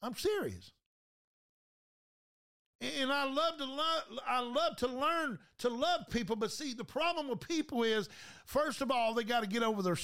I'm 0.03 0.15
serious. 0.15 0.73
And 2.83 3.13
I 3.13 3.25
love 3.25 3.59
to 3.59 3.65
love, 3.65 4.03
I 4.27 4.41
love 4.41 4.77
to 4.77 4.89
learn 4.89 5.39
to 5.59 5.69
love 5.69 6.07
people, 6.11 6.37
but 6.37 6.51
see, 6.51 6.73
the 6.73 6.85
problem 6.85 7.29
with 7.29 7.41
people 7.41 7.83
is, 7.83 8.09
first 8.47 8.81
of 8.81 8.91
all, 8.91 9.13
they 9.13 9.25
got 9.25 9.41
to 9.41 9.47
get 9.47 9.63
over 9.63 9.83
their 9.83 9.97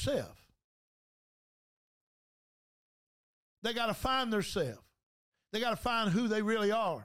They 3.67 3.75
got 3.75 3.87
to 3.87 3.95
find 3.95 4.33
themselves. 4.33 4.79
They 5.53 5.59
got 5.59 5.71
to 5.71 5.77
find 5.77 6.13
who 6.13 6.29
they 6.29 6.41
really 6.41 6.71
are 6.71 7.05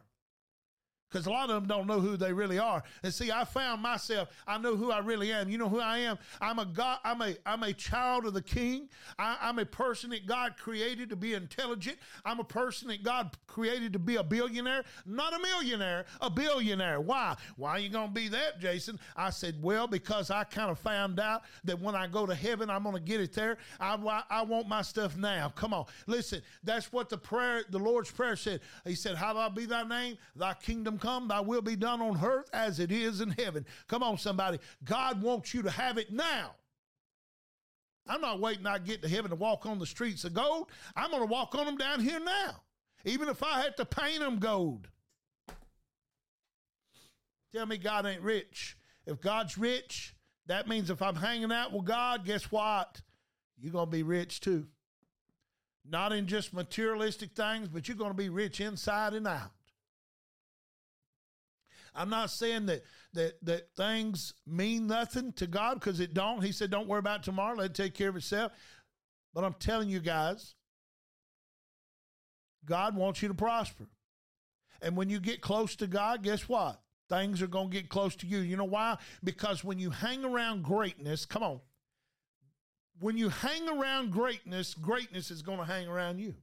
because 1.12 1.28
a 1.28 1.30
lot 1.30 1.50
of 1.50 1.56
them 1.56 1.68
don't 1.68 1.88
know 1.88 2.00
who 2.00 2.16
they 2.16 2.32
really 2.32 2.58
are. 2.58 2.84
And 3.04 3.14
see, 3.14 3.32
I 3.32 3.44
found 3.44 3.82
myself. 3.82 4.30
I 4.48 4.58
know 4.58 4.76
who 4.76 4.92
I 4.92 5.00
really 5.00 5.32
am. 5.32 5.50
You 5.50 5.58
know 5.58 5.68
who 5.68 5.80
I 5.80 6.00
am. 6.00 6.18
I'm 6.40 6.60
a 6.60 6.66
God. 6.66 7.00
I'm 7.04 7.22
a 7.22 7.36
I'm 7.46 7.64
a 7.64 7.74
child 7.74 8.26
of 8.26 8.34
the 8.34 8.42
King. 8.42 8.88
I, 9.20 9.50
am 9.50 9.60
a 9.60 9.66
person 9.66 10.12
that 10.12 10.26
God 10.26 10.56
created 10.58 11.10
to 11.10 11.16
be 11.16 11.34
intelligent. 11.34 11.98
I'm 12.24 12.40
a 12.40 12.44
person 12.44 12.88
that 12.88 13.04
God 13.04 13.36
created 13.48 13.94
to 13.94 14.00
be 14.00 14.16
a 14.16 14.24
billionaire, 14.24 14.84
not 15.06 15.34
a 15.34 15.40
millionaire, 15.40 16.06
a 16.22 16.30
billionaire. 16.30 17.02
Why? 17.02 17.36
Why 17.58 17.72
are 17.72 17.80
you 17.80 17.90
gonna 17.90 18.12
be 18.12 18.30
that, 18.30 18.60
Jason? 18.60 19.00
I 19.16 19.32
said, 19.32 19.62
well, 19.62 19.88
because 19.88 20.32
I 20.32 20.46
kind 20.46 20.72
of 20.72 20.80
found 20.80 21.20
out 21.20 21.44
that 21.66 21.80
when 21.80 21.96
I 21.96 22.08
go 22.08 22.26
to 22.26 22.36
heaven, 22.36 22.70
I'm 22.70 22.84
gonna 22.84 23.00
get 23.00 23.20
it 23.20 23.34
there. 23.34 23.58
I 23.80 23.98
I 24.30 24.44
want 24.44 24.68
my 24.68 24.82
stuff 24.82 25.18
now. 25.18 25.50
Come 25.50 25.74
on, 25.74 25.86
listen. 26.08 26.42
That's 26.64 26.94
what 26.94 27.10
the 27.10 27.18
prayer, 27.18 27.64
the 27.70 27.80
Lord's 27.80 28.12
prayer 28.12 28.36
said. 28.36 28.62
He 28.86 28.96
said, 28.96 29.16
"How 29.16 29.34
do 29.34 29.40
I 29.40 29.50
be 29.50 29.66
Thy 29.66 29.84
name? 29.84 30.18
Thy 30.36 30.54
kingdom." 30.54 31.00
Come, 31.02 31.28
thy 31.28 31.42
will 31.42 31.62
be 31.62 31.76
done 31.76 32.02
on 32.02 32.24
earth 32.24 32.50
as 32.54 32.80
it 32.80 32.92
is 32.92 33.20
in 33.20 33.32
heaven. 33.32 33.66
Come 33.88 34.04
on, 34.04 34.18
somebody. 34.18 34.60
God 34.86 35.22
wants 35.22 35.54
you 35.54 35.62
to 35.64 35.72
have 35.72 35.98
it 35.98 36.12
now. 36.12 36.52
I'm 38.08 38.22
not 38.22 38.40
waiting 38.40 38.66
I 38.66 38.78
get 38.80 39.02
to 39.02 39.10
heaven 39.10 39.30
to 39.30 39.36
walk 39.36 39.66
on 39.66 39.80
the 39.80 39.86
streets 39.86 40.24
of 40.24 40.34
gold. 40.34 40.70
I'm 40.96 41.12
going 41.12 41.22
to 41.22 41.32
walk 41.32 41.56
on 41.56 41.66
them 41.66 41.78
down 41.78 42.00
here 42.00 42.20
now, 42.20 42.62
even 43.06 43.28
if 43.28 43.44
I 43.44 43.62
had 43.62 43.78
to 43.78 43.86
paint 43.86 44.20
them 44.20 44.40
gold. 44.40 44.88
Tell 47.54 47.66
me 47.66 47.78
God 47.78 48.06
ain't 48.06 48.22
rich. 48.22 48.78
If 49.06 49.20
God's 49.20 49.58
rich, 49.58 50.16
that 50.48 50.68
means 50.68 50.90
if 50.90 51.02
I'm 51.02 51.16
hanging 51.16 51.52
out 51.52 51.74
with 51.74 51.86
God, 51.86 52.26
guess 52.26 52.52
what? 52.52 53.02
You're 53.60 53.74
going 53.74 53.88
to 53.88 53.92
be 53.92 54.04
rich 54.04 54.40
too. 54.40 54.68
Not 55.88 56.14
in 56.14 56.28
just 56.28 56.54
materialistic 56.54 57.32
things, 57.36 57.68
but 57.68 57.88
you're 57.88 57.98
going 57.98 58.12
to 58.12 58.18
be 58.18 58.30
rich 58.30 58.62
inside 58.62 59.14
and 59.14 59.28
out. 59.28 59.52
I'm 61.94 62.10
not 62.10 62.30
saying 62.30 62.68
that 62.68 62.84
that 63.14 63.44
that 63.44 63.76
things 63.76 64.34
mean 64.48 64.88
nothing 64.88 65.34
to 65.34 65.48
God 65.48 65.76
because 65.76 66.00
it 66.00 66.14
don't. 66.14 66.44
He 66.44 66.52
said, 66.52 66.72
"Don't 66.72 66.88
worry 66.88 67.00
about 67.00 67.24
tomorrow; 67.24 67.56
let 67.58 67.72
it 67.72 67.76
take 67.76 67.94
care 67.94 68.10
of 68.10 68.16
itself." 68.16 68.52
But 69.34 69.44
I'm 69.44 69.54
telling 69.56 69.90
you 69.90 70.00
guys, 70.00 70.56
God 72.66 72.96
wants 72.96 73.22
you 73.22 73.28
to 73.28 73.34
prosper, 73.34 73.88
and 74.82 74.96
when 74.96 75.10
you 75.10 75.20
get 75.20 75.42
close 75.42 75.76
to 75.78 75.88
God, 75.88 76.24
guess 76.24 76.48
what? 76.48 76.82
Things 77.10 77.42
are 77.42 77.48
going 77.48 77.70
to 77.70 77.74
get 77.76 77.90
close 77.90 78.16
to 78.18 78.28
you. 78.28 78.40
You 78.40 78.56
know 78.56 78.64
why? 78.64 78.98
Because 79.22 79.66
when 79.66 79.80
you 79.80 79.90
hang 79.90 80.24
around 80.24 80.64
greatness, 80.64 81.26
come 81.26 81.44
on. 81.44 81.60
When 83.02 83.18
you 83.18 83.28
hang 83.28 83.68
around 83.68 84.12
greatness, 84.12 84.74
greatness 84.74 85.30
is 85.30 85.42
going 85.42 85.58
to 85.58 85.66
hang 85.66 85.88
around 85.88 86.20
you. 86.20 86.36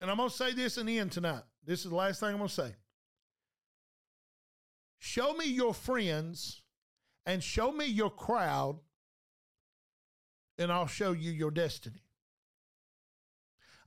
And 0.00 0.10
I'm 0.10 0.18
going 0.18 0.28
to 0.28 0.34
say 0.34 0.52
this 0.52 0.76
in 0.76 0.86
the 0.86 0.98
end 0.98 1.12
tonight. 1.12 1.42
This 1.66 1.84
is 1.84 1.90
the 1.90 1.96
last 1.96 2.20
thing 2.20 2.30
I'm 2.30 2.36
going 2.36 2.48
to 2.48 2.54
say. 2.54 2.74
Show 4.98 5.34
me 5.34 5.46
your 5.46 5.74
friends 5.74 6.62
and 7.26 7.42
show 7.42 7.72
me 7.72 7.86
your 7.86 8.10
crowd, 8.10 8.78
and 10.58 10.70
I'll 10.70 10.86
show 10.86 11.12
you 11.12 11.32
your 11.32 11.50
destiny. 11.50 12.02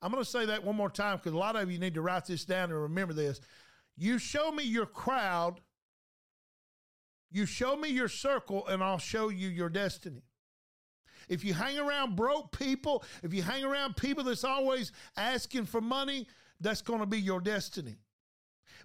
I'm 0.01 0.11
going 0.11 0.23
to 0.23 0.29
say 0.29 0.45
that 0.45 0.63
one 0.63 0.75
more 0.75 0.89
time 0.89 1.17
because 1.17 1.33
a 1.33 1.37
lot 1.37 1.55
of 1.55 1.71
you 1.71 1.79
need 1.79 1.93
to 1.95 2.01
write 2.01 2.25
this 2.25 2.45
down 2.45 2.69
and 2.69 2.81
remember 2.81 3.13
this. 3.13 3.41
You 3.97 4.17
show 4.17 4.51
me 4.51 4.63
your 4.63 4.85
crowd, 4.85 5.61
you 7.31 7.45
show 7.45 7.75
me 7.75 7.89
your 7.89 8.07
circle, 8.07 8.67
and 8.67 8.83
I'll 8.83 8.97
show 8.97 9.29
you 9.29 9.49
your 9.49 9.69
destiny. 9.69 10.23
If 11.27 11.43
you 11.43 11.53
hang 11.53 11.77
around 11.77 12.15
broke 12.15 12.57
people, 12.57 13.03
if 13.23 13.33
you 13.33 13.41
hang 13.41 13.63
around 13.63 13.97
people 13.97 14.23
that's 14.23 14.43
always 14.43 14.91
asking 15.15 15.65
for 15.65 15.81
money, 15.81 16.27
that's 16.59 16.81
going 16.81 16.99
to 16.99 17.05
be 17.05 17.19
your 17.19 17.39
destiny. 17.39 17.97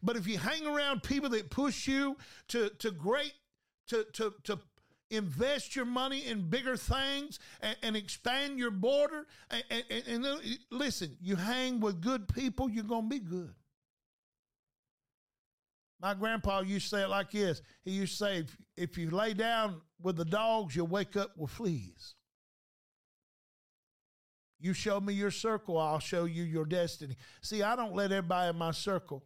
But 0.02 0.16
if 0.16 0.26
you 0.26 0.38
hang 0.38 0.66
around 0.66 1.02
people 1.02 1.30
that 1.30 1.50
push 1.50 1.86
you 1.88 2.16
to, 2.48 2.70
to 2.78 2.90
great, 2.90 3.32
to, 3.88 4.04
to, 4.14 4.34
to 4.44 4.58
invest 5.10 5.76
your 5.76 5.84
money 5.84 6.26
in 6.26 6.48
bigger 6.48 6.76
things 6.76 7.38
and, 7.60 7.76
and 7.82 7.96
expand 7.96 8.58
your 8.58 8.70
border, 8.70 9.26
and, 9.50 9.84
and, 9.90 10.24
and, 10.24 10.58
listen, 10.70 11.16
you 11.20 11.36
hang 11.36 11.80
with 11.80 12.00
good 12.00 12.28
people, 12.28 12.68
you're 12.68 12.84
going 12.84 13.04
to 13.04 13.08
be 13.08 13.18
good. 13.18 13.54
My 16.00 16.12
grandpa 16.12 16.60
used 16.60 16.90
to 16.90 16.96
say 16.96 17.02
it 17.02 17.08
like 17.08 17.30
this. 17.30 17.62
He 17.84 17.92
used 17.92 18.18
to 18.18 18.24
say, 18.24 18.38
if, 18.38 18.56
if 18.76 18.98
you 18.98 19.08
lay 19.08 19.32
down 19.32 19.80
with 20.02 20.16
the 20.16 20.24
dogs, 20.24 20.76
you'll 20.76 20.86
wake 20.86 21.16
up 21.16 21.30
with 21.36 21.50
fleas. 21.50 22.14
You 24.60 24.72
show 24.72 25.00
me 25.00 25.12
your 25.12 25.30
circle, 25.30 25.78
I'll 25.78 25.98
show 25.98 26.24
you 26.24 26.42
your 26.42 26.64
destiny. 26.64 27.16
See, 27.42 27.62
I 27.62 27.76
don't 27.76 27.94
let 27.94 28.12
everybody 28.12 28.50
in 28.50 28.56
my 28.56 28.70
circle. 28.70 29.24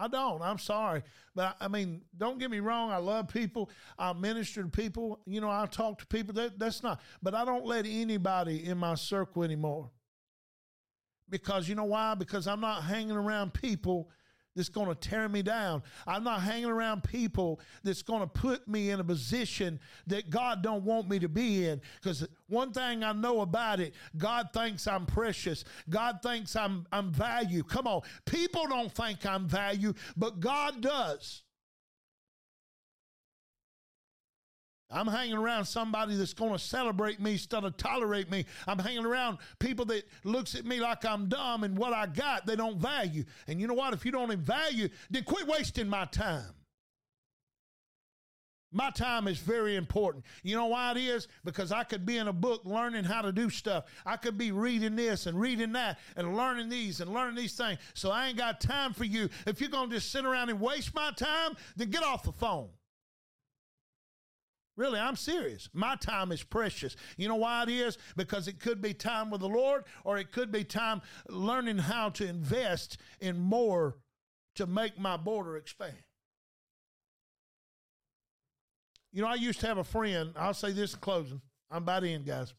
I 0.00 0.08
don't. 0.08 0.40
I'm 0.40 0.58
sorry. 0.58 1.02
But 1.34 1.56
I 1.60 1.68
mean, 1.68 2.00
don't 2.16 2.38
get 2.38 2.50
me 2.50 2.60
wrong. 2.60 2.90
I 2.90 2.96
love 2.96 3.28
people. 3.28 3.70
I 3.98 4.14
minister 4.14 4.62
to 4.62 4.68
people. 4.68 5.20
You 5.26 5.42
know, 5.42 5.50
I 5.50 5.66
talk 5.70 5.98
to 5.98 6.06
people. 6.06 6.32
That, 6.34 6.58
that's 6.58 6.82
not. 6.82 7.02
But 7.22 7.34
I 7.34 7.44
don't 7.44 7.66
let 7.66 7.84
anybody 7.86 8.66
in 8.66 8.78
my 8.78 8.94
circle 8.94 9.42
anymore. 9.42 9.90
Because 11.28 11.68
you 11.68 11.74
know 11.74 11.84
why? 11.84 12.14
Because 12.14 12.46
I'm 12.46 12.60
not 12.60 12.82
hanging 12.82 13.12
around 13.12 13.52
people 13.52 14.08
that's 14.60 14.68
going 14.68 14.88
to 14.88 14.94
tear 14.94 15.26
me 15.26 15.40
down. 15.40 15.82
I'm 16.06 16.22
not 16.22 16.42
hanging 16.42 16.66
around 16.66 17.02
people 17.02 17.60
that's 17.82 18.02
going 18.02 18.20
to 18.20 18.26
put 18.26 18.68
me 18.68 18.90
in 18.90 19.00
a 19.00 19.04
position 19.04 19.80
that 20.06 20.28
God 20.28 20.62
don't 20.62 20.84
want 20.84 21.08
me 21.08 21.18
to 21.20 21.30
be 21.30 21.66
in. 21.66 21.80
Because 21.94 22.28
one 22.46 22.70
thing 22.70 23.02
I 23.02 23.12
know 23.12 23.40
about 23.40 23.80
it, 23.80 23.94
God 24.18 24.50
thinks 24.52 24.86
I'm 24.86 25.06
precious. 25.06 25.64
God 25.88 26.20
thinks 26.22 26.54
I'm 26.56 26.86
I'm 26.92 27.10
value. 27.10 27.62
Come 27.62 27.86
on, 27.86 28.02
people 28.26 28.66
don't 28.68 28.92
think 28.92 29.24
I'm 29.24 29.48
value, 29.48 29.94
but 30.14 30.40
God 30.40 30.82
does. 30.82 31.42
I'm 34.90 35.06
hanging 35.06 35.36
around 35.36 35.64
somebody 35.66 36.16
that's 36.16 36.34
going 36.34 36.52
to 36.52 36.58
celebrate 36.58 37.20
me 37.20 37.32
instead 37.32 37.64
of 37.64 37.76
tolerate 37.76 38.30
me. 38.30 38.46
I'm 38.66 38.78
hanging 38.78 39.06
around 39.06 39.38
people 39.58 39.84
that 39.86 40.08
looks 40.24 40.54
at 40.54 40.64
me 40.64 40.80
like 40.80 41.04
I'm 41.04 41.28
dumb 41.28 41.64
and 41.64 41.76
what 41.76 41.92
I 41.92 42.06
got 42.06 42.46
they 42.46 42.56
don't 42.56 42.78
value. 42.78 43.24
And 43.46 43.60
you 43.60 43.66
know 43.66 43.74
what? 43.74 43.94
If 43.94 44.04
you 44.04 44.12
don't 44.12 44.30
value, 44.38 44.88
then 45.10 45.24
quit 45.24 45.46
wasting 45.46 45.88
my 45.88 46.04
time. 46.06 46.54
My 48.72 48.90
time 48.90 49.26
is 49.26 49.38
very 49.38 49.74
important. 49.74 50.24
You 50.44 50.54
know 50.54 50.66
why 50.66 50.92
it 50.92 50.96
is? 50.96 51.26
Because 51.44 51.72
I 51.72 51.82
could 51.82 52.06
be 52.06 52.18
in 52.18 52.28
a 52.28 52.32
book 52.32 52.62
learning 52.64 53.02
how 53.02 53.20
to 53.22 53.32
do 53.32 53.50
stuff. 53.50 53.84
I 54.06 54.16
could 54.16 54.38
be 54.38 54.52
reading 54.52 54.94
this 54.94 55.26
and 55.26 55.40
reading 55.40 55.72
that 55.72 55.98
and 56.16 56.36
learning 56.36 56.68
these 56.68 57.00
and 57.00 57.12
learning 57.12 57.34
these 57.34 57.54
things. 57.54 57.80
So 57.94 58.10
I 58.12 58.28
ain't 58.28 58.38
got 58.38 58.60
time 58.60 58.92
for 58.92 59.04
you. 59.04 59.28
If 59.44 59.60
you're 59.60 59.70
going 59.70 59.90
to 59.90 59.96
just 59.96 60.12
sit 60.12 60.24
around 60.24 60.50
and 60.50 60.60
waste 60.60 60.94
my 60.94 61.10
time, 61.10 61.56
then 61.76 61.90
get 61.90 62.04
off 62.04 62.22
the 62.22 62.32
phone. 62.32 62.68
Really, 64.80 64.98
I'm 64.98 65.14
serious. 65.14 65.68
My 65.74 65.94
time 65.94 66.32
is 66.32 66.42
precious. 66.42 66.96
You 67.18 67.28
know 67.28 67.36
why 67.36 67.64
it 67.64 67.68
is? 67.68 67.98
Because 68.16 68.48
it 68.48 68.60
could 68.60 68.80
be 68.80 68.94
time 68.94 69.28
with 69.28 69.42
the 69.42 69.48
Lord 69.48 69.84
or 70.04 70.16
it 70.16 70.32
could 70.32 70.50
be 70.50 70.64
time 70.64 71.02
learning 71.28 71.76
how 71.76 72.08
to 72.08 72.26
invest 72.26 72.96
in 73.20 73.38
more 73.38 73.98
to 74.54 74.66
make 74.66 74.98
my 74.98 75.18
border 75.18 75.58
expand. 75.58 75.98
You 79.12 79.20
know, 79.20 79.28
I 79.28 79.34
used 79.34 79.60
to 79.60 79.66
have 79.66 79.76
a 79.76 79.84
friend. 79.84 80.32
I'll 80.34 80.54
say 80.54 80.72
this 80.72 80.94
in 80.94 81.00
closing. 81.00 81.42
I'm 81.70 81.82
about 81.82 82.04
in, 82.04 82.22
guys. 82.22 82.54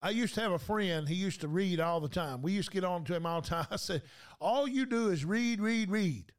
I 0.00 0.08
used 0.08 0.34
to 0.36 0.40
have 0.40 0.52
a 0.52 0.58
friend. 0.58 1.06
He 1.06 1.16
used 1.16 1.42
to 1.42 1.48
read 1.48 1.80
all 1.80 2.00
the 2.00 2.08
time. 2.08 2.40
We 2.40 2.52
used 2.52 2.70
to 2.70 2.74
get 2.74 2.84
on 2.84 3.04
to 3.04 3.14
him 3.14 3.26
all 3.26 3.42
the 3.42 3.48
time. 3.48 3.66
I 3.70 3.76
said, 3.76 4.04
All 4.40 4.66
you 4.66 4.86
do 4.86 5.10
is 5.10 5.22
read, 5.22 5.60
read, 5.60 5.90
read. 5.90 6.32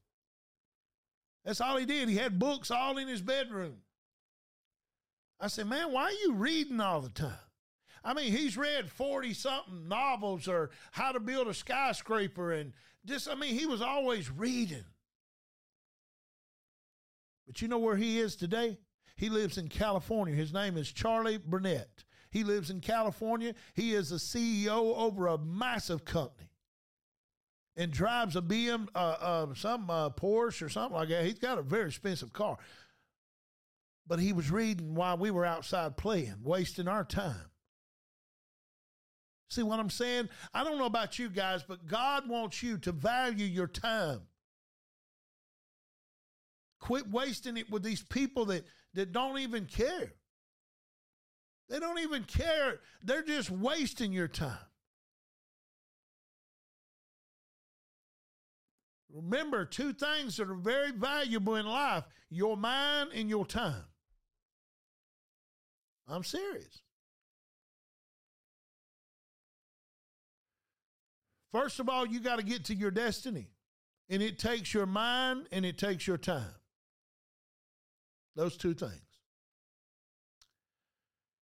That's 1.45 1.61
all 1.61 1.77
he 1.77 1.85
did. 1.85 2.09
He 2.09 2.15
had 2.15 2.39
books 2.39 2.71
all 2.71 2.97
in 2.97 3.07
his 3.07 3.21
bedroom. 3.21 3.75
I 5.41 5.47
said, 5.47 5.67
man, 5.67 5.91
why 5.91 6.03
are 6.03 6.11
you 6.11 6.33
reading 6.33 6.79
all 6.79 7.01
the 7.01 7.09
time? 7.09 7.33
I 8.03 8.13
mean, 8.13 8.31
he's 8.31 8.57
read 8.57 8.89
40 8.89 9.33
something 9.33 9.87
novels 9.87 10.47
or 10.47 10.69
how 10.91 11.11
to 11.11 11.19
build 11.19 11.47
a 11.47 11.53
skyscraper 11.53 12.51
and 12.51 12.73
just, 13.05 13.27
I 13.29 13.35
mean, 13.35 13.57
he 13.57 13.65
was 13.65 13.81
always 13.81 14.29
reading. 14.29 14.83
But 17.47 17.61
you 17.61 17.67
know 17.67 17.79
where 17.79 17.97
he 17.97 18.19
is 18.19 18.35
today? 18.35 18.77
He 19.15 19.29
lives 19.29 19.57
in 19.57 19.67
California. 19.67 20.33
His 20.33 20.53
name 20.53 20.77
is 20.77 20.91
Charlie 20.91 21.37
Burnett. 21.37 22.03
He 22.29 22.43
lives 22.43 22.69
in 22.69 22.79
California. 22.79 23.53
He 23.73 23.93
is 23.93 24.11
a 24.11 24.15
CEO 24.15 24.95
over 24.95 25.27
a 25.27 25.37
massive 25.37 26.05
company 26.05 26.49
and 27.75 27.91
drives 27.91 28.35
a 28.35 28.41
BM, 28.41 28.87
uh, 28.95 28.97
uh, 28.97 29.47
some 29.55 29.89
uh, 29.89 30.09
Porsche 30.11 30.61
or 30.63 30.69
something 30.69 30.95
like 30.95 31.09
that. 31.09 31.25
He's 31.25 31.39
got 31.39 31.57
a 31.57 31.61
very 31.63 31.87
expensive 31.87 32.31
car 32.31 32.57
but 34.11 34.19
he 34.19 34.33
was 34.33 34.51
reading 34.51 34.93
while 34.93 35.17
we 35.17 35.31
were 35.31 35.45
outside 35.45 35.95
playing, 35.95 36.35
wasting 36.43 36.89
our 36.89 37.05
time. 37.05 37.49
See 39.49 39.63
what 39.63 39.79
I'm 39.79 39.89
saying? 39.89 40.27
I 40.53 40.65
don't 40.65 40.77
know 40.77 40.85
about 40.85 41.17
you 41.17 41.29
guys, 41.29 41.63
but 41.65 41.87
God 41.87 42.27
wants 42.27 42.61
you 42.61 42.77
to 42.79 42.91
value 42.91 43.45
your 43.45 43.67
time. 43.67 44.23
Quit 46.81 47.09
wasting 47.09 47.55
it 47.55 47.71
with 47.71 47.83
these 47.83 48.03
people 48.03 48.43
that, 48.47 48.65
that 48.95 49.13
don't 49.13 49.39
even 49.39 49.65
care. 49.65 50.11
They 51.69 51.79
don't 51.79 51.99
even 51.99 52.25
care. 52.25 52.81
They're 53.01 53.23
just 53.23 53.49
wasting 53.49 54.11
your 54.11 54.27
time. 54.27 54.57
Remember 59.09 59.63
two 59.63 59.93
things 59.93 60.35
that 60.35 60.49
are 60.49 60.53
very 60.53 60.91
valuable 60.91 61.55
in 61.55 61.65
life 61.65 62.03
your 62.29 62.57
mind 62.57 63.11
and 63.13 63.29
your 63.29 63.45
time. 63.45 63.85
I'm 66.11 66.23
serious. 66.23 66.81
First 71.51 71.79
of 71.79 71.89
all, 71.89 72.05
you 72.05 72.19
got 72.19 72.37
to 72.37 72.43
get 72.43 72.65
to 72.65 72.75
your 72.75 72.91
destiny, 72.91 73.47
and 74.09 74.21
it 74.21 74.37
takes 74.37 74.73
your 74.73 74.85
mind 74.85 75.47
and 75.51 75.65
it 75.65 75.77
takes 75.77 76.07
your 76.07 76.17
time. 76.17 76.53
Those 78.35 78.57
two 78.57 78.73
things. 78.73 78.93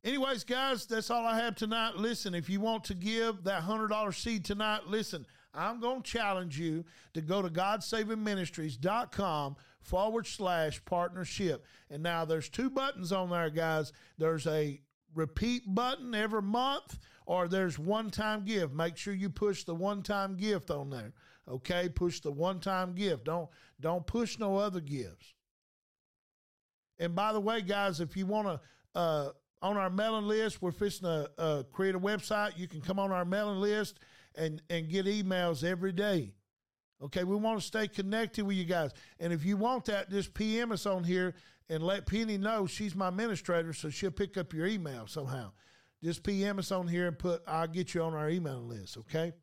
Anyways, 0.04 0.44
guys, 0.46 0.86
that's 0.86 1.12
all 1.12 1.26
I 1.26 1.38
have 1.38 1.56
tonight. 1.56 1.98
Listen, 1.98 2.34
if 2.34 2.50
you 2.50 2.62
want 2.62 2.86
to 2.86 2.94
give 2.94 3.44
that 3.44 3.64
$100 3.64 4.16
seed 4.16 4.46
tonight, 4.46 4.88
listen, 4.88 5.26
I'm 5.54 5.82
going 5.82 6.02
to 6.02 6.10
challenge 6.10 6.58
you 6.58 6.86
to 7.14 7.22
go 7.22 7.42
to 7.42 7.50
GodSavingMinistries.com 7.50 9.58
forward 9.82 10.28
slash 10.28 10.84
partnership. 10.86 11.66
And 11.90 12.04
now 12.04 12.26
there's 12.26 12.50
two 12.50 12.70
buttons 12.70 13.12
on 13.12 13.30
there, 13.30 13.50
guys. 13.50 13.94
There's 14.18 14.48
a 14.48 14.82
repeat 15.16 15.64
button 15.66 16.14
every 16.14 16.42
month, 16.42 17.00
or 17.26 17.48
there's 17.48 17.80
one 17.80 18.10
time 18.10 18.46
gift. 18.46 18.74
Make 18.74 18.98
sure 18.98 19.14
you 19.14 19.30
push 19.30 19.64
the 19.64 19.76
one 19.76 20.04
time 20.04 20.36
gift 20.36 20.72
on 20.72 20.90
there. 20.90 21.14
Okay, 21.50 21.90
push 21.90 22.20
the 22.20 22.32
one 22.32 22.60
time 22.60 22.94
gift. 22.94 23.26
Don't 23.26 23.50
don't 23.80 24.06
push 24.06 24.38
no 24.38 24.58
other 24.58 24.82
gifts. 24.82 25.34
And 27.00 27.16
by 27.16 27.32
the 27.32 27.40
way, 27.40 27.62
guys, 27.62 28.00
if 28.00 28.18
you 28.18 28.26
want 28.26 28.48
to 28.48 28.60
uh, 29.00 29.30
on 29.62 29.78
our 29.78 29.90
mailing 29.90 30.28
list, 30.28 30.62
we're 30.62 30.72
fixing 30.72 31.08
to 31.08 31.30
uh, 31.38 31.64
create 31.72 31.96
a 31.96 32.00
website. 32.00 32.58
You 32.58 32.68
can 32.68 32.82
come 32.82 33.00
on 33.00 33.12
our 33.12 33.26
mailing 33.26 33.60
list 33.60 34.00
and 34.36 34.62
and 34.70 34.90
get 34.90 35.06
emails 35.06 35.64
every 35.64 35.92
day. 35.92 36.34
Okay, 37.02 37.24
we 37.24 37.36
want 37.36 37.60
to 37.60 37.66
stay 37.66 37.88
connected 37.88 38.44
with 38.44 38.58
you 38.58 38.66
guys. 38.66 38.92
And 39.20 39.32
if 39.32 39.46
you 39.46 39.56
want 39.56 39.86
that, 39.86 40.10
just 40.10 40.34
PM 40.34 40.72
us 40.72 40.86
on 40.86 41.04
here 41.04 41.36
and 41.70 41.84
let 41.84 42.08
Penny 42.08 42.38
know 42.38 42.66
she's 42.66 42.96
my 42.96 43.10
administrator, 43.10 43.74
so 43.74 43.90
she'll 43.90 44.10
pick 44.10 44.38
up 44.38 44.54
your 44.54 44.66
email 44.66 45.06
somehow. 45.06 45.52
Just 46.04 46.24
PM 46.24 46.60
us 46.60 46.72
on 46.72 46.88
here 46.88 47.08
and 47.08 47.18
put 47.18 47.42
I'll 47.48 47.68
get 47.68 47.94
you 47.94 48.02
on 48.02 48.14
our 48.14 48.30
email 48.30 48.62
list, 48.62 48.98
okay? 48.98 49.34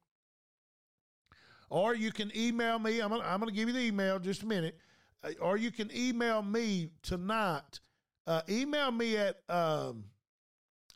Or 1.71 1.95
you 1.95 2.13
can 2.13 2.31
email 2.37 2.79
me. 2.79 3.01
I'm 3.01 3.11
gonna, 3.11 3.25
I'm 3.25 3.41
gonna 3.41 3.53
give 3.53 3.69
you 3.69 3.75
the 3.75 3.81
email 3.81 4.19
just 4.19 4.43
a 4.43 4.47
minute. 4.47 4.79
Uh, 5.23 5.31
or 5.41 5.57
you 5.57 5.71
can 5.71 5.91
email 5.95 6.43
me 6.43 6.91
tonight. 7.03 7.81
Uh, 8.27 8.43
email 8.49 8.91
me 8.91 9.17
at 9.17 9.39
um, 9.49 10.05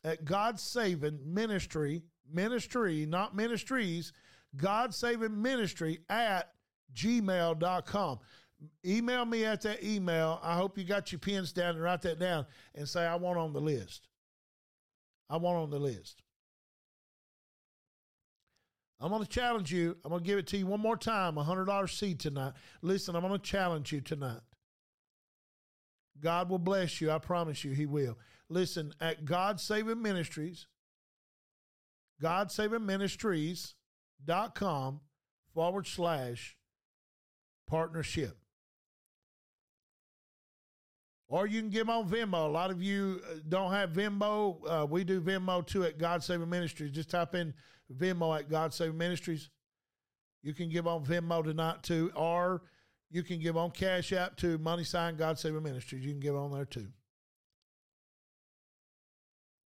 at 0.05 0.25
God 0.25 0.59
Saving 0.59 1.21
Ministry 1.25 2.03
Ministry, 2.33 3.07
not 3.07 3.35
ministries. 3.35 4.13
God 4.57 4.95
Saving 4.95 5.41
Ministry 5.41 6.01
at 6.09 6.53
gmail.com. 6.95 8.19
Email 8.85 9.25
me 9.25 9.45
at 9.45 9.63
that 9.63 9.85
email. 9.85 10.41
I 10.43 10.57
hope 10.57 10.77
you 10.79 10.85
got 10.85 11.13
your 11.13 11.21
pens 11.21 11.53
down 11.53 11.77
and 11.77 11.83
write 11.83 12.03
that 12.03 12.19
down 12.19 12.47
and 12.75 12.89
say, 12.89 13.07
I 13.07 13.15
want 13.15 13.39
on 13.39 13.53
the 13.53 13.61
list. 13.61 14.09
I 15.31 15.37
want 15.37 15.59
on 15.59 15.71
the 15.71 15.79
list. 15.79 16.23
I'm 19.01 19.11
going 19.11 19.23
to 19.23 19.29
challenge 19.29 19.73
you. 19.73 19.97
I'm 20.05 20.11
going 20.11 20.23
to 20.23 20.27
give 20.27 20.39
it 20.39 20.49
to 20.49 20.57
you 20.57 20.67
one 20.67 20.81
more 20.81 20.97
time 20.97 21.39
a 21.39 21.45
$100 21.45 21.91
seed 21.91 22.19
tonight. 22.19 22.55
Listen, 22.83 23.15
I'm 23.15 23.23
going 23.23 23.33
to 23.33 23.39
challenge 23.39 23.93
you 23.93 24.01
tonight. 24.01 24.41
God 26.21 26.51
will 26.51 26.59
bless 26.59 27.01
you. 27.01 27.13
I 27.13 27.19
promise 27.19 27.63
you, 27.63 27.73
He 27.73 27.87
will. 27.87 28.19
Listen, 28.49 28.93
at 29.01 29.25
God 29.25 29.61
Saving 29.61 30.03
Ministries, 30.03 30.67
God 32.21 32.51
Saving 32.51 32.85
Ministries.com 34.27 35.01
forward 35.55 35.87
slash 35.87 36.57
partnership. 37.67 38.37
Or 41.29 41.47
you 41.47 41.61
can 41.61 41.69
give 41.69 41.91
on 41.91 42.09
Venmo. 42.09 42.47
A 42.47 42.51
lot 42.51 42.71
of 42.71 42.83
you 42.83 43.21
uh, 43.31 43.41
don't 43.49 43.71
have 43.71 43.91
Venmo. 43.91 44.57
Uh, 44.67 44.87
we 44.87 45.05
do 45.05 45.21
Venmo 45.21 45.67
too 45.67 45.85
at 45.85 45.99
God 45.99 46.25
Saving 46.25 46.49
Ministries. 46.49 46.91
Just 46.91 47.11
type 47.11 47.35
in 47.35 47.53
Venmo 47.95 48.39
at 48.39 48.49
God 48.49 48.73
Saving 48.73 48.97
Ministries. 48.97 49.51
You 50.43 50.55
can 50.55 50.71
give 50.71 50.87
on 50.87 51.05
Venmo 51.05 51.45
tonight 51.45 51.83
too, 51.83 52.11
or 52.15 52.63
you 53.11 53.23
can 53.23 53.41
give 53.41 53.59
on 53.59 53.73
Cash 53.73 54.13
App 54.13 54.37
to 54.37 54.57
Money 54.57 54.85
Sign 54.85 55.17
God 55.17 55.39
Saving 55.39 55.63
Ministries. 55.63 56.03
You 56.03 56.13
can 56.13 56.21
give 56.21 56.37
on 56.37 56.53
there 56.53 56.65
too. 56.65 56.89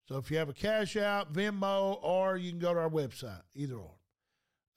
So 0.08 0.18
if 0.18 0.30
you 0.30 0.38
have 0.38 0.50
a 0.50 0.54
Cash 0.54 0.95
App, 0.95 1.34
Venmo, 1.34 1.98
or 2.04 2.38
you 2.38 2.52
can 2.52 2.60
go 2.60 2.74
to 2.74 2.80
our 2.80 2.89
website, 2.89 3.41
either 3.56 3.76
or. 3.76 3.97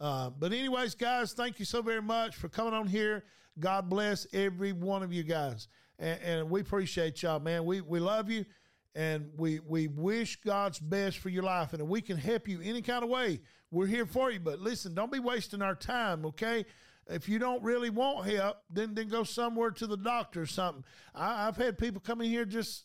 Uh, 0.01 0.31
but 0.31 0.53
anyways, 0.53 0.95
guys, 0.95 1.35
thank 1.35 1.59
you 1.59 1.65
so 1.67 1.83
very 1.83 2.01
much 2.01 2.35
for 2.37 2.49
coming 2.49 2.73
on 2.73 2.87
here. 2.87 3.25
God 3.59 3.91
bless 3.91 4.27
every 4.33 4.73
one 4.73 5.03
of 5.03 5.13
you 5.13 5.23
guys, 5.23 5.69
and, 5.99 6.21
and 6.23 6.51
we 6.51 6.63
appreciate 6.63 7.23
y'all, 7.23 7.39
man. 7.39 7.67
We 7.67 7.83
we 7.83 8.01
love 8.01 8.31
you, 8.31 8.47
and 8.95 9.31
we 9.37 9.61
we 9.61 9.89
wish 9.89 10.41
God's 10.41 10.79
best 10.79 11.19
for 11.19 11.29
your 11.29 11.43
life, 11.43 11.75
and 11.75 11.83
if 11.83 11.89
we 11.89 12.01
can 12.01 12.17
help 12.17 12.49
you 12.49 12.61
any 12.63 12.81
kind 12.81 13.05
of 13.05 13.11
way, 13.11 13.41
we're 13.71 13.87
here 13.87 14.07
for 14.07 14.31
you. 14.31 14.41
But 14.41 14.61
listen, 14.61 14.95
don't 14.95 15.13
be 15.13 15.19
wasting 15.19 15.61
our 15.61 15.75
time, 15.75 16.25
okay? 16.27 16.65
If 17.07 17.29
you 17.29 17.39
don't 17.39 17.63
really 17.63 17.91
want 17.91 18.27
help, 18.27 18.59
then 18.71 18.95
then 18.95 19.09
go 19.09 19.25
somewhere 19.25 19.71
to 19.73 19.87
the 19.87 19.99
doctor 19.99 20.41
or 20.41 20.47
something. 20.47 20.85
I, 21.15 21.49
I've 21.49 21.57
had 21.57 21.77
people 21.77 22.01
come 22.01 22.23
in 22.23 22.31
here 22.31 22.47
just, 22.47 22.85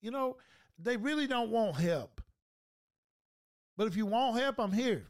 you 0.00 0.12
know, 0.12 0.36
they 0.78 0.96
really 0.96 1.26
don't 1.26 1.50
want 1.50 1.76
help. 1.76 2.20
But 3.76 3.88
if 3.88 3.96
you 3.96 4.06
want 4.06 4.38
help, 4.38 4.60
I'm 4.60 4.72
here. 4.72 5.08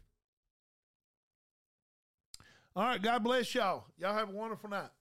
All 2.77 2.83
right. 2.83 3.01
God 3.01 3.23
bless 3.23 3.55
y'all. 3.55 3.85
Y'all 3.97 4.13
have 4.13 4.29
a 4.29 4.31
wonderful 4.31 4.69
night. 4.69 4.91